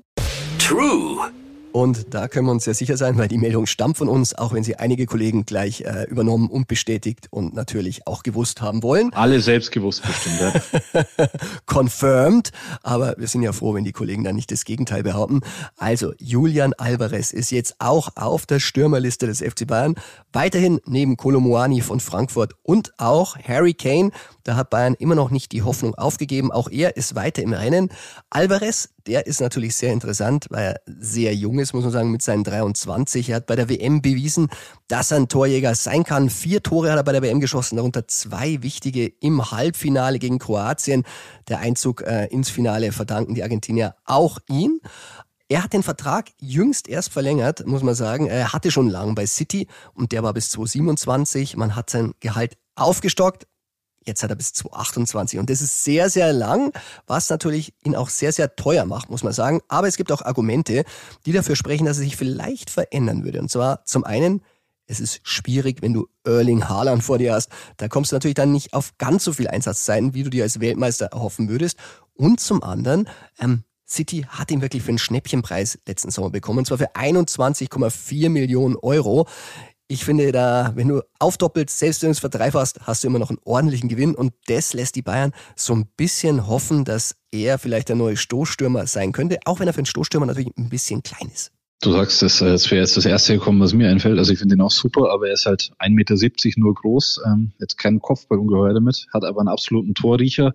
True. 0.59 1.29
Und 1.71 2.13
da 2.13 2.27
können 2.27 2.47
wir 2.47 2.51
uns 2.51 2.63
sehr 2.63 2.73
sicher 2.73 2.97
sein, 2.97 3.17
weil 3.17 3.27
die 3.27 3.37
Meldung 3.37 3.65
stammt 3.65 3.97
von 3.97 4.07
uns, 4.07 4.33
auch 4.33 4.53
wenn 4.53 4.63
sie 4.63 4.77
einige 4.77 5.05
Kollegen 5.05 5.45
gleich 5.45 5.81
äh, 5.81 6.05
übernommen 6.09 6.49
und 6.49 6.67
bestätigt 6.67 7.27
und 7.29 7.53
natürlich 7.53 8.07
auch 8.07 8.23
gewusst 8.23 8.61
haben 8.61 8.83
wollen. 8.83 9.13
Alle 9.13 9.41
selbst 9.41 9.71
gewusst 9.71 10.03
bestimmt, 10.03 10.39
ja. 10.39 11.27
Confirmed. 11.65 12.51
Aber 12.83 13.15
wir 13.17 13.27
sind 13.27 13.43
ja 13.43 13.53
froh, 13.53 13.73
wenn 13.73 13.83
die 13.83 13.91
Kollegen 13.91 14.23
dann 14.23 14.35
nicht 14.35 14.51
das 14.51 14.65
Gegenteil 14.65 15.03
behaupten. 15.03 15.41
Also, 15.77 16.13
Julian 16.17 16.73
Alvarez 16.73 17.31
ist 17.31 17.51
jetzt 17.51 17.75
auch 17.79 18.09
auf 18.15 18.45
der 18.45 18.59
Stürmerliste 18.59 19.27
des 19.27 19.41
FC 19.41 19.67
Bayern. 19.67 19.95
Weiterhin 20.33 20.79
neben 20.85 21.17
Kolomoani 21.17 21.81
von 21.81 21.99
Frankfurt 21.99 22.53
und 22.63 22.93
auch 22.97 23.37
Harry 23.37 23.73
Kane. 23.73 24.11
Da 24.43 24.55
hat 24.55 24.69
Bayern 24.69 24.95
immer 24.95 25.15
noch 25.15 25.29
nicht 25.29 25.51
die 25.51 25.63
Hoffnung 25.63 25.93
aufgegeben. 25.95 26.51
Auch 26.51 26.69
er 26.69 26.97
ist 26.97 27.15
weiter 27.15 27.43
im 27.43 27.53
Rennen. 27.53 27.89
Alvarez 28.29 28.89
der 29.07 29.25
ist 29.25 29.39
natürlich 29.39 29.75
sehr 29.75 29.93
interessant, 29.93 30.47
weil 30.49 30.73
er 30.73 30.81
sehr 30.85 31.33
jung 31.33 31.59
ist, 31.59 31.73
muss 31.73 31.83
man 31.83 31.93
sagen, 31.93 32.11
mit 32.11 32.21
seinen 32.21 32.43
23. 32.43 33.29
Er 33.29 33.37
hat 33.37 33.45
bei 33.45 33.55
der 33.55 33.69
WM 33.69 34.01
bewiesen, 34.01 34.49
dass 34.87 35.11
er 35.11 35.17
ein 35.17 35.29
Torjäger 35.29 35.73
sein 35.75 36.03
kann. 36.03 36.29
Vier 36.29 36.61
Tore 36.61 36.91
hat 36.91 36.97
er 36.97 37.03
bei 37.03 37.13
der 37.13 37.21
WM 37.21 37.39
geschossen, 37.39 37.77
darunter 37.77 38.07
zwei 38.07 38.61
wichtige 38.61 39.07
im 39.07 39.51
Halbfinale 39.51 40.19
gegen 40.19 40.39
Kroatien. 40.39 41.03
Der 41.47 41.59
Einzug 41.59 42.01
äh, 42.01 42.25
ins 42.25 42.49
Finale 42.49 42.91
verdanken 42.91 43.33
die 43.33 43.43
Argentinier 43.43 43.95
auch 44.05 44.39
ihn. 44.49 44.81
Er 45.49 45.63
hat 45.63 45.71
den 45.71 45.83
Vertrag 45.83 46.31
jüngst 46.41 46.89
erst 46.89 47.13
verlängert, 47.13 47.65
muss 47.65 47.81
man 47.81 47.95
sagen. 47.95 48.27
Er 48.27 48.51
hatte 48.51 48.69
schon 48.69 48.89
lang 48.89 49.15
bei 49.15 49.25
City 49.25 49.67
und 49.93 50.11
der 50.11 50.21
war 50.21 50.33
bis 50.33 50.49
2027. 50.49 51.55
Man 51.55 51.77
hat 51.77 51.89
sein 51.89 52.13
Gehalt 52.19 52.57
aufgestockt, 52.75 53.47
Jetzt 54.07 54.23
hat 54.23 54.29
er 54.29 54.35
bis 54.37 54.53
2028 54.53 55.37
und 55.37 55.49
das 55.49 55.61
ist 55.61 55.83
sehr, 55.83 56.09
sehr 56.09 56.31
lang, 56.31 56.71
was 57.05 57.29
natürlich 57.29 57.73
ihn 57.83 57.95
auch 57.95 58.09
sehr, 58.09 58.31
sehr 58.31 58.55
teuer 58.55 58.85
macht, 58.85 59.09
muss 59.09 59.23
man 59.23 59.33
sagen. 59.33 59.59
Aber 59.67 59.87
es 59.87 59.97
gibt 59.97 60.11
auch 60.11 60.21
Argumente, 60.21 60.85
die 61.25 61.33
dafür 61.33 61.57
sprechen, 61.57 61.85
dass 61.85 61.97
er 61.97 62.03
sich 62.03 62.15
vielleicht 62.15 62.69
verändern 62.69 63.25
würde. 63.25 63.39
Und 63.39 63.51
zwar 63.51 63.83
zum 63.85 64.05
einen, 64.05 64.41
es 64.85 65.01
ist 65.01 65.19
schwierig, 65.23 65.81
wenn 65.81 65.93
du 65.93 66.07
Erling 66.23 66.69
Haaland 66.69 67.03
vor 67.03 67.17
dir 67.17 67.33
hast. 67.33 67.49
Da 67.75 67.89
kommst 67.89 68.11
du 68.11 68.15
natürlich 68.15 68.35
dann 68.35 68.53
nicht 68.53 68.73
auf 68.73 68.97
ganz 68.97 69.25
so 69.25 69.33
viel 69.33 69.49
Einsatzzeiten, 69.49 70.13
wie 70.13 70.23
du 70.23 70.29
dir 70.29 70.43
als 70.43 70.61
Weltmeister 70.61 71.07
erhoffen 71.07 71.49
würdest. 71.49 71.77
Und 72.13 72.39
zum 72.39 72.63
anderen, 72.63 73.09
ähm, 73.39 73.63
City 73.87 74.25
hat 74.27 74.51
ihn 74.51 74.61
wirklich 74.61 74.83
für 74.83 74.89
einen 74.89 74.97
Schnäppchenpreis 74.97 75.79
letzten 75.87 76.11
Sommer 76.11 76.29
bekommen, 76.29 76.59
und 76.59 76.65
zwar 76.65 76.77
für 76.77 76.95
21,4 76.95 78.29
Millionen 78.29 78.75
Euro. 78.75 79.27
Ich 79.89 80.03
finde 80.03 80.33
da, 80.33 80.73
wenn 80.75 80.89
du 80.89 81.01
aufdoppelst, 81.19 81.79
selbst 81.79 82.19
verdreifachst, 82.19 82.81
hast 82.81 83.03
du 83.03 83.07
immer 83.07 83.19
noch 83.19 83.29
einen 83.29 83.39
ordentlichen 83.45 83.87
Gewinn 83.87 84.15
und 84.15 84.33
das 84.47 84.73
lässt 84.73 84.97
die 84.97 85.01
Bayern 85.01 85.31
so 85.55 85.73
ein 85.73 85.87
bisschen 85.95 86.45
hoffen, 86.45 86.83
dass 86.83 87.15
er 87.31 87.57
vielleicht 87.57 87.87
der 87.87 87.95
neue 87.95 88.17
Stoßstürmer 88.17 88.85
sein 88.85 89.13
könnte, 89.13 89.39
auch 89.45 89.61
wenn 89.61 89.67
er 89.67 89.73
für 89.73 89.79
einen 89.79 89.85
Stoßstürmer 89.85 90.25
natürlich 90.25 90.51
ein 90.57 90.67
bisschen 90.67 91.03
klein 91.03 91.31
ist. 91.33 91.53
Du 91.81 91.93
sagst, 91.93 92.21
das, 92.21 92.41
äh, 92.41 92.47
das 92.47 92.69
wäre 92.69 92.81
jetzt 92.81 92.97
das 92.97 93.05
erste 93.05 93.35
gekommen, 93.35 93.61
was 93.61 93.73
mir 93.73 93.89
einfällt. 93.89 94.17
Also 94.17 94.33
ich 94.33 94.39
finde 94.39 94.55
ihn 94.55 94.61
auch 94.61 94.71
super, 94.71 95.09
aber 95.09 95.27
er 95.27 95.33
ist 95.35 95.45
halt 95.45 95.71
1,70 95.79 95.89
Meter 95.91 96.15
nur 96.57 96.73
groß, 96.73 97.21
ähm, 97.25 97.53
jetzt 97.59 97.77
kein 97.77 98.01
Kopfballungeheuer 98.01 98.73
damit, 98.73 99.05
hat 99.13 99.23
aber 99.23 99.39
einen 99.39 99.47
absoluten 99.47 99.93
Torriecher. 99.93 100.51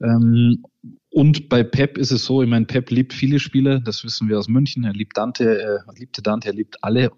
Ähm, 0.00 0.64
und 1.08 1.48
bei 1.48 1.64
Pep 1.64 1.98
ist 1.98 2.12
es 2.12 2.24
so, 2.24 2.40
ich 2.40 2.48
meine, 2.48 2.66
Pep 2.66 2.90
liebt 2.90 3.14
viele 3.14 3.40
Spieler, 3.40 3.80
das 3.80 4.04
wissen 4.04 4.28
wir 4.28 4.38
aus 4.38 4.46
München. 4.46 4.84
Er 4.84 4.92
liebt 4.92 5.16
Dante, 5.16 5.60
er 5.60 5.84
liebte 5.98 6.22
Dante, 6.22 6.48
er 6.48 6.54
liebt 6.54 6.84
alle 6.84 7.10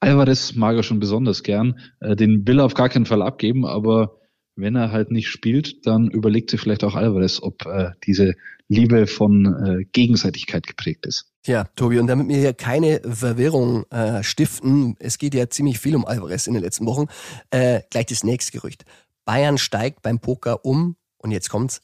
Alvarez 0.00 0.54
mag 0.54 0.76
er 0.76 0.82
schon 0.82 1.00
besonders 1.00 1.42
gern. 1.42 1.80
Äh, 2.00 2.16
den 2.16 2.46
will 2.46 2.60
er 2.60 2.64
auf 2.64 2.74
gar 2.74 2.88
keinen 2.88 3.06
Fall 3.06 3.22
abgeben, 3.22 3.66
aber 3.66 4.18
wenn 4.56 4.74
er 4.74 4.90
halt 4.90 5.10
nicht 5.10 5.28
spielt, 5.28 5.86
dann 5.86 6.08
überlegt 6.10 6.50
sich 6.50 6.60
vielleicht 6.60 6.84
auch 6.84 6.94
Alvarez, 6.94 7.40
ob 7.42 7.66
äh, 7.66 7.90
diese 8.06 8.34
Liebe 8.68 9.06
von 9.06 9.46
äh, 9.46 9.84
Gegenseitigkeit 9.92 10.66
geprägt 10.66 11.06
ist. 11.06 11.30
Ja, 11.46 11.64
Tobi, 11.76 11.98
und 11.98 12.08
damit 12.08 12.28
wir 12.28 12.36
hier 12.36 12.54
keine 12.54 13.00
Verwirrung 13.04 13.84
äh, 13.90 14.22
stiften, 14.24 14.96
es 14.98 15.18
geht 15.18 15.34
ja 15.34 15.48
ziemlich 15.48 15.78
viel 15.78 15.94
um 15.94 16.04
Alvarez 16.04 16.46
in 16.46 16.54
den 16.54 16.62
letzten 16.62 16.86
Wochen, 16.86 17.06
äh, 17.50 17.82
gleich 17.90 18.06
das 18.06 18.24
nächste 18.24 18.52
Gerücht. 18.52 18.84
Bayern 19.24 19.58
steigt 19.58 20.02
beim 20.02 20.18
Poker 20.18 20.64
um, 20.64 20.96
und 21.18 21.30
jetzt 21.30 21.48
kommt's, 21.48 21.80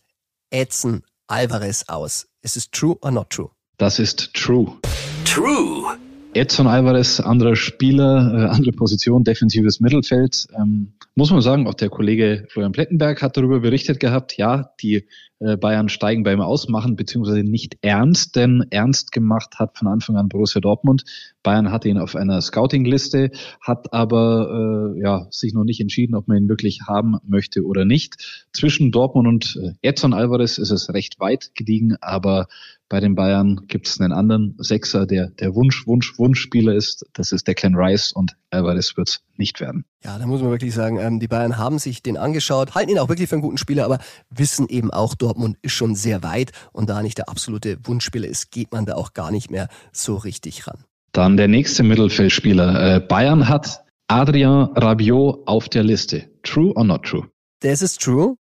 Edson 0.50 1.02
Alvarez 1.28 1.84
aus. 1.88 2.28
Ist 2.42 2.56
es 2.56 2.70
true 2.70 2.96
or 3.00 3.10
not 3.10 3.30
true? 3.30 3.50
Das 3.78 3.98
ist 3.98 4.34
true. 4.34 4.76
True. 5.24 5.96
Edson 6.34 6.66
Alvarez, 6.66 7.20
anderer 7.20 7.56
Spieler, 7.56 8.32
äh, 8.32 8.54
andere 8.54 8.72
Position, 8.72 9.22
defensives 9.22 9.80
Mittelfeld. 9.80 10.46
Ähm, 10.56 10.94
muss 11.14 11.30
man 11.30 11.42
sagen, 11.42 11.66
auch 11.66 11.74
der 11.74 11.90
Kollege 11.90 12.46
Florian 12.48 12.72
Plettenberg 12.72 13.20
hat 13.20 13.36
darüber 13.36 13.60
berichtet 13.60 14.00
gehabt, 14.00 14.38
ja, 14.38 14.70
die 14.80 15.06
äh, 15.40 15.58
Bayern 15.58 15.90
steigen 15.90 16.22
beim 16.22 16.40
Ausmachen, 16.40 16.96
beziehungsweise 16.96 17.42
nicht 17.42 17.76
ernst, 17.82 18.34
denn 18.36 18.64
ernst 18.70 19.12
gemacht 19.12 19.58
hat 19.58 19.76
von 19.76 19.88
Anfang 19.88 20.16
an 20.16 20.30
Borussia 20.30 20.62
Dortmund. 20.62 21.04
Bayern 21.42 21.70
hatte 21.70 21.90
ihn 21.90 21.98
auf 21.98 22.16
einer 22.16 22.40
Scouting-Liste, 22.40 23.30
hat 23.60 23.92
aber 23.92 24.94
äh, 24.96 25.02
ja, 25.02 25.26
sich 25.30 25.52
noch 25.52 25.64
nicht 25.64 25.80
entschieden, 25.80 26.14
ob 26.14 26.28
man 26.28 26.38
ihn 26.38 26.48
wirklich 26.48 26.80
haben 26.88 27.16
möchte 27.26 27.62
oder 27.62 27.84
nicht. 27.84 28.46
Zwischen 28.54 28.90
Dortmund 28.90 29.28
und 29.28 29.60
äh, 29.62 29.72
Edson 29.82 30.14
Alvarez 30.14 30.56
ist 30.56 30.70
es 30.70 30.94
recht 30.94 31.20
weit 31.20 31.50
gediegen, 31.54 31.96
aber 32.00 32.46
bei 32.92 33.00
den 33.00 33.14
Bayern 33.14 33.62
gibt 33.68 33.86
es 33.86 33.98
einen 34.02 34.12
anderen 34.12 34.54
Sechser, 34.58 35.06
der 35.06 35.28
der 35.28 35.54
Wunsch, 35.54 35.86
Wunsch, 35.86 36.18
Wunschspieler 36.18 36.74
ist. 36.74 37.06
Das 37.14 37.32
ist 37.32 37.48
der 37.48 37.54
Ken 37.54 37.74
Rice 37.74 38.12
und 38.12 38.36
Alvarez 38.50 38.98
wird 38.98 39.08
es 39.08 39.20
nicht 39.38 39.62
werden. 39.62 39.86
Ja, 40.04 40.18
da 40.18 40.26
muss 40.26 40.42
man 40.42 40.50
wirklich 40.50 40.74
sagen, 40.74 40.98
ähm, 40.98 41.18
die 41.18 41.26
Bayern 41.26 41.56
haben 41.56 41.78
sich 41.78 42.02
den 42.02 42.18
angeschaut, 42.18 42.74
halten 42.74 42.90
ihn 42.90 42.98
auch 42.98 43.08
wirklich 43.08 43.30
für 43.30 43.36
einen 43.36 43.42
guten 43.42 43.56
Spieler, 43.56 43.86
aber 43.86 43.98
wissen 44.28 44.68
eben 44.68 44.90
auch, 44.90 45.14
Dortmund 45.14 45.56
ist 45.62 45.72
schon 45.72 45.94
sehr 45.94 46.22
weit 46.22 46.52
und 46.72 46.90
da 46.90 47.02
nicht 47.02 47.16
der 47.16 47.30
absolute 47.30 47.78
Wunschspieler 47.82 48.28
ist, 48.28 48.50
geht 48.50 48.72
man 48.72 48.84
da 48.84 48.94
auch 48.96 49.14
gar 49.14 49.30
nicht 49.30 49.50
mehr 49.50 49.68
so 49.90 50.16
richtig 50.16 50.66
ran. 50.66 50.84
Dann 51.12 51.38
der 51.38 51.48
nächste 51.48 51.84
Mittelfeldspieler. 51.84 52.96
Äh, 52.96 53.00
Bayern 53.00 53.48
hat 53.48 53.84
Adrian 54.08 54.64
Rabiot 54.74 55.48
auf 55.48 55.70
der 55.70 55.82
Liste. 55.82 56.28
True 56.42 56.74
or 56.74 56.84
not 56.84 57.04
true? 57.04 57.26
Das 57.60 57.80
ist 57.80 58.02
true. 58.02 58.34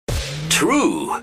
True. 0.48 1.20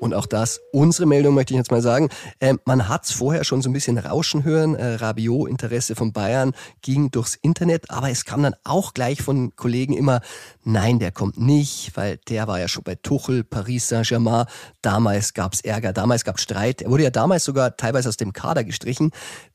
Und 0.00 0.14
auch 0.14 0.26
das, 0.26 0.60
unsere 0.72 1.06
Meldung 1.06 1.34
möchte 1.34 1.54
ich 1.54 1.58
jetzt 1.58 1.70
mal 1.70 1.82
sagen. 1.82 2.08
Ähm, 2.40 2.60
man 2.64 2.88
hat 2.88 3.04
es 3.04 3.12
vorher 3.12 3.44
schon 3.44 3.62
so 3.62 3.70
ein 3.70 3.72
bisschen 3.72 3.98
rauschen 3.98 4.44
hören. 4.44 4.74
Äh, 4.74 4.94
Rabiot, 4.94 5.48
Interesse 5.48 5.94
von 5.94 6.12
Bayern, 6.12 6.52
ging 6.82 7.10
durchs 7.10 7.34
Internet, 7.34 7.90
aber 7.90 8.10
es 8.10 8.24
kam 8.24 8.42
dann 8.42 8.54
auch 8.64 8.94
gleich 8.94 9.22
von 9.22 9.54
Kollegen 9.56 9.94
immer, 9.94 10.20
nein, 10.64 10.98
der 10.98 11.12
kommt 11.12 11.38
nicht, 11.38 11.96
weil 11.96 12.18
der 12.28 12.46
war 12.46 12.60
ja 12.60 12.68
schon 12.68 12.84
bei 12.84 12.94
Tuchel, 12.94 13.44
Paris 13.44 13.88
Saint-Germain. 13.88 14.46
Damals 14.82 15.34
gab's 15.34 15.60
Ärger, 15.60 15.92
damals 15.92 16.24
gab's 16.24 16.42
Streit. 16.42 16.82
Er 16.82 16.90
wurde 16.90 17.04
ja 17.04 17.10
damals 17.10 17.44
sogar 17.44 17.76
teilweise 17.76 18.08
aus 18.08 18.16
dem 18.16 18.32
Kader 18.32 18.64
gestrichen. 18.64 19.10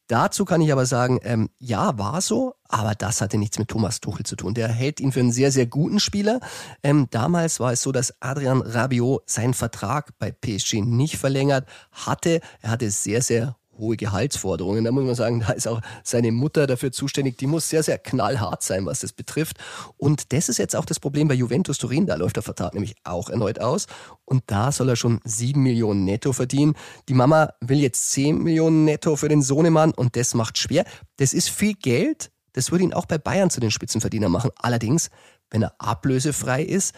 Dazu 0.07 0.43
kann 0.43 0.61
ich 0.61 0.71
aber 0.71 0.85
sagen, 0.85 1.19
ähm, 1.23 1.49
ja, 1.59 1.97
war 1.97 2.21
so, 2.21 2.55
aber 2.67 2.93
das 2.93 3.21
hatte 3.21 3.37
nichts 3.37 3.57
mit 3.57 3.69
Thomas 3.69 4.01
Tuchel 4.01 4.25
zu 4.25 4.35
tun. 4.35 4.53
Der 4.53 4.67
hält 4.67 4.99
ihn 4.99 5.11
für 5.11 5.21
einen 5.21 5.31
sehr, 5.31 5.51
sehr 5.51 5.65
guten 5.65 5.99
Spieler. 5.99 6.39
Ähm, 6.83 7.07
damals 7.09 7.59
war 7.59 7.71
es 7.71 7.81
so, 7.81 7.91
dass 7.91 8.13
Adrian 8.21 8.61
Rabiot 8.61 9.23
seinen 9.29 9.53
Vertrag 9.53 10.17
bei 10.19 10.31
PSG 10.31 10.81
nicht 10.81 11.17
verlängert 11.17 11.67
hatte. 11.91 12.41
Er 12.61 12.71
hatte 12.71 12.89
sehr, 12.91 13.21
sehr 13.21 13.55
hohe 13.77 13.97
Gehaltsforderungen. 13.97 14.83
Da 14.83 14.91
muss 14.91 15.03
man 15.03 15.15
sagen, 15.15 15.39
da 15.39 15.53
ist 15.53 15.67
auch 15.67 15.81
seine 16.03 16.31
Mutter 16.31 16.67
dafür 16.67 16.91
zuständig. 16.91 17.37
Die 17.37 17.47
muss 17.47 17.69
sehr, 17.69 17.83
sehr 17.83 17.97
knallhart 17.97 18.63
sein, 18.63 18.85
was 18.85 19.01
das 19.01 19.13
betrifft. 19.13 19.57
Und 19.97 20.33
das 20.33 20.49
ist 20.49 20.57
jetzt 20.57 20.75
auch 20.75 20.85
das 20.85 20.99
Problem 20.99 21.27
bei 21.27 21.33
Juventus 21.33 21.77
Turin. 21.77 22.05
Da 22.05 22.15
läuft 22.15 22.35
der 22.35 22.43
Vertrag 22.43 22.73
nämlich 22.73 22.95
auch 23.03 23.29
erneut 23.29 23.59
aus. 23.59 23.87
Und 24.25 24.43
da 24.47 24.71
soll 24.71 24.89
er 24.89 24.95
schon 24.95 25.19
sieben 25.23 25.63
Millionen 25.63 26.05
netto 26.05 26.33
verdienen. 26.33 26.75
Die 27.09 27.13
Mama 27.13 27.53
will 27.61 27.79
jetzt 27.79 28.11
zehn 28.11 28.41
Millionen 28.41 28.85
netto 28.85 29.15
für 29.15 29.29
den 29.29 29.41
Sohnemann 29.41 29.91
und 29.91 30.15
das 30.15 30.33
macht 30.33 30.57
schwer. 30.57 30.85
Das 31.17 31.33
ist 31.33 31.49
viel 31.49 31.73
Geld. 31.73 32.31
Das 32.53 32.71
würde 32.71 32.83
ihn 32.83 32.93
auch 32.93 33.05
bei 33.05 33.17
Bayern 33.17 33.49
zu 33.49 33.59
den 33.59 33.71
Spitzenverdienern 33.71 34.31
machen. 34.31 34.51
Allerdings, 34.57 35.09
wenn 35.49 35.63
er 35.63 35.73
ablösefrei 35.79 36.63
ist, 36.63 36.93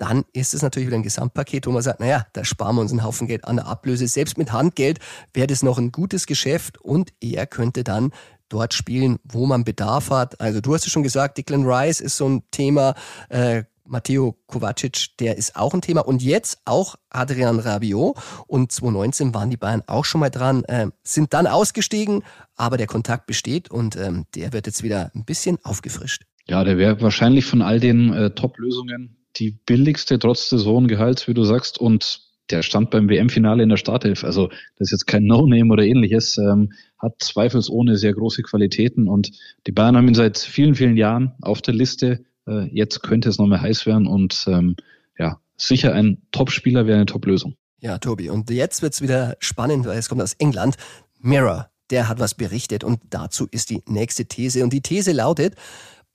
dann 0.00 0.24
ist 0.32 0.54
es 0.54 0.62
natürlich 0.62 0.86
wieder 0.86 0.96
ein 0.96 1.02
Gesamtpaket, 1.02 1.66
wo 1.66 1.72
man 1.72 1.82
sagt, 1.82 2.00
naja, 2.00 2.26
da 2.32 2.42
sparen 2.42 2.76
wir 2.76 2.80
uns 2.80 2.90
einen 2.90 3.04
Haufen 3.04 3.26
Geld 3.26 3.44
an 3.44 3.56
der 3.56 3.66
Ablöse. 3.66 4.08
Selbst 4.08 4.38
mit 4.38 4.50
Handgeld 4.50 4.98
wäre 5.34 5.46
das 5.46 5.62
noch 5.62 5.78
ein 5.78 5.92
gutes 5.92 6.26
Geschäft 6.26 6.80
und 6.80 7.12
er 7.20 7.46
könnte 7.46 7.84
dann 7.84 8.10
dort 8.48 8.72
spielen, 8.72 9.18
wo 9.24 9.46
man 9.46 9.62
Bedarf 9.62 10.10
hat. 10.10 10.40
Also 10.40 10.62
du 10.62 10.74
hast 10.74 10.86
es 10.86 10.92
schon 10.92 11.02
gesagt, 11.02 11.36
Declan 11.36 11.66
Rice 11.66 12.00
ist 12.00 12.16
so 12.16 12.28
ein 12.28 12.42
Thema. 12.50 12.94
Äh, 13.28 13.64
Matteo 13.84 14.36
Kovacic, 14.46 15.18
der 15.18 15.36
ist 15.36 15.56
auch 15.56 15.74
ein 15.74 15.82
Thema. 15.82 16.00
Und 16.00 16.22
jetzt 16.22 16.60
auch 16.64 16.94
Adrian 17.10 17.58
Rabiot. 17.58 18.16
Und 18.46 18.72
2019 18.72 19.34
waren 19.34 19.50
die 19.50 19.56
Bayern 19.56 19.82
auch 19.86 20.04
schon 20.04 20.20
mal 20.20 20.30
dran, 20.30 20.64
äh, 20.64 20.86
sind 21.02 21.34
dann 21.34 21.46
ausgestiegen, 21.46 22.22
aber 22.56 22.76
der 22.76 22.86
Kontakt 22.86 23.26
besteht 23.26 23.70
und 23.70 23.96
ähm, 23.96 24.26
der 24.34 24.52
wird 24.52 24.66
jetzt 24.66 24.82
wieder 24.82 25.10
ein 25.14 25.24
bisschen 25.24 25.58
aufgefrischt. 25.62 26.24
Ja, 26.46 26.64
der 26.64 26.78
wäre 26.78 27.00
wahrscheinlich 27.02 27.44
von 27.44 27.62
all 27.62 27.80
den 27.80 28.12
äh, 28.12 28.30
Top-Lösungen 28.30 29.19
die 29.36 29.52
billigste 29.66 30.18
trotz 30.18 30.48
des 30.48 30.64
hohen 30.66 30.88
Gehalts, 30.88 31.28
wie 31.28 31.34
du 31.34 31.44
sagst. 31.44 31.78
Und 31.78 32.30
der 32.50 32.62
stand 32.62 32.90
beim 32.90 33.08
WM-Finale 33.08 33.62
in 33.62 33.68
der 33.68 33.76
Startelf. 33.76 34.24
Also 34.24 34.48
das 34.48 34.88
ist 34.88 34.92
jetzt 34.92 35.06
kein 35.06 35.24
No-Name 35.24 35.72
oder 35.72 35.84
ähnliches. 35.84 36.36
Ähm, 36.38 36.72
hat 36.98 37.14
zweifelsohne 37.20 37.96
sehr 37.96 38.12
große 38.12 38.42
Qualitäten 38.42 39.08
und 39.08 39.30
die 39.66 39.72
Bayern 39.72 39.96
haben 39.96 40.08
ihn 40.08 40.14
seit 40.14 40.38
vielen, 40.38 40.74
vielen 40.74 40.96
Jahren 40.96 41.32
auf 41.40 41.62
der 41.62 41.74
Liste. 41.74 42.24
Äh, 42.46 42.66
jetzt 42.72 43.02
könnte 43.02 43.28
es 43.28 43.38
noch 43.38 43.46
mehr 43.46 43.62
heiß 43.62 43.86
werden 43.86 44.06
und 44.06 44.44
ähm, 44.48 44.76
ja, 45.18 45.40
sicher 45.56 45.94
ein 45.94 46.22
Top-Spieler 46.32 46.86
wäre 46.86 46.96
eine 46.96 47.06
Top-Lösung. 47.06 47.54
Ja, 47.80 47.98
Tobi. 47.98 48.28
Und 48.28 48.50
jetzt 48.50 48.82
wird's 48.82 49.00
wieder 49.00 49.36
spannend, 49.40 49.86
weil 49.86 49.98
es 49.98 50.08
kommt 50.08 50.20
aus 50.20 50.34
England. 50.34 50.76
Mirror, 51.18 51.70
der 51.90 52.08
hat 52.08 52.18
was 52.18 52.34
berichtet 52.34 52.84
und 52.84 53.00
dazu 53.08 53.46
ist 53.50 53.70
die 53.70 53.82
nächste 53.86 54.26
These. 54.26 54.62
Und 54.62 54.72
die 54.72 54.82
These 54.82 55.12
lautet, 55.12 55.54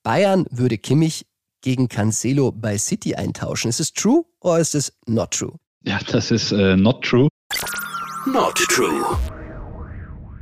Bayern 0.03 0.45
würde 0.51 0.78
Kimmich 0.78 1.26
gegen 1.66 1.88
Cancelo 1.89 2.51
bei 2.51 2.78
City 2.78 3.16
eintauschen. 3.16 3.70
Ist 3.70 3.80
es 3.80 3.91
true 3.91 4.24
oder 4.39 4.59
ist 4.59 4.76
es 4.76 4.93
not 5.07 5.32
true? 5.32 5.53
Ja, 5.84 5.99
das 6.11 6.30
ist 6.30 6.51
äh, 6.51 6.78
not 6.78 7.03
true. 7.03 7.28
Not 8.32 8.55
true. 8.70 9.03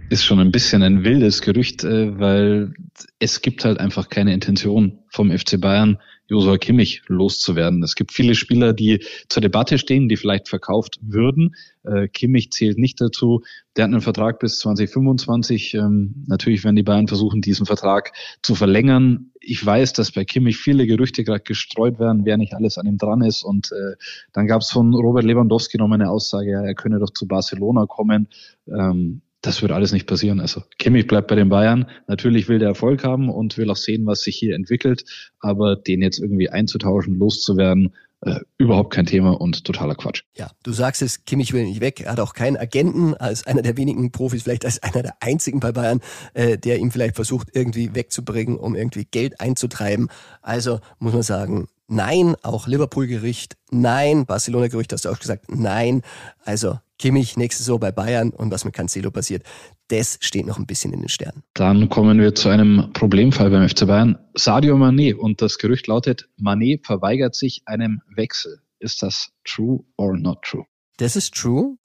Ist 0.10 0.26
schon 0.26 0.40
ein 0.40 0.52
bisschen 0.52 0.84
ein 0.84 1.06
wildes 1.06 1.42
Gerücht, 1.42 1.86
äh, 1.86 2.20
weil 2.20 2.74
es 3.20 3.42
gibt 3.42 3.64
halt 3.64 3.80
einfach 3.80 4.10
keine 4.10 4.34
Intention 4.34 5.00
vom 5.10 5.32
FC 5.32 5.60
Bayern, 5.60 5.98
Josua 6.28 6.58
Kimmich 6.58 7.02
loszuwerden. 7.08 7.84
Es 7.84 7.96
gibt 7.96 8.14
viele 8.14 8.36
Spieler, 8.36 8.74
die 8.74 9.04
zur 9.28 9.42
Debatte 9.42 9.78
stehen, 9.78 10.08
die 10.08 10.18
vielleicht 10.18 10.48
verkauft 10.48 10.98
würden. 11.02 11.56
Äh, 11.84 12.08
Kimmich 12.08 12.52
zählt 12.52 12.78
nicht 12.78 13.02
dazu. 13.02 13.42
Der 13.76 13.84
hat 13.84 13.92
einen 13.92 14.02
Vertrag 14.02 14.40
bis 14.40 14.60
2025. 14.60 15.74
Ähm, 15.74 16.24
natürlich 16.28 16.64
werden 16.64 16.76
die 16.78 16.84
Bayern 16.84 17.08
versuchen, 17.08 17.42
diesen 17.42 17.66
Vertrag 17.66 18.14
zu 18.42 18.56
verlängern. 18.56 19.32
Ich 19.42 19.66
weiß, 19.66 19.92
dass 19.94 20.12
bei 20.12 20.24
Kimmich 20.24 20.58
viele 20.58 20.88
Gerüchte 20.88 21.26
gerade 21.26 21.44
gestreut 21.44 22.00
werden, 22.00 22.24
wer 22.24 22.38
nicht 22.38 22.54
alles 22.54 22.78
an 22.78 22.88
ihm 22.88 22.98
dran 22.98 23.22
ist. 23.22 23.44
Und 23.44 23.72
äh, 23.72 23.96
dann 24.32 24.48
gab 24.48 24.62
es 24.62 24.72
von 24.72 24.94
Robert 24.94 25.26
Lewandowski 25.26 25.78
noch 25.78 25.92
eine 25.92 26.10
Aussage, 26.10 26.52
ja, 26.52 26.62
er 26.62 26.76
könne 26.76 27.00
doch 27.00 27.10
zu 27.10 27.28
Barcelona 27.28 27.86
kommen. 27.86 28.30
Ähm, 28.68 29.23
das 29.44 29.62
wird 29.62 29.74
alles 29.74 29.92
nicht 29.92 30.08
passieren. 30.08 30.40
Also 30.40 30.64
Kimmich 30.80 31.06
bleibt 31.06 31.28
bei 31.28 31.36
den 31.36 31.50
Bayern. 31.50 31.86
Natürlich 32.08 32.48
will 32.48 32.60
der 32.60 32.70
Erfolg 32.70 33.04
haben 33.04 33.30
und 33.30 33.58
will 33.58 33.70
auch 33.70 33.76
sehen, 33.76 34.06
was 34.06 34.22
sich 34.22 34.38
hier 34.38 34.56
entwickelt. 34.56 35.04
Aber 35.40 35.76
den 35.76 36.02
jetzt 36.02 36.20
irgendwie 36.20 36.50
einzutauschen, 36.50 37.20
loszuwerden, 37.20 37.94
äh, 38.22 38.40
überhaupt 38.58 38.94
kein 38.94 39.06
Thema 39.06 39.32
und 39.32 39.66
totaler 39.66 39.96
Quatsch. 39.96 40.24
Ja, 40.38 40.50
du 40.64 40.72
sagst 40.72 41.02
es, 41.02 41.26
Kimmich 41.26 41.52
will 41.52 41.66
nicht 41.66 41.82
weg. 41.82 42.00
Er 42.00 42.14
hat 42.14 42.22
auch 42.22 42.34
keinen 42.34 42.56
Agenten, 42.56 43.16
als 43.16 43.46
einer 43.46 43.62
der 43.62 43.76
wenigen 43.76 44.14
Profis, 44.14 44.44
vielleicht 44.44 44.64
als 44.64 44.82
einer 44.82 45.04
der 45.04 45.16
einzigen 45.20 45.60
bei 45.60 45.74
Bayern, 45.74 46.00
äh, 46.34 46.58
der 46.58 46.80
ihm 46.80 46.90
vielleicht 46.90 47.16
versucht, 47.16 47.50
irgendwie 47.52 47.94
wegzubringen, 47.94 48.56
um 48.56 48.76
irgendwie 48.76 49.06
Geld 49.12 49.42
einzutreiben. 49.42 50.08
Also 50.42 50.80
muss 51.00 51.12
man 51.12 51.24
sagen, 51.24 51.68
nein, 51.90 52.36
auch 52.44 52.66
Liverpool-Gericht, 52.66 53.58
nein, 53.72 54.26
Barcelona-Gerücht 54.26 54.94
hast 54.94 55.04
du 55.04 55.10
auch 55.10 55.20
gesagt, 55.20 55.54
nein. 55.54 56.02
Also 56.46 56.80
Kimmich 57.04 57.36
nächste 57.36 57.64
Saison 57.64 57.82
bei 57.82 57.92
Bayern 57.92 58.30
und 58.30 58.50
was 58.50 58.64
mit 58.64 58.74
Cancelo 58.74 59.12
passiert, 59.12 59.44
das 59.90 60.18
steht 60.22 60.46
noch 60.46 60.58
ein 60.58 60.66
bisschen 60.66 60.94
in 60.94 61.02
den 61.02 61.10
Sternen. 61.10 61.44
Dann 61.54 61.90
kommen 61.90 62.18
wir 62.18 62.34
zu 62.34 62.48
einem 62.48 62.94
Problemfall 62.94 63.50
beim 63.50 63.68
FC 63.68 63.86
Bayern. 63.86 64.18
Sadio 64.36 64.78
Mané 64.78 65.14
und 65.14 65.42
das 65.42 65.58
Gerücht 65.58 65.88
lautet, 65.88 66.30
Mané 66.42 66.80
verweigert 66.82 67.36
sich 67.36 67.64
einem 67.66 68.00
Wechsel. 68.08 68.62
Ist 68.80 69.04
das 69.04 69.34
true 69.44 69.84
or 69.98 70.16
not 70.16 70.44
true? 70.44 70.64
Das 70.96 71.18
ist 71.18 71.34
true. 71.34 71.76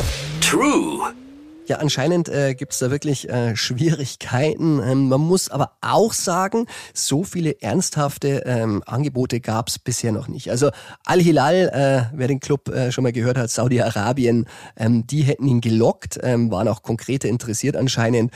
True. 0.40 1.12
Ja, 1.68 1.76
anscheinend 1.76 2.30
äh, 2.30 2.54
gibt 2.54 2.72
es 2.72 2.78
da 2.78 2.90
wirklich 2.90 3.28
äh, 3.28 3.54
Schwierigkeiten. 3.56 4.80
Ähm, 4.82 5.10
man 5.10 5.20
muss 5.20 5.50
aber 5.50 5.72
auch 5.82 6.14
sagen, 6.14 6.64
so 6.94 7.24
viele 7.24 7.60
ernsthafte 7.60 8.44
ähm, 8.46 8.82
Angebote 8.86 9.40
gab 9.40 9.68
es 9.68 9.78
bisher 9.78 10.10
noch 10.12 10.28
nicht. 10.28 10.50
Also 10.50 10.70
Al-Hilal, 11.04 12.08
äh, 12.12 12.16
wer 12.16 12.26
den 12.26 12.40
Club 12.40 12.70
äh, 12.70 12.90
schon 12.90 13.04
mal 13.04 13.12
gehört 13.12 13.36
hat, 13.36 13.50
Saudi-Arabien, 13.50 14.46
ähm, 14.78 15.06
die 15.06 15.22
hätten 15.22 15.46
ihn 15.46 15.60
gelockt, 15.60 16.18
ähm, 16.22 16.50
waren 16.50 16.68
auch 16.68 16.82
konkrete 16.82 17.28
interessiert 17.28 17.76
anscheinend. 17.76 18.32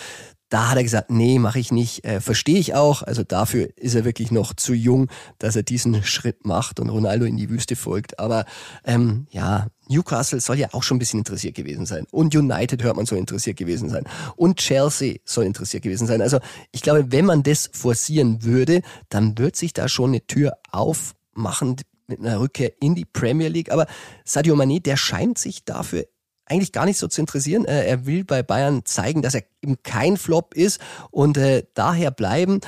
Da 0.51 0.69
hat 0.69 0.77
er 0.77 0.83
gesagt, 0.83 1.11
nee, 1.11 1.39
mache 1.39 1.59
ich 1.59 1.73
nicht. 1.73 2.05
Äh, 2.05 2.21
Verstehe 2.21 2.59
ich 2.59 2.75
auch. 2.75 3.03
Also 3.03 3.23
dafür 3.23 3.71
ist 3.77 3.95
er 3.95 4.05
wirklich 4.05 4.31
noch 4.31 4.53
zu 4.53 4.75
jung, 4.75 5.09
dass 5.39 5.57
er 5.57 5.63
diesen 5.63 6.03
Schritt 6.05 6.45
macht 6.45 6.81
und 6.81 6.91
Ronaldo 6.91 7.25
in 7.25 7.39
die 7.39 7.49
Wüste 7.49 7.77
folgt. 7.77 8.19
Aber 8.19 8.45
ähm, 8.85 9.27
ja, 9.31 9.69
Newcastle 9.93 10.41
soll 10.41 10.59
ja 10.59 10.69
auch 10.73 10.83
schon 10.83 10.97
ein 10.97 10.99
bisschen 10.99 11.21
interessiert 11.21 11.55
gewesen 11.55 11.87
sein. 11.87 12.07
Und 12.11 12.35
United 12.35 12.83
hört 12.83 12.97
man 12.97 13.07
soll 13.07 13.19
interessiert 13.19 13.57
gewesen 13.57 13.89
sein. 13.91 14.05
Und 14.37 14.59
Chelsea 14.59 15.17
soll 15.25 15.45
interessiert 15.45 15.83
gewesen 15.83 16.07
sein. 16.07 16.23
Also 16.23 16.39
ich 16.73 16.83
glaube, 16.83 17.13
wenn 17.13 17.25
man 17.25 17.43
das 17.43 17.71
forcieren 17.73 18.43
würde, 18.43 18.83
dann 19.09 19.39
wird 19.39 19.57
sich 19.57 19.73
da 19.73 19.89
schon 19.89 20.11
eine 20.11 20.27
Tür 20.27 20.57
aufmachen 20.71 21.77
mit 22.07 22.21
einer 22.21 22.41
Rückkehr 22.41 22.73
in 22.81 22.95
die 22.95 23.05
Premier 23.05 23.49
League. 23.49 23.71
Aber 23.71 23.87
Sadio 24.25 24.55
Mané, 24.55 24.83
der 24.83 24.97
scheint 24.97 25.39
sich 25.39 25.65
dafür 25.65 26.07
eigentlich 26.47 26.73
gar 26.73 26.85
nicht 26.85 26.99
so 26.99 27.09
zu 27.09 27.21
interessieren. 27.21 27.65
Äh, 27.65 27.87
er 27.87 28.07
will 28.07 28.25
bei 28.25 28.43
Bayern 28.43 28.85
zeigen, 28.85 29.23
dass 29.23 29.35
er 29.35 29.45
eben 29.63 29.83
kein 29.83 30.17
Flop 30.17 30.55
ist 30.55 30.81
und 31.11 31.37
äh, 31.37 31.65
daher 31.75 32.11
bleiben. 32.11 32.61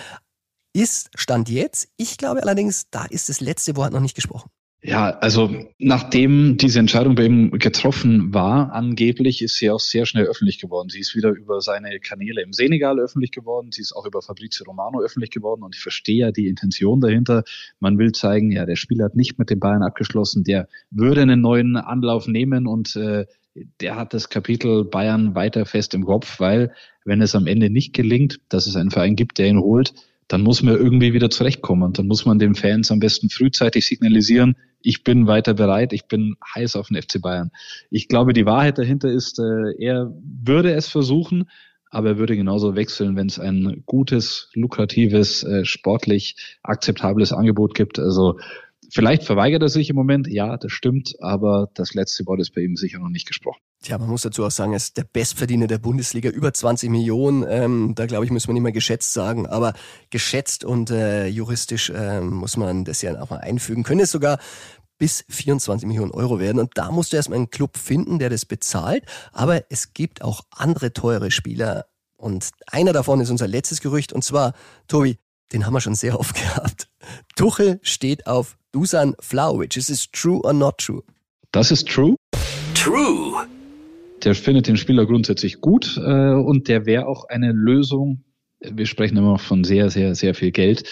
Ist 0.76 1.10
Stand 1.14 1.48
jetzt. 1.50 1.88
Ich 1.96 2.18
glaube 2.18 2.42
allerdings, 2.42 2.90
da 2.90 3.04
ist 3.04 3.28
das 3.28 3.40
letzte 3.40 3.76
Wort 3.76 3.92
noch 3.92 4.00
nicht 4.00 4.16
gesprochen. 4.16 4.50
Ja, 4.86 5.16
also 5.20 5.48
nachdem 5.78 6.58
diese 6.58 6.78
Entscheidung 6.78 7.14
bei 7.14 7.24
ihm 7.24 7.52
getroffen 7.52 8.34
war, 8.34 8.70
angeblich 8.74 9.40
ist 9.40 9.56
sie 9.56 9.70
auch 9.70 9.80
sehr 9.80 10.04
schnell 10.04 10.26
öffentlich 10.26 10.58
geworden. 10.58 10.90
Sie 10.90 11.00
ist 11.00 11.16
wieder 11.16 11.30
über 11.30 11.62
seine 11.62 11.98
Kanäle 12.00 12.42
im 12.42 12.52
Senegal 12.52 13.00
öffentlich 13.00 13.32
geworden, 13.32 13.72
sie 13.72 13.80
ist 13.80 13.96
auch 13.96 14.04
über 14.04 14.20
Fabrizio 14.20 14.66
Romano 14.66 15.00
öffentlich 15.00 15.30
geworden 15.30 15.62
und 15.62 15.74
ich 15.74 15.80
verstehe 15.80 16.26
ja 16.26 16.32
die 16.32 16.48
Intention 16.48 17.00
dahinter. 17.00 17.44
Man 17.80 17.96
will 17.96 18.12
zeigen, 18.12 18.50
ja, 18.50 18.66
der 18.66 18.76
Spieler 18.76 19.06
hat 19.06 19.16
nicht 19.16 19.38
mit 19.38 19.48
den 19.48 19.58
Bayern 19.58 19.82
abgeschlossen, 19.82 20.44
der 20.44 20.68
würde 20.90 21.22
einen 21.22 21.40
neuen 21.40 21.76
Anlauf 21.76 22.28
nehmen 22.28 22.66
und 22.66 22.94
äh, 22.94 23.24
der 23.80 23.96
hat 23.96 24.12
das 24.12 24.28
Kapitel 24.28 24.84
Bayern 24.84 25.34
weiter 25.34 25.64
fest 25.64 25.94
im 25.94 26.04
Kopf, 26.04 26.40
weil 26.40 26.74
wenn 27.06 27.22
es 27.22 27.34
am 27.34 27.46
Ende 27.46 27.70
nicht 27.70 27.94
gelingt, 27.94 28.38
dass 28.50 28.66
es 28.66 28.76
einen 28.76 28.90
Verein 28.90 29.16
gibt, 29.16 29.38
der 29.38 29.48
ihn 29.48 29.60
holt, 29.60 29.94
dann 30.28 30.42
muss 30.42 30.62
man 30.62 30.74
irgendwie 30.74 31.12
wieder 31.12 31.30
zurechtkommen. 31.30 31.82
Und 31.82 31.98
dann 31.98 32.06
muss 32.06 32.26
man 32.26 32.38
den 32.38 32.54
Fans 32.54 32.90
am 32.90 33.00
besten 33.00 33.30
frühzeitig 33.30 33.86
signalisieren, 33.86 34.56
ich 34.86 35.02
bin 35.02 35.26
weiter 35.26 35.54
bereit, 35.54 35.94
ich 35.94 36.06
bin 36.06 36.36
heiß 36.54 36.76
auf 36.76 36.88
den 36.88 37.00
FC 37.00 37.20
Bayern. 37.20 37.50
Ich 37.90 38.08
glaube, 38.08 38.34
die 38.34 38.44
Wahrheit 38.44 38.76
dahinter 38.76 39.10
ist, 39.10 39.38
äh, 39.38 39.72
er 39.78 40.12
würde 40.22 40.74
es 40.74 40.88
versuchen, 40.88 41.48
aber 41.90 42.10
er 42.10 42.18
würde 42.18 42.36
genauso 42.36 42.76
wechseln, 42.76 43.16
wenn 43.16 43.28
es 43.28 43.38
ein 43.38 43.82
gutes, 43.86 44.50
lukratives, 44.52 45.42
äh, 45.42 45.64
sportlich 45.64 46.36
akzeptables 46.62 47.32
Angebot 47.32 47.74
gibt. 47.74 47.98
Also 47.98 48.38
Vielleicht 48.94 49.24
verweigert 49.24 49.60
er 49.60 49.68
sich 49.68 49.90
im 49.90 49.96
Moment, 49.96 50.28
ja, 50.28 50.56
das 50.56 50.70
stimmt, 50.70 51.16
aber 51.20 51.68
das 51.74 51.94
letzte 51.94 52.26
Wort 52.26 52.38
ist 52.38 52.54
bei 52.54 52.60
ihm 52.60 52.76
sicher 52.76 53.00
noch 53.00 53.08
nicht 53.08 53.26
gesprochen. 53.26 53.60
Tja, 53.84 53.98
man 53.98 54.08
muss 54.08 54.22
dazu 54.22 54.46
auch 54.46 54.50
sagen, 54.50 54.72
er 54.72 54.78
ist 54.78 54.96
der 54.96 55.04
Bestverdiener 55.04 55.66
der 55.66 55.76
Bundesliga, 55.76 56.30
über 56.30 56.54
20 56.54 56.88
Millionen. 56.88 57.44
Ähm, 57.46 57.92
da 57.94 58.06
glaube 58.06 58.24
ich, 58.24 58.30
muss 58.30 58.46
man 58.46 58.54
nicht 58.54 58.62
mehr 58.62 58.72
geschätzt 58.72 59.12
sagen, 59.12 59.46
aber 59.46 59.74
geschätzt 60.08 60.64
und 60.64 60.90
äh, 60.90 61.26
juristisch 61.26 61.90
äh, 61.90 62.22
muss 62.22 62.56
man 62.56 62.86
das 62.86 63.02
ja 63.02 63.20
auch 63.20 63.28
mal 63.28 63.40
einfügen. 63.40 63.82
Könnte 63.82 64.04
es 64.04 64.10
sogar 64.10 64.38
bis 64.96 65.26
24 65.28 65.86
Millionen 65.86 66.12
Euro 66.12 66.40
werden. 66.40 66.60
Und 66.60 66.70
da 66.76 66.90
musst 66.90 67.12
du 67.12 67.16
erstmal 67.16 67.36
einen 67.36 67.50
Club 67.50 67.76
finden, 67.76 68.18
der 68.18 68.30
das 68.30 68.46
bezahlt. 68.46 69.04
Aber 69.32 69.64
es 69.68 69.92
gibt 69.92 70.22
auch 70.22 70.44
andere 70.50 70.94
teure 70.94 71.30
Spieler. 71.30 71.84
Und 72.16 72.52
einer 72.68 72.94
davon 72.94 73.20
ist 73.20 73.28
unser 73.28 73.48
letztes 73.48 73.82
Gerücht. 73.82 74.14
Und 74.14 74.24
zwar, 74.24 74.54
Tobi, 74.88 75.18
den 75.52 75.66
haben 75.66 75.74
wir 75.74 75.82
schon 75.82 75.94
sehr 75.94 76.18
oft 76.18 76.34
gehabt. 76.42 76.88
Tuchel 77.36 77.80
steht 77.82 78.26
auf 78.26 78.56
Dusan 78.72 79.14
Vlaovic. 79.20 79.76
Is 79.76 79.88
this 79.88 80.10
true 80.10 80.40
or 80.42 80.54
not 80.54 80.78
true? 80.78 81.02
Das 81.52 81.70
ist 81.70 81.86
true. 81.86 82.16
True. 82.74 83.46
Der 84.24 84.34
findet 84.34 84.66
den 84.66 84.76
Spieler 84.76 85.06
grundsätzlich 85.06 85.60
gut 85.60 85.96
äh, 85.96 86.32
und 86.32 86.68
der 86.68 86.86
wäre 86.86 87.06
auch 87.06 87.28
eine 87.28 87.52
Lösung. 87.52 88.24
Wir 88.60 88.86
sprechen 88.86 89.16
immer 89.16 89.38
von 89.38 89.64
sehr, 89.64 89.90
sehr, 89.90 90.14
sehr 90.14 90.34
viel 90.34 90.50
Geld, 90.50 90.84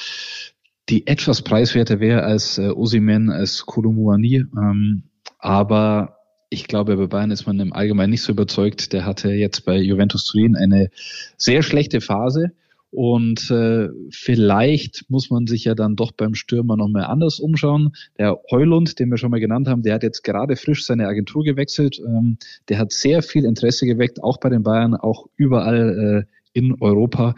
die 0.88 1.06
etwas 1.06 1.42
preiswerter 1.42 2.00
wäre 2.00 2.22
als 2.24 2.58
äh, 2.58 2.68
Osimen, 2.68 3.30
als 3.30 3.64
Kolumuani. 3.64 4.44
Ähm, 4.56 5.04
aber 5.38 6.18
ich 6.50 6.66
glaube, 6.68 6.96
bei 6.96 7.06
Bayern 7.06 7.30
ist 7.30 7.46
man 7.46 7.58
im 7.60 7.72
Allgemeinen 7.72 8.10
nicht 8.10 8.22
so 8.22 8.32
überzeugt. 8.32 8.92
Der 8.92 9.06
hatte 9.06 9.30
jetzt 9.30 9.64
bei 9.64 9.78
Juventus 9.78 10.26
Turin 10.26 10.54
eine 10.54 10.90
sehr 11.38 11.62
schlechte 11.62 12.02
Phase 12.02 12.52
und 12.92 13.50
äh, 13.50 13.88
vielleicht 14.10 15.06
muss 15.08 15.30
man 15.30 15.46
sich 15.46 15.64
ja 15.64 15.74
dann 15.74 15.96
doch 15.96 16.12
beim 16.12 16.34
Stürmer 16.34 16.76
noch 16.76 16.88
mal 16.88 17.04
anders 17.04 17.40
umschauen. 17.40 17.92
Der 18.18 18.38
Heulund, 18.50 18.98
den 18.98 19.08
wir 19.08 19.16
schon 19.16 19.30
mal 19.30 19.40
genannt 19.40 19.66
haben, 19.66 19.82
der 19.82 19.94
hat 19.94 20.02
jetzt 20.02 20.22
gerade 20.22 20.56
frisch 20.56 20.84
seine 20.84 21.08
Agentur 21.08 21.42
gewechselt. 21.42 21.98
Ähm, 22.06 22.36
der 22.68 22.78
hat 22.78 22.92
sehr 22.92 23.22
viel 23.22 23.46
Interesse 23.46 23.86
geweckt, 23.86 24.22
auch 24.22 24.36
bei 24.36 24.50
den 24.50 24.62
Bayern, 24.62 24.94
auch 24.94 25.26
überall 25.36 26.26
äh, 26.28 26.58
in 26.58 26.82
Europa. 26.82 27.34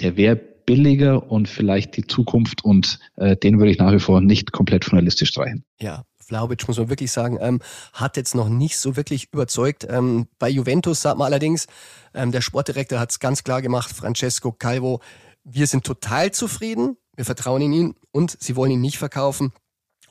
Der 0.00 0.16
wäre 0.16 0.36
billiger 0.64 1.28
und 1.28 1.48
vielleicht 1.48 1.96
die 1.96 2.06
Zukunft 2.06 2.64
und 2.64 3.00
äh, 3.16 3.36
den 3.36 3.58
würde 3.58 3.72
ich 3.72 3.78
nach 3.78 3.92
wie 3.92 3.98
vor 3.98 4.20
nicht 4.20 4.52
komplett 4.52 4.90
Liste 4.92 5.26
streichen. 5.26 5.64
Ja, 5.80 6.04
Vlaovic, 6.24 6.66
muss 6.66 6.78
man 6.78 6.88
wirklich 6.88 7.12
sagen, 7.12 7.38
ähm, 7.40 7.60
hat 7.92 8.16
jetzt 8.16 8.34
noch 8.34 8.48
nicht 8.48 8.78
so 8.78 8.96
wirklich 8.96 9.32
überzeugt. 9.32 9.86
Ähm, 9.88 10.26
bei 10.38 10.48
Juventus 10.48 11.02
sagt 11.02 11.18
man 11.18 11.26
allerdings, 11.26 11.66
ähm, 12.14 12.32
der 12.32 12.40
Sportdirektor 12.40 12.98
hat 12.98 13.10
es 13.10 13.20
ganz 13.20 13.44
klar 13.44 13.62
gemacht, 13.62 13.90
Francesco 13.90 14.52
Calvo, 14.52 15.00
wir 15.44 15.66
sind 15.66 15.84
total 15.84 16.30
zufrieden, 16.30 16.96
wir 17.16 17.24
vertrauen 17.24 17.62
in 17.62 17.72
ihn 17.72 17.94
und 18.12 18.36
sie 18.40 18.56
wollen 18.56 18.72
ihn 18.72 18.80
nicht 18.80 18.98
verkaufen. 18.98 19.52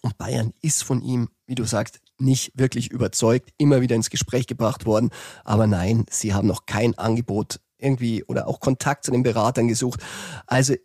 Und 0.01 0.17
Bayern 0.17 0.53
ist 0.61 0.83
von 0.83 1.01
ihm, 1.01 1.29
wie 1.47 1.55
du 1.55 1.63
sagst, 1.63 1.99
nicht 2.19 2.51
wirklich 2.55 2.91
überzeugt, 2.91 3.49
immer 3.57 3.81
wieder 3.81 3.95
ins 3.95 4.09
Gespräch 4.09 4.47
gebracht 4.47 4.85
worden. 4.85 5.09
Aber 5.43 5.67
nein, 5.67 6.05
sie 6.09 6.33
haben 6.33 6.47
noch 6.47 6.65
kein 6.65 6.97
Angebot 6.97 7.59
irgendwie 7.77 8.23
oder 8.23 8.47
auch 8.47 8.59
Kontakt 8.59 9.05
zu 9.05 9.11
den 9.11 9.23
Beratern 9.23 9.67
gesucht. 9.67 10.01
Also 10.45 10.75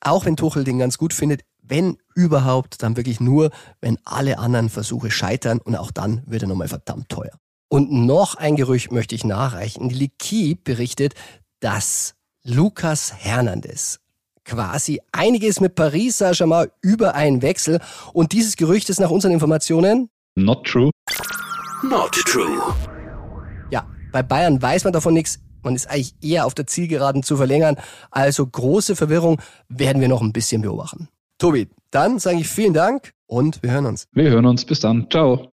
auch 0.00 0.24
wenn 0.24 0.36
Tuchel 0.36 0.64
den 0.64 0.78
ganz 0.78 0.98
gut 0.98 1.12
findet, 1.12 1.42
wenn 1.68 1.98
überhaupt, 2.14 2.82
dann 2.82 2.96
wirklich 2.96 3.20
nur, 3.20 3.50
wenn 3.80 3.98
alle 4.04 4.38
anderen 4.38 4.68
Versuche 4.68 5.10
scheitern 5.10 5.58
und 5.58 5.76
auch 5.76 5.90
dann 5.90 6.22
wird 6.26 6.42
er 6.42 6.48
nochmal 6.48 6.68
verdammt 6.68 7.08
teuer. 7.08 7.38
Und 7.68 7.90
noch 7.90 8.36
ein 8.36 8.56
Gerücht 8.56 8.92
möchte 8.92 9.14
ich 9.14 9.24
nachreichen. 9.24 9.88
Die 9.88 10.08
L'Equipe 10.08 10.58
berichtet, 10.62 11.14
dass 11.60 12.14
Lucas 12.44 13.12
Hernandez 13.12 13.98
quasi 14.44 15.00
einiges 15.10 15.60
mit 15.60 15.74
Paris 15.74 16.18
Saint-Germain 16.18 16.68
über 16.80 17.14
einen 17.14 17.42
Wechsel 17.42 17.80
und 18.12 18.32
dieses 18.32 18.56
Gerücht 18.56 18.88
ist 18.88 19.00
nach 19.00 19.10
unseren 19.10 19.32
Informationen 19.32 20.08
not 20.36 20.64
true. 20.64 20.90
Not 21.82 22.12
true. 22.12 22.74
Ja, 23.70 23.86
bei 24.12 24.22
Bayern 24.22 24.62
weiß 24.62 24.84
man 24.84 24.92
davon 24.92 25.14
nichts. 25.14 25.40
Man 25.62 25.74
ist 25.74 25.90
eigentlich 25.90 26.14
eher 26.22 26.46
auf 26.46 26.54
der 26.54 26.66
Zielgeraden 26.66 27.24
zu 27.24 27.36
verlängern. 27.36 27.76
Also 28.12 28.46
große 28.46 28.94
Verwirrung 28.94 29.40
werden 29.68 30.00
wir 30.00 30.08
noch 30.08 30.22
ein 30.22 30.32
bisschen 30.32 30.62
beobachten. 30.62 31.08
Tobi, 31.38 31.68
dann 31.90 32.18
sage 32.18 32.38
ich 32.38 32.48
vielen 32.48 32.72
Dank 32.72 33.12
und 33.26 33.62
wir 33.62 33.70
hören 33.70 33.84
uns. 33.84 34.08
Wir 34.12 34.30
hören 34.30 34.46
uns. 34.46 34.64
Bis 34.64 34.80
dann. 34.80 35.06
Ciao. 35.10 35.52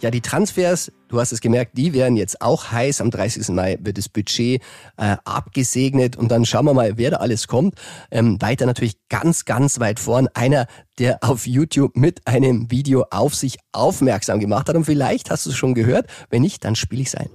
Ja, 0.00 0.10
die 0.10 0.20
Transfers, 0.20 0.92
du 1.08 1.18
hast 1.18 1.32
es 1.32 1.40
gemerkt, 1.40 1.78
die 1.78 1.94
werden 1.94 2.18
jetzt 2.18 2.42
auch 2.42 2.70
heiß. 2.70 3.00
Am 3.00 3.10
30. 3.10 3.48
Mai 3.54 3.78
wird 3.80 3.96
das 3.96 4.10
Budget 4.10 4.60
äh, 4.98 5.16
abgesegnet 5.24 6.16
und 6.16 6.30
dann 6.30 6.44
schauen 6.44 6.66
wir 6.66 6.74
mal, 6.74 6.98
wer 6.98 7.12
da 7.12 7.16
alles 7.18 7.48
kommt. 7.48 7.76
Ähm, 8.10 8.36
weiter 8.42 8.66
natürlich 8.66 8.98
ganz, 9.08 9.46
ganz 9.46 9.80
weit 9.80 9.98
vorn 9.98 10.28
einer, 10.34 10.66
der 10.98 11.24
auf 11.24 11.46
YouTube 11.46 11.96
mit 11.96 12.26
einem 12.26 12.70
Video 12.70 13.06
auf 13.10 13.34
sich 13.34 13.56
aufmerksam 13.72 14.40
gemacht 14.40 14.68
hat. 14.68 14.76
Und 14.76 14.84
vielleicht 14.84 15.30
hast 15.30 15.46
du 15.46 15.50
es 15.50 15.56
schon 15.56 15.72
gehört. 15.72 16.06
Wenn 16.28 16.42
nicht, 16.42 16.62
dann 16.66 16.76
spiele 16.76 17.00
ich 17.00 17.08
es 17.08 17.14
ein. 17.14 17.30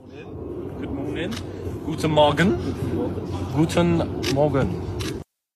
Guten 1.86 2.12
Morgen. 2.12 2.54
Guten 3.54 4.04
Morgen. 4.34 4.70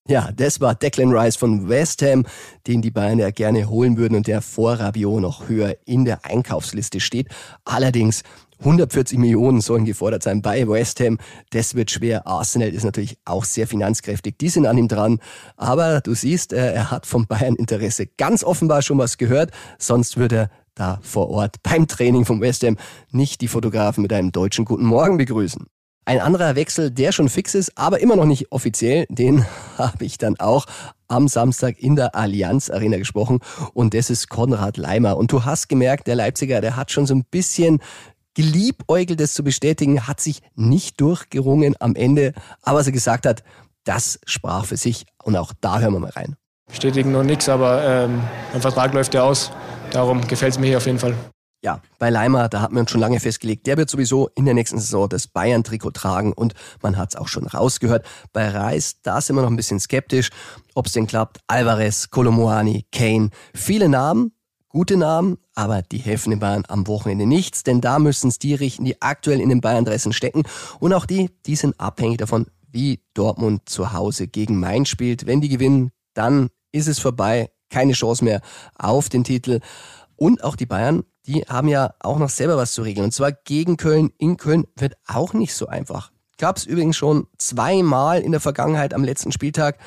Ja, 0.09 0.29
das 0.35 0.59
war 0.59 0.75
Declan 0.75 1.15
Rice 1.15 1.37
von 1.37 1.69
West 1.69 2.01
Ham, 2.01 2.25
den 2.67 2.81
die 2.81 2.91
Bayern 2.91 3.19
ja 3.19 3.31
gerne 3.31 3.69
holen 3.69 3.95
würden 3.95 4.15
und 4.15 4.27
der 4.27 4.41
vor 4.41 4.73
Rabiot 4.73 5.21
noch 5.21 5.47
höher 5.47 5.77
in 5.85 6.03
der 6.03 6.25
Einkaufsliste 6.25 6.99
steht. 6.99 7.29
Allerdings 7.63 8.23
140 8.59 9.17
Millionen 9.17 9.61
sollen 9.61 9.85
gefordert 9.85 10.23
sein 10.23 10.41
bei 10.41 10.67
West 10.67 10.99
Ham. 10.99 11.17
Das 11.51 11.75
wird 11.75 11.91
schwer. 11.91 12.27
Arsenal 12.27 12.67
ist 12.67 12.83
natürlich 12.83 13.17
auch 13.23 13.45
sehr 13.45 13.65
finanzkräftig. 13.65 14.37
Die 14.37 14.49
sind 14.49 14.65
an 14.65 14.77
ihm 14.77 14.89
dran. 14.89 15.19
Aber 15.55 16.01
du 16.01 16.13
siehst, 16.13 16.51
äh, 16.51 16.73
er 16.73 16.91
hat 16.91 17.05
vom 17.05 17.25
Bayern 17.25 17.55
Interesse 17.55 18.07
ganz 18.17 18.43
offenbar 18.43 18.81
schon 18.81 18.97
was 18.97 19.17
gehört. 19.17 19.51
Sonst 19.79 20.17
würde 20.17 20.35
er 20.35 20.49
da 20.75 20.99
vor 21.01 21.29
Ort 21.29 21.57
beim 21.63 21.87
Training 21.87 22.25
vom 22.25 22.41
West 22.41 22.63
Ham 22.63 22.77
nicht 23.11 23.41
die 23.41 23.47
Fotografen 23.47 24.01
mit 24.01 24.13
einem 24.13 24.31
deutschen 24.31 24.65
Guten 24.65 24.85
Morgen 24.85 25.17
begrüßen. 25.17 25.67
Ein 26.05 26.19
anderer 26.19 26.55
Wechsel, 26.55 26.91
der 26.91 27.13
schon 27.13 27.29
fix 27.29 27.55
ist, 27.55 27.77
aber 27.77 28.01
immer 28.01 28.17
noch 28.17 28.25
nicht 28.25 28.51
offiziell, 28.51 29.05
den 29.09 29.45
habe 29.77 30.03
ich 30.03 30.17
dann 30.17 30.37
auch 30.39 30.65
am 31.07 31.27
Samstag 31.27 31.79
in 31.79 31.95
der 31.95 32.15
Allianz 32.15 32.69
Arena 32.69 32.97
gesprochen 32.97 33.39
und 33.73 33.93
das 33.93 34.09
ist 34.09 34.29
Konrad 34.29 34.77
Leimer. 34.77 35.15
Und 35.15 35.31
du 35.31 35.45
hast 35.45 35.69
gemerkt, 35.69 36.07
der 36.07 36.15
Leipziger, 36.15 36.59
der 36.59 36.75
hat 36.75 36.91
schon 36.91 37.05
so 37.05 37.15
ein 37.15 37.23
bisschen 37.29 37.79
geliebäugelt, 38.33 39.19
das 39.19 39.33
zu 39.33 39.43
bestätigen, 39.43 40.07
hat 40.07 40.19
sich 40.19 40.41
nicht 40.55 40.99
durchgerungen 40.99 41.75
am 41.79 41.95
Ende, 41.95 42.33
aber 42.63 42.79
was 42.79 42.87
er 42.87 42.93
gesagt 42.93 43.25
hat, 43.25 43.43
das 43.85 44.19
sprach 44.25 44.65
für 44.65 44.77
sich 44.77 45.05
und 45.23 45.35
auch 45.35 45.53
da 45.61 45.79
hören 45.79 45.93
wir 45.93 45.99
mal 45.99 46.11
rein. 46.11 46.35
Bestätigen 46.67 47.11
noch 47.11 47.23
nichts, 47.23 47.47
aber 47.47 47.83
ähm, 47.83 48.21
mein 48.51 48.61
Vertrag 48.61 48.93
läuft 48.93 49.13
ja 49.13 49.23
aus. 49.23 49.51
Darum 49.93 50.25
gefällt 50.27 50.53
es 50.53 50.59
mir 50.59 50.65
hier 50.65 50.77
auf 50.77 50.87
jeden 50.87 50.97
Fall. 50.97 51.15
Ja, 51.63 51.79
bei 51.99 52.09
Leimer, 52.09 52.49
da 52.49 52.61
hat 52.61 52.71
man 52.71 52.81
uns 52.81 52.91
schon 52.91 52.99
lange 52.99 53.19
festgelegt, 53.19 53.67
der 53.67 53.77
wird 53.77 53.89
sowieso 53.89 54.27
in 54.35 54.43
der 54.43 54.55
nächsten 54.55 54.79
Saison 54.79 55.07
das 55.07 55.27
Bayern-Trikot 55.27 55.91
tragen 55.91 56.33
und 56.33 56.55
man 56.81 56.97
hat 56.97 57.11
es 57.11 57.15
auch 57.15 57.27
schon 57.27 57.45
rausgehört. 57.45 58.05
Bei 58.33 58.49
Reis, 58.49 59.01
da 59.03 59.21
sind 59.21 59.35
wir 59.35 59.43
noch 59.43 59.51
ein 59.51 59.55
bisschen 59.55 59.79
skeptisch, 59.79 60.31
ob 60.73 60.87
es 60.87 60.93
denn 60.93 61.07
klappt. 61.07 61.39
Alvarez, 61.47 62.09
Colomoani, 62.09 62.87
Kane, 62.91 63.29
viele 63.53 63.87
Namen, 63.87 64.33
gute 64.67 64.97
Namen, 64.97 65.37
aber 65.53 65.83
die 65.83 65.99
helfen 65.99 66.31
den 66.31 66.39
Bayern 66.39 66.63
am 66.67 66.87
Wochenende 66.87 67.27
nichts, 67.27 67.61
denn 67.61 67.79
da 67.79 67.99
müssen 67.99 68.29
es 68.29 68.39
die 68.39 68.55
richten, 68.55 68.83
die 68.83 69.01
aktuell 69.01 69.39
in 69.39 69.49
den 69.49 69.61
Bayern-Dressen 69.61 70.11
stecken 70.11 70.43
und 70.79 70.91
auch 70.91 71.05
die, 71.05 71.29
die 71.45 71.55
sind 71.55 71.79
abhängig 71.79 72.17
davon, 72.17 72.47
wie 72.67 72.99
Dortmund 73.13 73.69
zu 73.69 73.93
Hause 73.93 74.27
gegen 74.27 74.59
Mainz 74.59 74.89
spielt. 74.89 75.27
Wenn 75.27 75.39
die 75.39 75.49
gewinnen, 75.49 75.91
dann 76.15 76.49
ist 76.73 76.87
es 76.87 76.99
vorbei, 76.99 77.51
keine 77.73 77.93
Chance 77.93 78.23
mehr 78.23 78.41
auf 78.77 79.09
den 79.09 79.23
Titel. 79.23 79.59
Und 80.15 80.43
auch 80.43 80.55
die 80.55 80.65
Bayern 80.65 81.03
die 81.25 81.41
haben 81.47 81.67
ja 81.67 81.93
auch 81.99 82.19
noch 82.19 82.29
selber 82.29 82.57
was 82.57 82.73
zu 82.73 82.81
regeln. 82.81 83.05
Und 83.05 83.11
zwar 83.11 83.31
gegen 83.31 83.77
Köln, 83.77 84.11
in 84.17 84.37
Köln 84.37 84.65
wird 84.75 84.95
auch 85.07 85.33
nicht 85.33 85.53
so 85.53 85.67
einfach. 85.67 86.11
Gab 86.37 86.57
es 86.57 86.65
übrigens 86.65 86.97
schon 86.97 87.27
zweimal 87.37 88.21
in 88.21 88.31
der 88.31 88.41
Vergangenheit 88.41 88.93
am 88.93 89.03
letzten 89.03 89.31
Spieltag. 89.31 89.77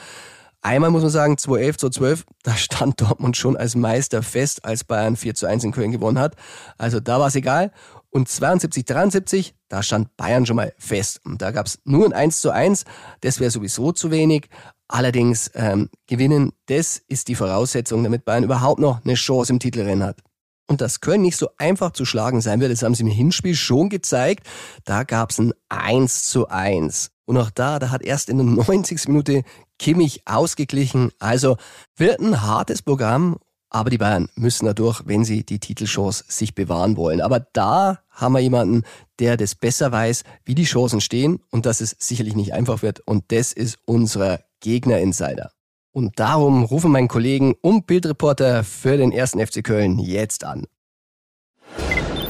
Einmal 0.63 0.91
muss 0.91 1.03
man 1.03 1.11
sagen, 1.11 1.37
2011, 1.37 1.77
2012, 1.79 2.25
da 2.43 2.57
stand 2.57 3.01
Dortmund 3.01 3.37
schon 3.37 3.57
als 3.57 3.75
Meister 3.75 4.23
fest, 4.23 4.65
als 4.65 4.85
Bayern 4.85 5.17
4 5.17 5.35
zu 5.35 5.47
1 5.47 5.65
in 5.65 5.73
Köln 5.73 5.93
gewonnen 5.93 6.19
hat. 6.19 6.37
Also 6.79 7.01
da 7.01 7.21
war 7.21 7.29
es 7.29 7.35
egal. 7.35 7.73
Und 8.17 8.31
72, 8.31 8.87
73, 8.87 9.55
da 9.69 9.83
stand 9.83 10.17
Bayern 10.17 10.47
schon 10.47 10.57
mal 10.57 10.73
fest. 10.79 11.21
Und 11.27 11.43
da 11.43 11.51
gab 11.51 11.67
es 11.67 11.81
nur 11.85 12.07
ein 12.07 12.15
1 12.15 12.41
zu 12.41 12.51
1. 12.51 12.85
Das 13.21 13.41
wäre 13.41 13.51
sowieso 13.51 13.93
zu 13.93 14.11
wenig. 14.11 14.49
Allerdings 14.89 15.51
ähm, 15.53 15.91
gewinnen, 16.07 16.53
das 16.65 16.97
ist 17.09 17.29
die 17.29 17.35
Voraussetzung, 17.35 18.03
damit 18.03 18.25
Bayern 18.25 18.45
überhaupt 18.45 18.81
noch 18.81 19.05
eine 19.05 19.17
Chance 19.17 19.53
im 19.53 19.59
Titelrennen 19.59 20.03
hat. 20.03 20.23
Und 20.67 20.81
dass 20.81 21.03
Köln 21.03 21.21
nicht 21.21 21.37
so 21.37 21.51
einfach 21.59 21.91
zu 21.91 22.07
schlagen 22.07 22.41
sein 22.41 22.59
wird, 22.59 22.73
das 22.73 22.83
haben 22.83 22.95
sie 22.95 23.03
im 23.03 23.11
Hinspiel 23.11 23.55
schon 23.55 23.91
gezeigt. 23.91 24.47
Da 24.87 25.03
gab 25.05 25.31
es 25.31 25.39
ein 25.39 25.53
1 25.69 26.31
zu 26.31 26.49
1. 26.49 27.11
Und 27.27 27.37
auch 27.37 27.51
da, 27.51 27.79
da 27.79 27.91
hat 27.91 28.03
erst 28.03 28.31
in 28.31 28.39
der 28.39 28.47
90. 28.47 29.09
Minute 29.09 29.43
Kimmich 29.79 30.23
ausgeglichen. 30.25 31.11
Also 31.19 31.59
wird 31.97 32.21
ein 32.21 32.41
hartes 32.41 32.81
Programm, 32.81 33.37
aber 33.77 33.91
die 33.91 33.99
Bayern 33.99 34.31
müssen 34.37 34.65
dadurch, 34.65 35.03
wenn 35.05 35.27
sie 35.27 35.45
die 35.45 35.59
Titelchance 35.59 36.25
sich 36.29 36.55
bewahren 36.55 36.97
wollen. 36.97 37.21
Aber 37.21 37.41
da 37.41 38.01
haben 38.09 38.33
wir 38.33 38.41
jemanden, 38.41 38.85
der 39.19 39.37
das 39.37 39.55
besser 39.55 39.93
weiß, 39.93 40.25
wie 40.47 40.55
die 40.55 40.65
Chancen 40.65 41.03
stehen 41.03 41.41
und 41.51 41.67
dass 41.67 41.83
es 41.83 41.95
sicherlich 41.99 42.35
nicht 42.35 42.55
einfach 42.55 42.81
wird. 42.81 43.01
Und 43.01 43.25
das 43.29 43.53
ist 43.53 43.79
unser 43.85 44.41
Gegner-Insider. 44.61 45.51
Und 45.93 46.19
darum 46.19 46.65
rufen 46.65 46.91
meinen 46.91 47.09
Kollegen 47.09 47.55
und 47.61 47.87
Bildreporter 47.87 48.65
für 48.65 48.97
den 48.97 49.13
ersten 49.13 49.47
FC 49.47 49.63
Köln 49.63 49.99
jetzt 49.99 50.45
an. 50.45 50.67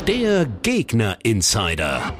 Der 0.08 0.46
Gegner 0.46 1.16
Insider. 1.22 2.12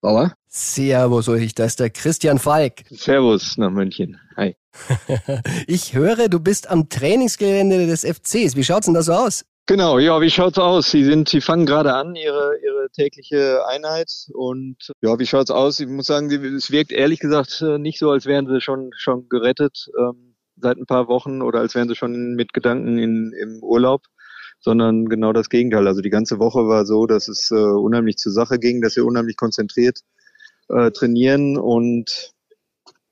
Bauer? 0.00 0.32
Servus, 0.58 1.28
Ulrich, 1.28 1.54
da 1.54 1.66
ist 1.66 1.80
der 1.80 1.90
Christian 1.90 2.38
Falk. 2.38 2.84
Servus 2.88 3.58
nach 3.58 3.70
München. 3.70 4.18
Hi. 4.38 4.56
ich 5.66 5.92
höre, 5.92 6.30
du 6.30 6.40
bist 6.40 6.70
am 6.70 6.88
Trainingsgelände 6.88 7.86
des 7.86 8.06
FCs. 8.06 8.56
Wie 8.56 8.64
schaut's 8.64 8.86
denn 8.86 8.94
da 8.94 9.02
so 9.02 9.12
aus? 9.12 9.44
Genau, 9.66 9.98
ja, 9.98 10.18
wie 10.22 10.30
schaut's 10.30 10.56
aus? 10.56 10.90
Sie 10.90 11.04
sind, 11.04 11.28
Sie 11.28 11.42
fangen 11.42 11.66
gerade 11.66 11.92
an, 11.92 12.14
Ihre, 12.14 12.52
Ihre 12.64 12.88
tägliche 12.90 13.66
Einheit 13.66 14.10
und 14.32 14.76
ja, 15.02 15.18
wie 15.18 15.26
schaut's 15.26 15.50
aus? 15.50 15.78
Ich 15.78 15.88
muss 15.88 16.06
sagen, 16.06 16.30
es 16.30 16.70
wirkt 16.70 16.90
ehrlich 16.90 17.20
gesagt 17.20 17.60
äh, 17.60 17.76
nicht 17.76 17.98
so, 17.98 18.10
als 18.10 18.24
wären 18.24 18.46
Sie 18.46 18.62
schon, 18.62 18.92
schon 18.96 19.28
gerettet 19.28 19.90
ähm, 19.98 20.36
seit 20.56 20.78
ein 20.78 20.86
paar 20.86 21.06
Wochen 21.06 21.42
oder 21.42 21.60
als 21.60 21.74
wären 21.74 21.88
Sie 21.88 21.96
schon 21.96 22.34
mit 22.34 22.54
Gedanken 22.54 22.96
in, 22.96 23.34
im 23.38 23.62
Urlaub, 23.62 24.04
sondern 24.60 25.10
genau 25.10 25.34
das 25.34 25.50
Gegenteil. 25.50 25.86
Also 25.86 26.00
die 26.00 26.08
ganze 26.08 26.38
Woche 26.38 26.66
war 26.66 26.86
so, 26.86 27.04
dass 27.04 27.28
es 27.28 27.50
äh, 27.50 27.56
unheimlich 27.56 28.16
zur 28.16 28.32
Sache 28.32 28.58
ging, 28.58 28.80
dass 28.80 28.96
wir 28.96 29.04
unheimlich 29.04 29.36
konzentriert 29.36 30.00
äh, 30.68 30.90
trainieren 30.90 31.56
und 31.56 32.32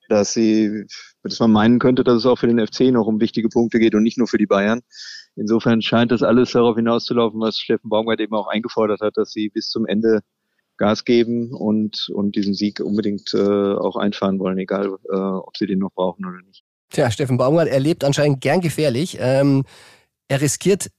dass 0.09 0.33
sie, 0.35 0.87
dass 1.23 1.41
man 1.41 1.53
meinen 1.53 1.79
könnte, 1.79 2.05
dass 2.05 2.19
es 2.19 2.27
auch 2.27 2.39
für 2.39 2.47
den 2.47 2.65
FC 2.65 2.93
noch 2.93 3.07
um 3.07 3.21
wichtige 3.21 3.49
Punkte 3.49 3.79
geht 3.79 3.95
und 3.95 4.03
nicht 4.03 4.19
nur 4.19 4.29
für 4.29 4.39
die 4.39 4.47
Bayern. 4.47 4.83
Insofern 5.37 5.83
scheint 5.83 6.13
das 6.13 6.23
alles 6.23 6.53
darauf 6.53 6.77
hinauszulaufen, 6.77 7.41
was 7.41 7.59
Steffen 7.59 7.91
Baumgart 7.91 8.21
eben 8.21 8.35
auch 8.35 8.49
eingefordert 8.49 9.01
hat, 9.01 9.17
dass 9.17 9.33
sie 9.33 9.49
bis 9.49 9.69
zum 9.69 9.87
Ende 9.87 10.21
Gas 10.77 11.05
geben 11.05 11.53
und, 11.53 12.09
und 12.13 12.37
diesen 12.37 12.55
Sieg 12.55 12.81
unbedingt 12.81 13.33
äh, 13.33 13.39
auch 13.39 13.97
einfahren 13.97 14.39
wollen, 14.41 14.59
egal 14.59 14.97
äh, 15.11 15.17
ob 15.17 15.57
sie 15.57 15.67
den 15.67 15.79
noch 15.79 15.93
brauchen 15.93 16.27
oder 16.27 16.41
nicht. 16.43 16.65
Tja, 16.91 17.11
Steffen 17.11 17.39
Baumgart, 17.39 17.69
er 17.69 17.81
lebt 17.81 18.05
anscheinend 18.05 18.41
gern 18.41 18.61
gefährlich. 18.61 19.17
Ähm, 19.21 19.65
er 20.29 20.41
riskiert 20.41 20.91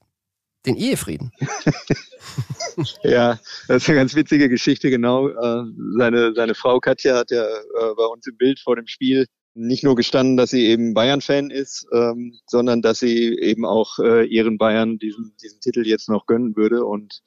den 0.66 0.76
Ehefrieden. 0.76 1.32
ja, 3.02 3.38
das 3.68 3.82
ist 3.82 3.88
eine 3.88 3.98
ganz 3.98 4.14
witzige 4.14 4.48
Geschichte, 4.48 4.90
genau. 4.90 5.28
Äh, 5.28 5.64
seine, 5.98 6.34
seine 6.34 6.54
Frau 6.54 6.80
Katja 6.80 7.16
hat 7.16 7.30
ja 7.30 7.44
äh, 7.44 7.94
bei 7.96 8.04
uns 8.04 8.26
im 8.26 8.36
Bild 8.36 8.60
vor 8.60 8.76
dem 8.76 8.86
Spiel 8.86 9.26
nicht 9.54 9.84
nur 9.84 9.96
gestanden, 9.96 10.36
dass 10.36 10.50
sie 10.50 10.66
eben 10.66 10.92
Bayern-Fan 10.92 11.50
ist, 11.50 11.86
ähm, 11.92 12.34
sondern 12.46 12.82
dass 12.82 12.98
sie 12.98 13.38
eben 13.38 13.64
auch 13.64 13.98
äh, 13.98 14.26
ihren 14.26 14.58
Bayern 14.58 14.98
diesen, 14.98 15.34
diesen 15.42 15.60
Titel 15.60 15.86
jetzt 15.86 16.10
noch 16.10 16.26
gönnen 16.26 16.56
würde 16.56 16.84
und 16.84 17.22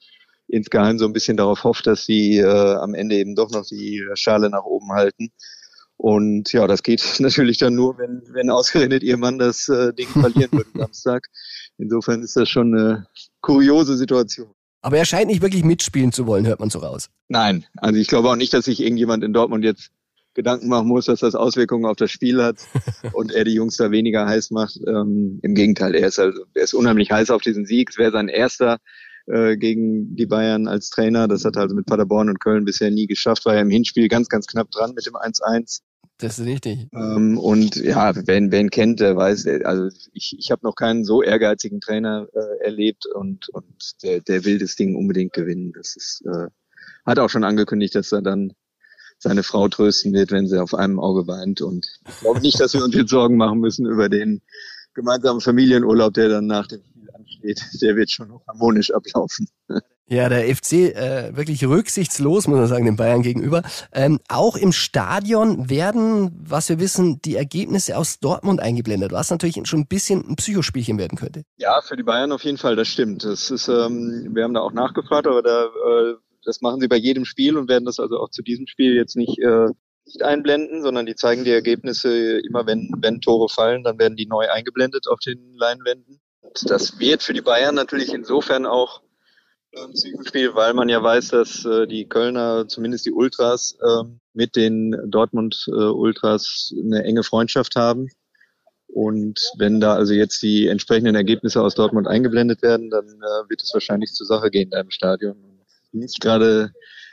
insgeheim 0.46 0.98
so 0.98 1.06
ein 1.06 1.12
bisschen 1.12 1.36
darauf 1.36 1.64
hofft, 1.64 1.86
dass 1.86 2.04
sie 2.04 2.38
äh, 2.38 2.46
am 2.46 2.94
Ende 2.94 3.16
eben 3.16 3.34
doch 3.34 3.50
noch 3.50 3.66
die 3.66 4.04
Schale 4.14 4.48
nach 4.48 4.64
oben 4.64 4.92
halten. 4.92 5.32
Und 5.96 6.52
ja, 6.52 6.66
das 6.66 6.82
geht 6.82 7.02
natürlich 7.18 7.58
dann 7.58 7.74
nur, 7.74 7.98
wenn, 7.98 8.22
wenn 8.32 8.48
ausgerechnet 8.48 9.02
ihr 9.02 9.16
Mann 9.16 9.38
das 9.38 9.68
äh, 9.68 9.92
Ding 9.92 10.08
verlieren 10.08 10.52
würde 10.52 10.70
Samstag. 10.74 11.26
Insofern 11.80 12.22
ist 12.22 12.36
das 12.36 12.48
schon 12.48 12.74
eine 12.74 13.06
kuriose 13.40 13.96
Situation. 13.96 14.50
Aber 14.82 14.96
er 14.96 15.04
scheint 15.04 15.28
nicht 15.28 15.42
wirklich 15.42 15.64
mitspielen 15.64 16.12
zu 16.12 16.26
wollen, 16.26 16.46
hört 16.46 16.60
man 16.60 16.70
so 16.70 16.78
raus. 16.78 17.10
Nein, 17.28 17.66
also 17.76 17.98
ich 17.98 18.08
glaube 18.08 18.30
auch 18.30 18.36
nicht, 18.36 18.52
dass 18.54 18.64
sich 18.64 18.80
irgendjemand 18.80 19.22
in 19.24 19.32
Dortmund 19.32 19.64
jetzt 19.64 19.90
Gedanken 20.34 20.68
machen 20.68 20.88
muss, 20.88 21.06
dass 21.06 21.20
das 21.20 21.34
Auswirkungen 21.34 21.84
auf 21.86 21.96
das 21.96 22.10
Spiel 22.10 22.42
hat 22.42 22.56
und 23.12 23.32
er 23.32 23.44
die 23.44 23.54
Jungs 23.54 23.76
da 23.76 23.90
weniger 23.90 24.26
heiß 24.26 24.52
macht. 24.52 24.78
Ähm, 24.86 25.40
Im 25.42 25.54
Gegenteil, 25.54 25.94
er 25.94 26.08
ist 26.08 26.18
also, 26.18 26.44
er 26.54 26.62
ist 26.62 26.74
unheimlich 26.74 27.10
heiß 27.10 27.30
auf 27.30 27.42
diesen 27.42 27.66
Sieg. 27.66 27.90
Es 27.90 27.98
wäre 27.98 28.12
sein 28.12 28.28
erster 28.28 28.78
äh, 29.26 29.56
gegen 29.56 30.14
die 30.16 30.26
Bayern 30.26 30.68
als 30.68 30.90
Trainer. 30.90 31.28
Das 31.28 31.44
hat 31.44 31.56
er 31.56 31.62
also 31.62 31.74
mit 31.74 31.86
Paderborn 31.86 32.28
und 32.28 32.40
Köln 32.40 32.64
bisher 32.64 32.90
nie 32.90 33.06
geschafft. 33.06 33.44
War 33.44 33.54
ja 33.54 33.60
im 33.60 33.70
Hinspiel 33.70 34.08
ganz, 34.08 34.28
ganz 34.28 34.46
knapp 34.46 34.70
dran 34.70 34.94
mit 34.94 35.04
dem 35.04 35.14
1-1. 35.14 35.80
Das 36.18 36.38
ist 36.38 36.44
richtig. 36.44 36.88
Ähm, 36.92 37.38
und 37.38 37.76
ja, 37.76 38.12
wer 38.14 38.36
ihn 38.36 38.70
kennt, 38.70 39.00
der 39.00 39.16
weiß, 39.16 39.46
also 39.64 39.88
ich, 40.12 40.36
ich 40.38 40.50
habe 40.50 40.66
noch 40.66 40.74
keinen 40.74 41.04
so 41.04 41.22
ehrgeizigen 41.22 41.80
Trainer 41.80 42.28
äh, 42.34 42.64
erlebt 42.64 43.06
und, 43.06 43.48
und 43.48 44.02
der, 44.02 44.20
der 44.20 44.44
will 44.44 44.58
das 44.58 44.76
Ding 44.76 44.96
unbedingt 44.96 45.32
gewinnen. 45.32 45.72
Das 45.72 45.96
ist, 45.96 46.22
äh, 46.26 46.48
hat 47.06 47.18
auch 47.18 47.30
schon 47.30 47.44
angekündigt, 47.44 47.94
dass 47.94 48.12
er 48.12 48.20
dann 48.20 48.52
seine 49.18 49.42
Frau 49.42 49.68
trösten 49.68 50.12
wird, 50.12 50.30
wenn 50.30 50.46
sie 50.46 50.60
auf 50.60 50.74
einem 50.74 51.00
Auge 51.00 51.26
weint. 51.26 51.62
Und 51.62 52.00
ich 52.08 52.20
glaube 52.20 52.40
nicht, 52.40 52.60
dass 52.60 52.74
wir 52.74 52.84
uns 52.84 52.94
jetzt 52.94 53.10
Sorgen 53.10 53.36
machen 53.36 53.60
müssen 53.60 53.86
über 53.86 54.08
den 54.08 54.42
gemeinsamen 54.94 55.40
Familienurlaub, 55.40 56.12
der 56.14 56.28
dann 56.28 56.46
nach 56.46 56.66
dem 56.66 56.82
Ansteht. 57.40 57.82
Der 57.82 57.96
wird 57.96 58.10
schon 58.10 58.28
noch 58.28 58.46
harmonisch 58.46 58.92
ablaufen. 58.92 59.48
Ja, 60.12 60.28
der 60.28 60.52
FC 60.52 60.72
äh, 60.72 61.36
wirklich 61.36 61.64
rücksichtslos, 61.64 62.48
muss 62.48 62.58
man 62.58 62.66
sagen, 62.66 62.84
den 62.84 62.96
Bayern 62.96 63.22
gegenüber. 63.22 63.62
Ähm, 63.92 64.18
auch 64.26 64.56
im 64.56 64.72
Stadion 64.72 65.70
werden, 65.70 66.32
was 66.42 66.68
wir 66.68 66.80
wissen, 66.80 67.22
die 67.22 67.36
Ergebnisse 67.36 67.96
aus 67.96 68.18
Dortmund 68.18 68.58
eingeblendet, 68.58 69.12
was 69.12 69.30
natürlich 69.30 69.60
schon 69.68 69.80
ein 69.80 69.86
bisschen 69.86 70.28
ein 70.28 70.34
Psychospielchen 70.34 70.98
werden 70.98 71.16
könnte. 71.16 71.44
Ja, 71.58 71.80
für 71.80 71.96
die 71.96 72.02
Bayern 72.02 72.32
auf 72.32 72.42
jeden 72.42 72.58
Fall, 72.58 72.74
das 72.74 72.88
stimmt. 72.88 73.22
Das 73.22 73.52
ist, 73.52 73.68
ähm, 73.68 74.30
wir 74.34 74.42
haben 74.42 74.54
da 74.54 74.62
auch 74.62 74.72
nachgefragt, 74.72 75.28
aber 75.28 75.42
da 75.42 75.66
äh, 75.66 76.14
das 76.44 76.60
machen 76.60 76.80
sie 76.80 76.88
bei 76.88 76.96
jedem 76.96 77.24
Spiel 77.24 77.56
und 77.56 77.68
werden 77.68 77.84
das 77.84 78.00
also 78.00 78.18
auch 78.18 78.30
zu 78.30 78.42
diesem 78.42 78.66
Spiel 78.66 78.94
jetzt 78.94 79.16
nicht, 79.16 79.38
äh, 79.38 79.68
nicht 80.04 80.22
einblenden, 80.22 80.82
sondern 80.82 81.06
die 81.06 81.14
zeigen 81.14 81.44
die 81.44 81.50
Ergebnisse 81.50 82.40
immer, 82.40 82.66
wenn, 82.66 82.90
wenn 82.98 83.20
Tore 83.20 83.48
fallen, 83.48 83.84
dann 83.84 83.98
werden 83.98 84.16
die 84.16 84.26
neu 84.26 84.48
eingeblendet 84.48 85.06
auf 85.08 85.20
den 85.20 85.54
Leinwänden. 85.54 86.20
Und 86.50 86.70
das 86.70 86.98
wird 86.98 87.22
für 87.22 87.32
die 87.32 87.42
Bayern 87.42 87.74
natürlich 87.74 88.12
insofern 88.12 88.66
auch 88.66 89.02
ein 89.76 89.94
Spiel, 90.26 90.54
weil 90.54 90.74
man 90.74 90.88
ja 90.88 91.00
weiß, 91.00 91.28
dass 91.28 91.64
äh, 91.64 91.86
die 91.86 92.08
Kölner, 92.08 92.66
zumindest 92.66 93.06
die 93.06 93.12
Ultras, 93.12 93.78
äh, 93.80 94.02
mit 94.34 94.56
den 94.56 94.96
Dortmund 95.06 95.66
äh, 95.68 95.72
eine 95.72 97.04
enge 97.04 97.22
Freundschaft 97.22 97.76
haben. 97.76 98.08
Und 98.88 99.38
wenn 99.58 99.78
da 99.78 99.94
also 99.94 100.12
jetzt 100.12 100.42
die 100.42 100.66
entsprechenden 100.66 101.14
Ergebnisse 101.14 101.62
aus 101.62 101.76
Dortmund 101.76 102.08
eingeblendet 102.08 102.62
werden, 102.62 102.90
dann 102.90 103.06
äh, 103.06 103.48
wird 103.48 103.62
es 103.62 103.72
wahrscheinlich 103.72 104.12
zur 104.12 104.26
Sache 104.26 104.50
gehen 104.50 104.70
da 104.70 104.80
im 104.80 104.90
Stadion 104.90 105.36
nicht 105.92 106.20
gerade 106.20 106.72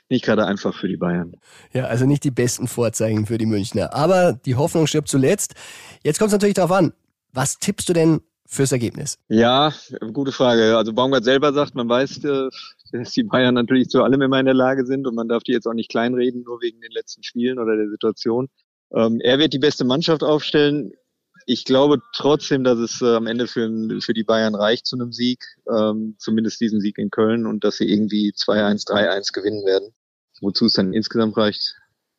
nicht 0.09 0.23
gerade 0.23 0.45
einfach 0.45 0.73
für 0.73 0.87
die 0.87 0.97
Bayern. 0.97 1.33
Ja, 1.73 1.85
also 1.85 2.05
nicht 2.05 2.23
die 2.23 2.31
besten 2.31 2.67
Vorzeichen 2.67 3.25
für 3.25 3.37
die 3.37 3.45
Münchner. 3.45 3.93
Aber 3.93 4.33
die 4.33 4.55
Hoffnung 4.55 4.87
stirbt 4.87 5.09
zuletzt. 5.09 5.53
Jetzt 6.01 6.17
kommt 6.17 6.29
es 6.29 6.33
natürlich 6.33 6.55
darauf 6.55 6.71
an, 6.71 6.93
was 7.33 7.59
tippst 7.59 7.89
du 7.89 7.93
denn 7.93 8.21
fürs 8.47 8.71
Ergebnis? 8.71 9.17
Ja, 9.27 9.73
gute 10.13 10.31
Frage. 10.31 10.77
Also 10.77 10.93
Baumgart 10.93 11.23
selber 11.23 11.53
sagt, 11.53 11.75
man 11.75 11.87
weiß, 11.87 12.23
äh, 12.23 12.49
dass 12.91 13.11
die 13.11 13.23
Bayern 13.23 13.55
natürlich 13.55 13.89
zu 13.89 14.03
allem 14.03 14.21
immer 14.21 14.39
in 14.39 14.45
der 14.45 14.55
Lage 14.55 14.85
sind 14.85 15.05
und 15.07 15.15
man 15.15 15.27
darf 15.27 15.43
die 15.43 15.51
jetzt 15.51 15.67
auch 15.67 15.73
nicht 15.73 15.91
kleinreden, 15.91 16.43
nur 16.43 16.61
wegen 16.61 16.81
den 16.81 16.91
letzten 16.91 17.23
Spielen 17.23 17.59
oder 17.59 17.75
der 17.75 17.89
Situation. 17.89 18.47
Ähm, 18.93 19.19
er 19.21 19.39
wird 19.39 19.53
die 19.53 19.59
beste 19.59 19.83
Mannschaft 19.83 20.23
aufstellen 20.23 20.93
ich 21.49 21.63
glaube 21.63 22.01
trotzdem, 22.13 22.65
dass 22.65 22.77
es 22.77 23.01
äh, 23.01 23.15
am 23.15 23.25
Ende 23.25 23.47
für, 23.47 23.69
für 24.01 24.13
die 24.13 24.25
Bayern 24.25 24.53
reicht 24.53 24.85
zu 24.85 24.97
einem 24.97 25.13
Sieg, 25.13 25.43
ähm, 25.73 26.15
zumindest 26.19 26.59
diesen 26.59 26.81
Sieg 26.81 26.97
in 26.97 27.09
Köln 27.09 27.45
und 27.45 27.63
dass 27.63 27.77
sie 27.77 27.89
irgendwie 27.89 28.33
2-1, 28.35 28.85
3-1 28.85 29.31
gewinnen 29.31 29.65
werden. 29.65 29.93
Wozu 30.41 30.65
es 30.65 30.73
dann 30.73 30.93
insgesamt 30.93 31.37
reicht, 31.37 31.75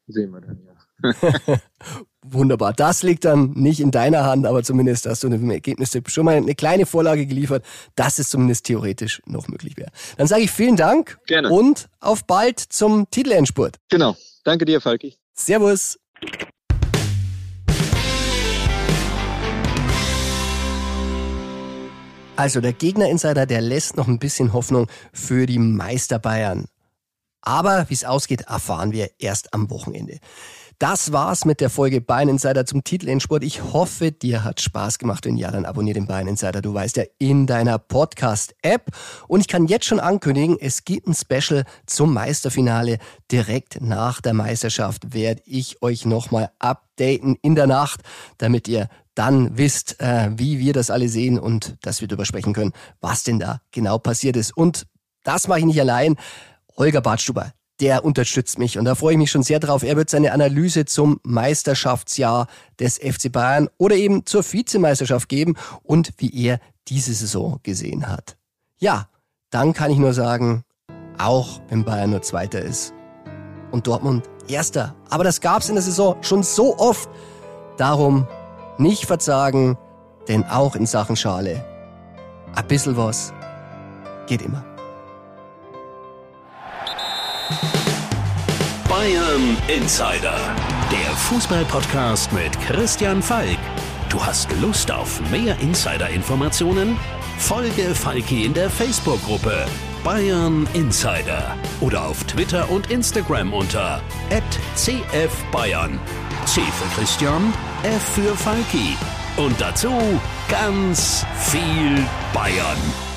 sehen 0.07 0.31
wir 0.33 0.41
dann 0.41 0.65
ja. 0.65 1.61
Wunderbar. 2.31 2.73
Das 2.75 3.03
liegt 3.03 3.25
dann 3.25 3.53
nicht 3.53 3.81
in 3.81 3.91
deiner 3.91 4.25
Hand, 4.25 4.47
aber 4.47 4.63
zumindest 4.63 5.07
hast 5.07 5.23
du 5.23 5.29
im 5.29 5.51
Ergebnistipp 5.51 6.11
schon 6.11 6.25
mal 6.25 6.37
eine 6.37 6.55
kleine 6.55 6.85
Vorlage 6.85 7.27
geliefert, 7.27 7.65
dass 7.95 8.19
es 8.19 8.29
zumindest 8.29 8.67
theoretisch 8.67 9.23
noch 9.25 9.49
möglich 9.49 9.77
wäre. 9.77 9.91
Dann 10.17 10.27
sage 10.27 10.43
ich 10.43 10.51
vielen 10.51 10.77
Dank 10.77 11.19
Gerne. 11.27 11.51
und 11.51 11.89
auf 12.01 12.25
bald 12.27 12.61
zum 12.61 13.11
Titelendspurt. 13.11 13.77
Genau. 13.89 14.17
Danke 14.45 14.65
dir, 14.65 14.81
Falki. 14.81 15.15
Servus. 15.35 15.99
Also 22.37 22.61
der 22.61 22.73
Gegner-Insider, 22.73 23.47
der 23.47 23.61
lässt 23.61 23.97
noch 23.97 24.07
ein 24.07 24.19
bisschen 24.19 24.53
Hoffnung 24.53 24.87
für 25.13 25.47
die 25.47 25.59
Meister 25.59 26.19
Bayern. 26.19 26.67
Aber 27.41 27.87
wie 27.89 27.95
es 27.95 28.05
ausgeht, 28.05 28.43
erfahren 28.43 28.93
wir 28.93 29.11
erst 29.19 29.55
am 29.55 29.71
Wochenende. 29.71 30.19
Das 30.81 31.11
war's 31.11 31.45
mit 31.45 31.61
der 31.61 31.71
Folge 31.71 32.01
Bayern 32.01 32.29
Insider 32.29 32.65
zum 32.65 32.85
Titel 32.85 33.09
in 33.09 33.19
Sport. 33.19 33.43
Ich 33.43 33.65
hoffe, 33.65 34.13
dir 34.13 34.45
hat 34.45 34.61
Spaß 34.61 35.01
gemacht. 35.01 35.27
Wenn 35.27 35.37
ja, 35.37 35.51
dann 35.51 35.65
abonniere 35.65 35.95
den 35.95 36.07
Bayern 36.07 36.29
Insider. 36.29 36.63
Du 36.63 36.73
weißt 36.73 36.99
ja, 36.99 37.03
in 37.19 37.49
deiner 37.49 37.81
Podcast-App. 37.81 38.87
Und 39.27 39.41
ich 39.41 39.49
kann 39.49 39.67
jetzt 39.67 39.87
schon 39.87 39.99
ankündigen, 39.99 40.57
es 40.61 40.85
gibt 40.85 41.09
ein 41.09 41.15
Special 41.15 41.65
zum 41.87 42.15
Meisterfinale. 42.15 42.99
Direkt 43.33 43.81
nach 43.81 44.21
der 44.21 44.35
Meisterschaft 44.35 45.13
werde 45.13 45.43
ich 45.47 45.83
euch 45.83 46.07
nochmal 46.07 46.53
updaten 46.61 47.37
in 47.43 47.57
der 47.57 47.67
Nacht, 47.67 48.03
damit 48.37 48.69
ihr 48.69 48.89
dann 49.17 49.59
wisst, 49.59 50.01
äh, 50.01 50.31
wie 50.37 50.61
wir 50.61 50.75
das 50.75 50.91
alle 50.91 51.09
sehen 51.09 51.41
und 51.41 51.77
dass 51.81 52.03
wir 52.03 52.07
darüber 52.07 52.25
sprechen 52.25 52.53
können, 52.53 52.73
was 53.01 53.25
denn 53.25 53.41
da 53.41 53.63
genau 53.73 53.99
passiert 53.99 54.37
ist. 54.37 54.57
Und 54.57 54.87
das 55.25 55.49
mache 55.49 55.59
ich 55.59 55.65
nicht 55.65 55.81
allein. 55.81 56.15
Holger 56.77 57.01
Bartstuber, 57.01 57.53
der 57.81 58.05
unterstützt 58.05 58.59
mich 58.59 58.79
und 58.79 58.85
da 58.85 58.95
freue 58.95 59.13
ich 59.13 59.19
mich 59.19 59.31
schon 59.31 59.43
sehr 59.43 59.61
drauf. 59.61 59.83
Er 59.83 59.97
wird 59.97 60.11
seine 60.11 60.33
Analyse 60.33 60.85
zum 60.85 61.21
Meisterschaftsjahr 61.23 62.47
des 62.81 62.99
FC 62.99 63.31
Bayern 63.31 63.69
oder 63.79 63.97
eben 63.97 64.27
zur 64.27 64.45
Vizemeisterschaft 64.45 65.29
geben 65.29 65.55
und 65.83 66.13
wie 66.19 66.35
er 66.45 66.61
diese 66.89 67.15
Saison 67.15 67.61
gesehen 67.63 68.09
hat. 68.09 68.37
Ja, 68.79 69.09
dann 69.51 69.73
kann 69.73 69.91
ich 69.91 69.99
nur 69.99 70.13
sagen, 70.13 70.65
auch 71.19 71.61
wenn 71.69 71.85
Bayern 71.85 72.11
nur 72.11 72.23
Zweiter 72.23 72.61
ist 72.61 72.93
und 73.71 73.87
Dortmund 73.87 74.29
Erster. 74.49 74.95
Aber 75.11 75.25
das 75.25 75.41
gab 75.41 75.63
es 75.63 75.69
in 75.69 75.75
der 75.75 75.83
Saison 75.83 76.17
schon 76.23 76.43
so 76.43 76.79
oft. 76.79 77.09
Darum 77.77 78.27
nicht 78.79 79.05
verzagen, 79.05 79.77
denn 80.27 80.45
auch 80.45 80.75
in 80.75 80.87
Sachen 80.87 81.17
Schale, 81.17 81.65
ein 82.55 82.67
bisschen 82.67 82.97
was 82.97 83.33
geht 84.27 84.43
immer. 84.43 84.65
Bayern 88.99 89.57
Insider, 89.69 90.37
der 90.91 91.17
Fußballpodcast 91.17 92.33
mit 92.33 92.61
Christian 92.63 93.23
Falk. 93.23 93.57
Du 94.09 94.21
hast 94.21 94.51
Lust 94.61 94.91
auf 94.91 95.21
mehr 95.31 95.57
Insider-Informationen? 95.61 96.99
Folge 97.39 97.95
Falki 97.95 98.45
in 98.45 98.55
der 98.55 98.69
Facebook-Gruppe 98.69 99.67
Bayern 100.03 100.67
Insider 100.73 101.57
oder 101.81 102.07
auf 102.07 102.25
Twitter 102.25 102.69
und 102.73 102.91
Instagram 102.91 103.53
unter 103.53 104.03
@cfbayern. 104.75 106.01
C 106.45 106.61
für 106.61 107.01
Christian, 107.01 107.55
F 107.85 108.03
für 108.03 108.35
Falki 108.37 108.97
und 109.37 109.61
dazu 109.61 109.93
ganz 110.49 111.25
viel 111.39 112.05
Bayern. 112.33 113.08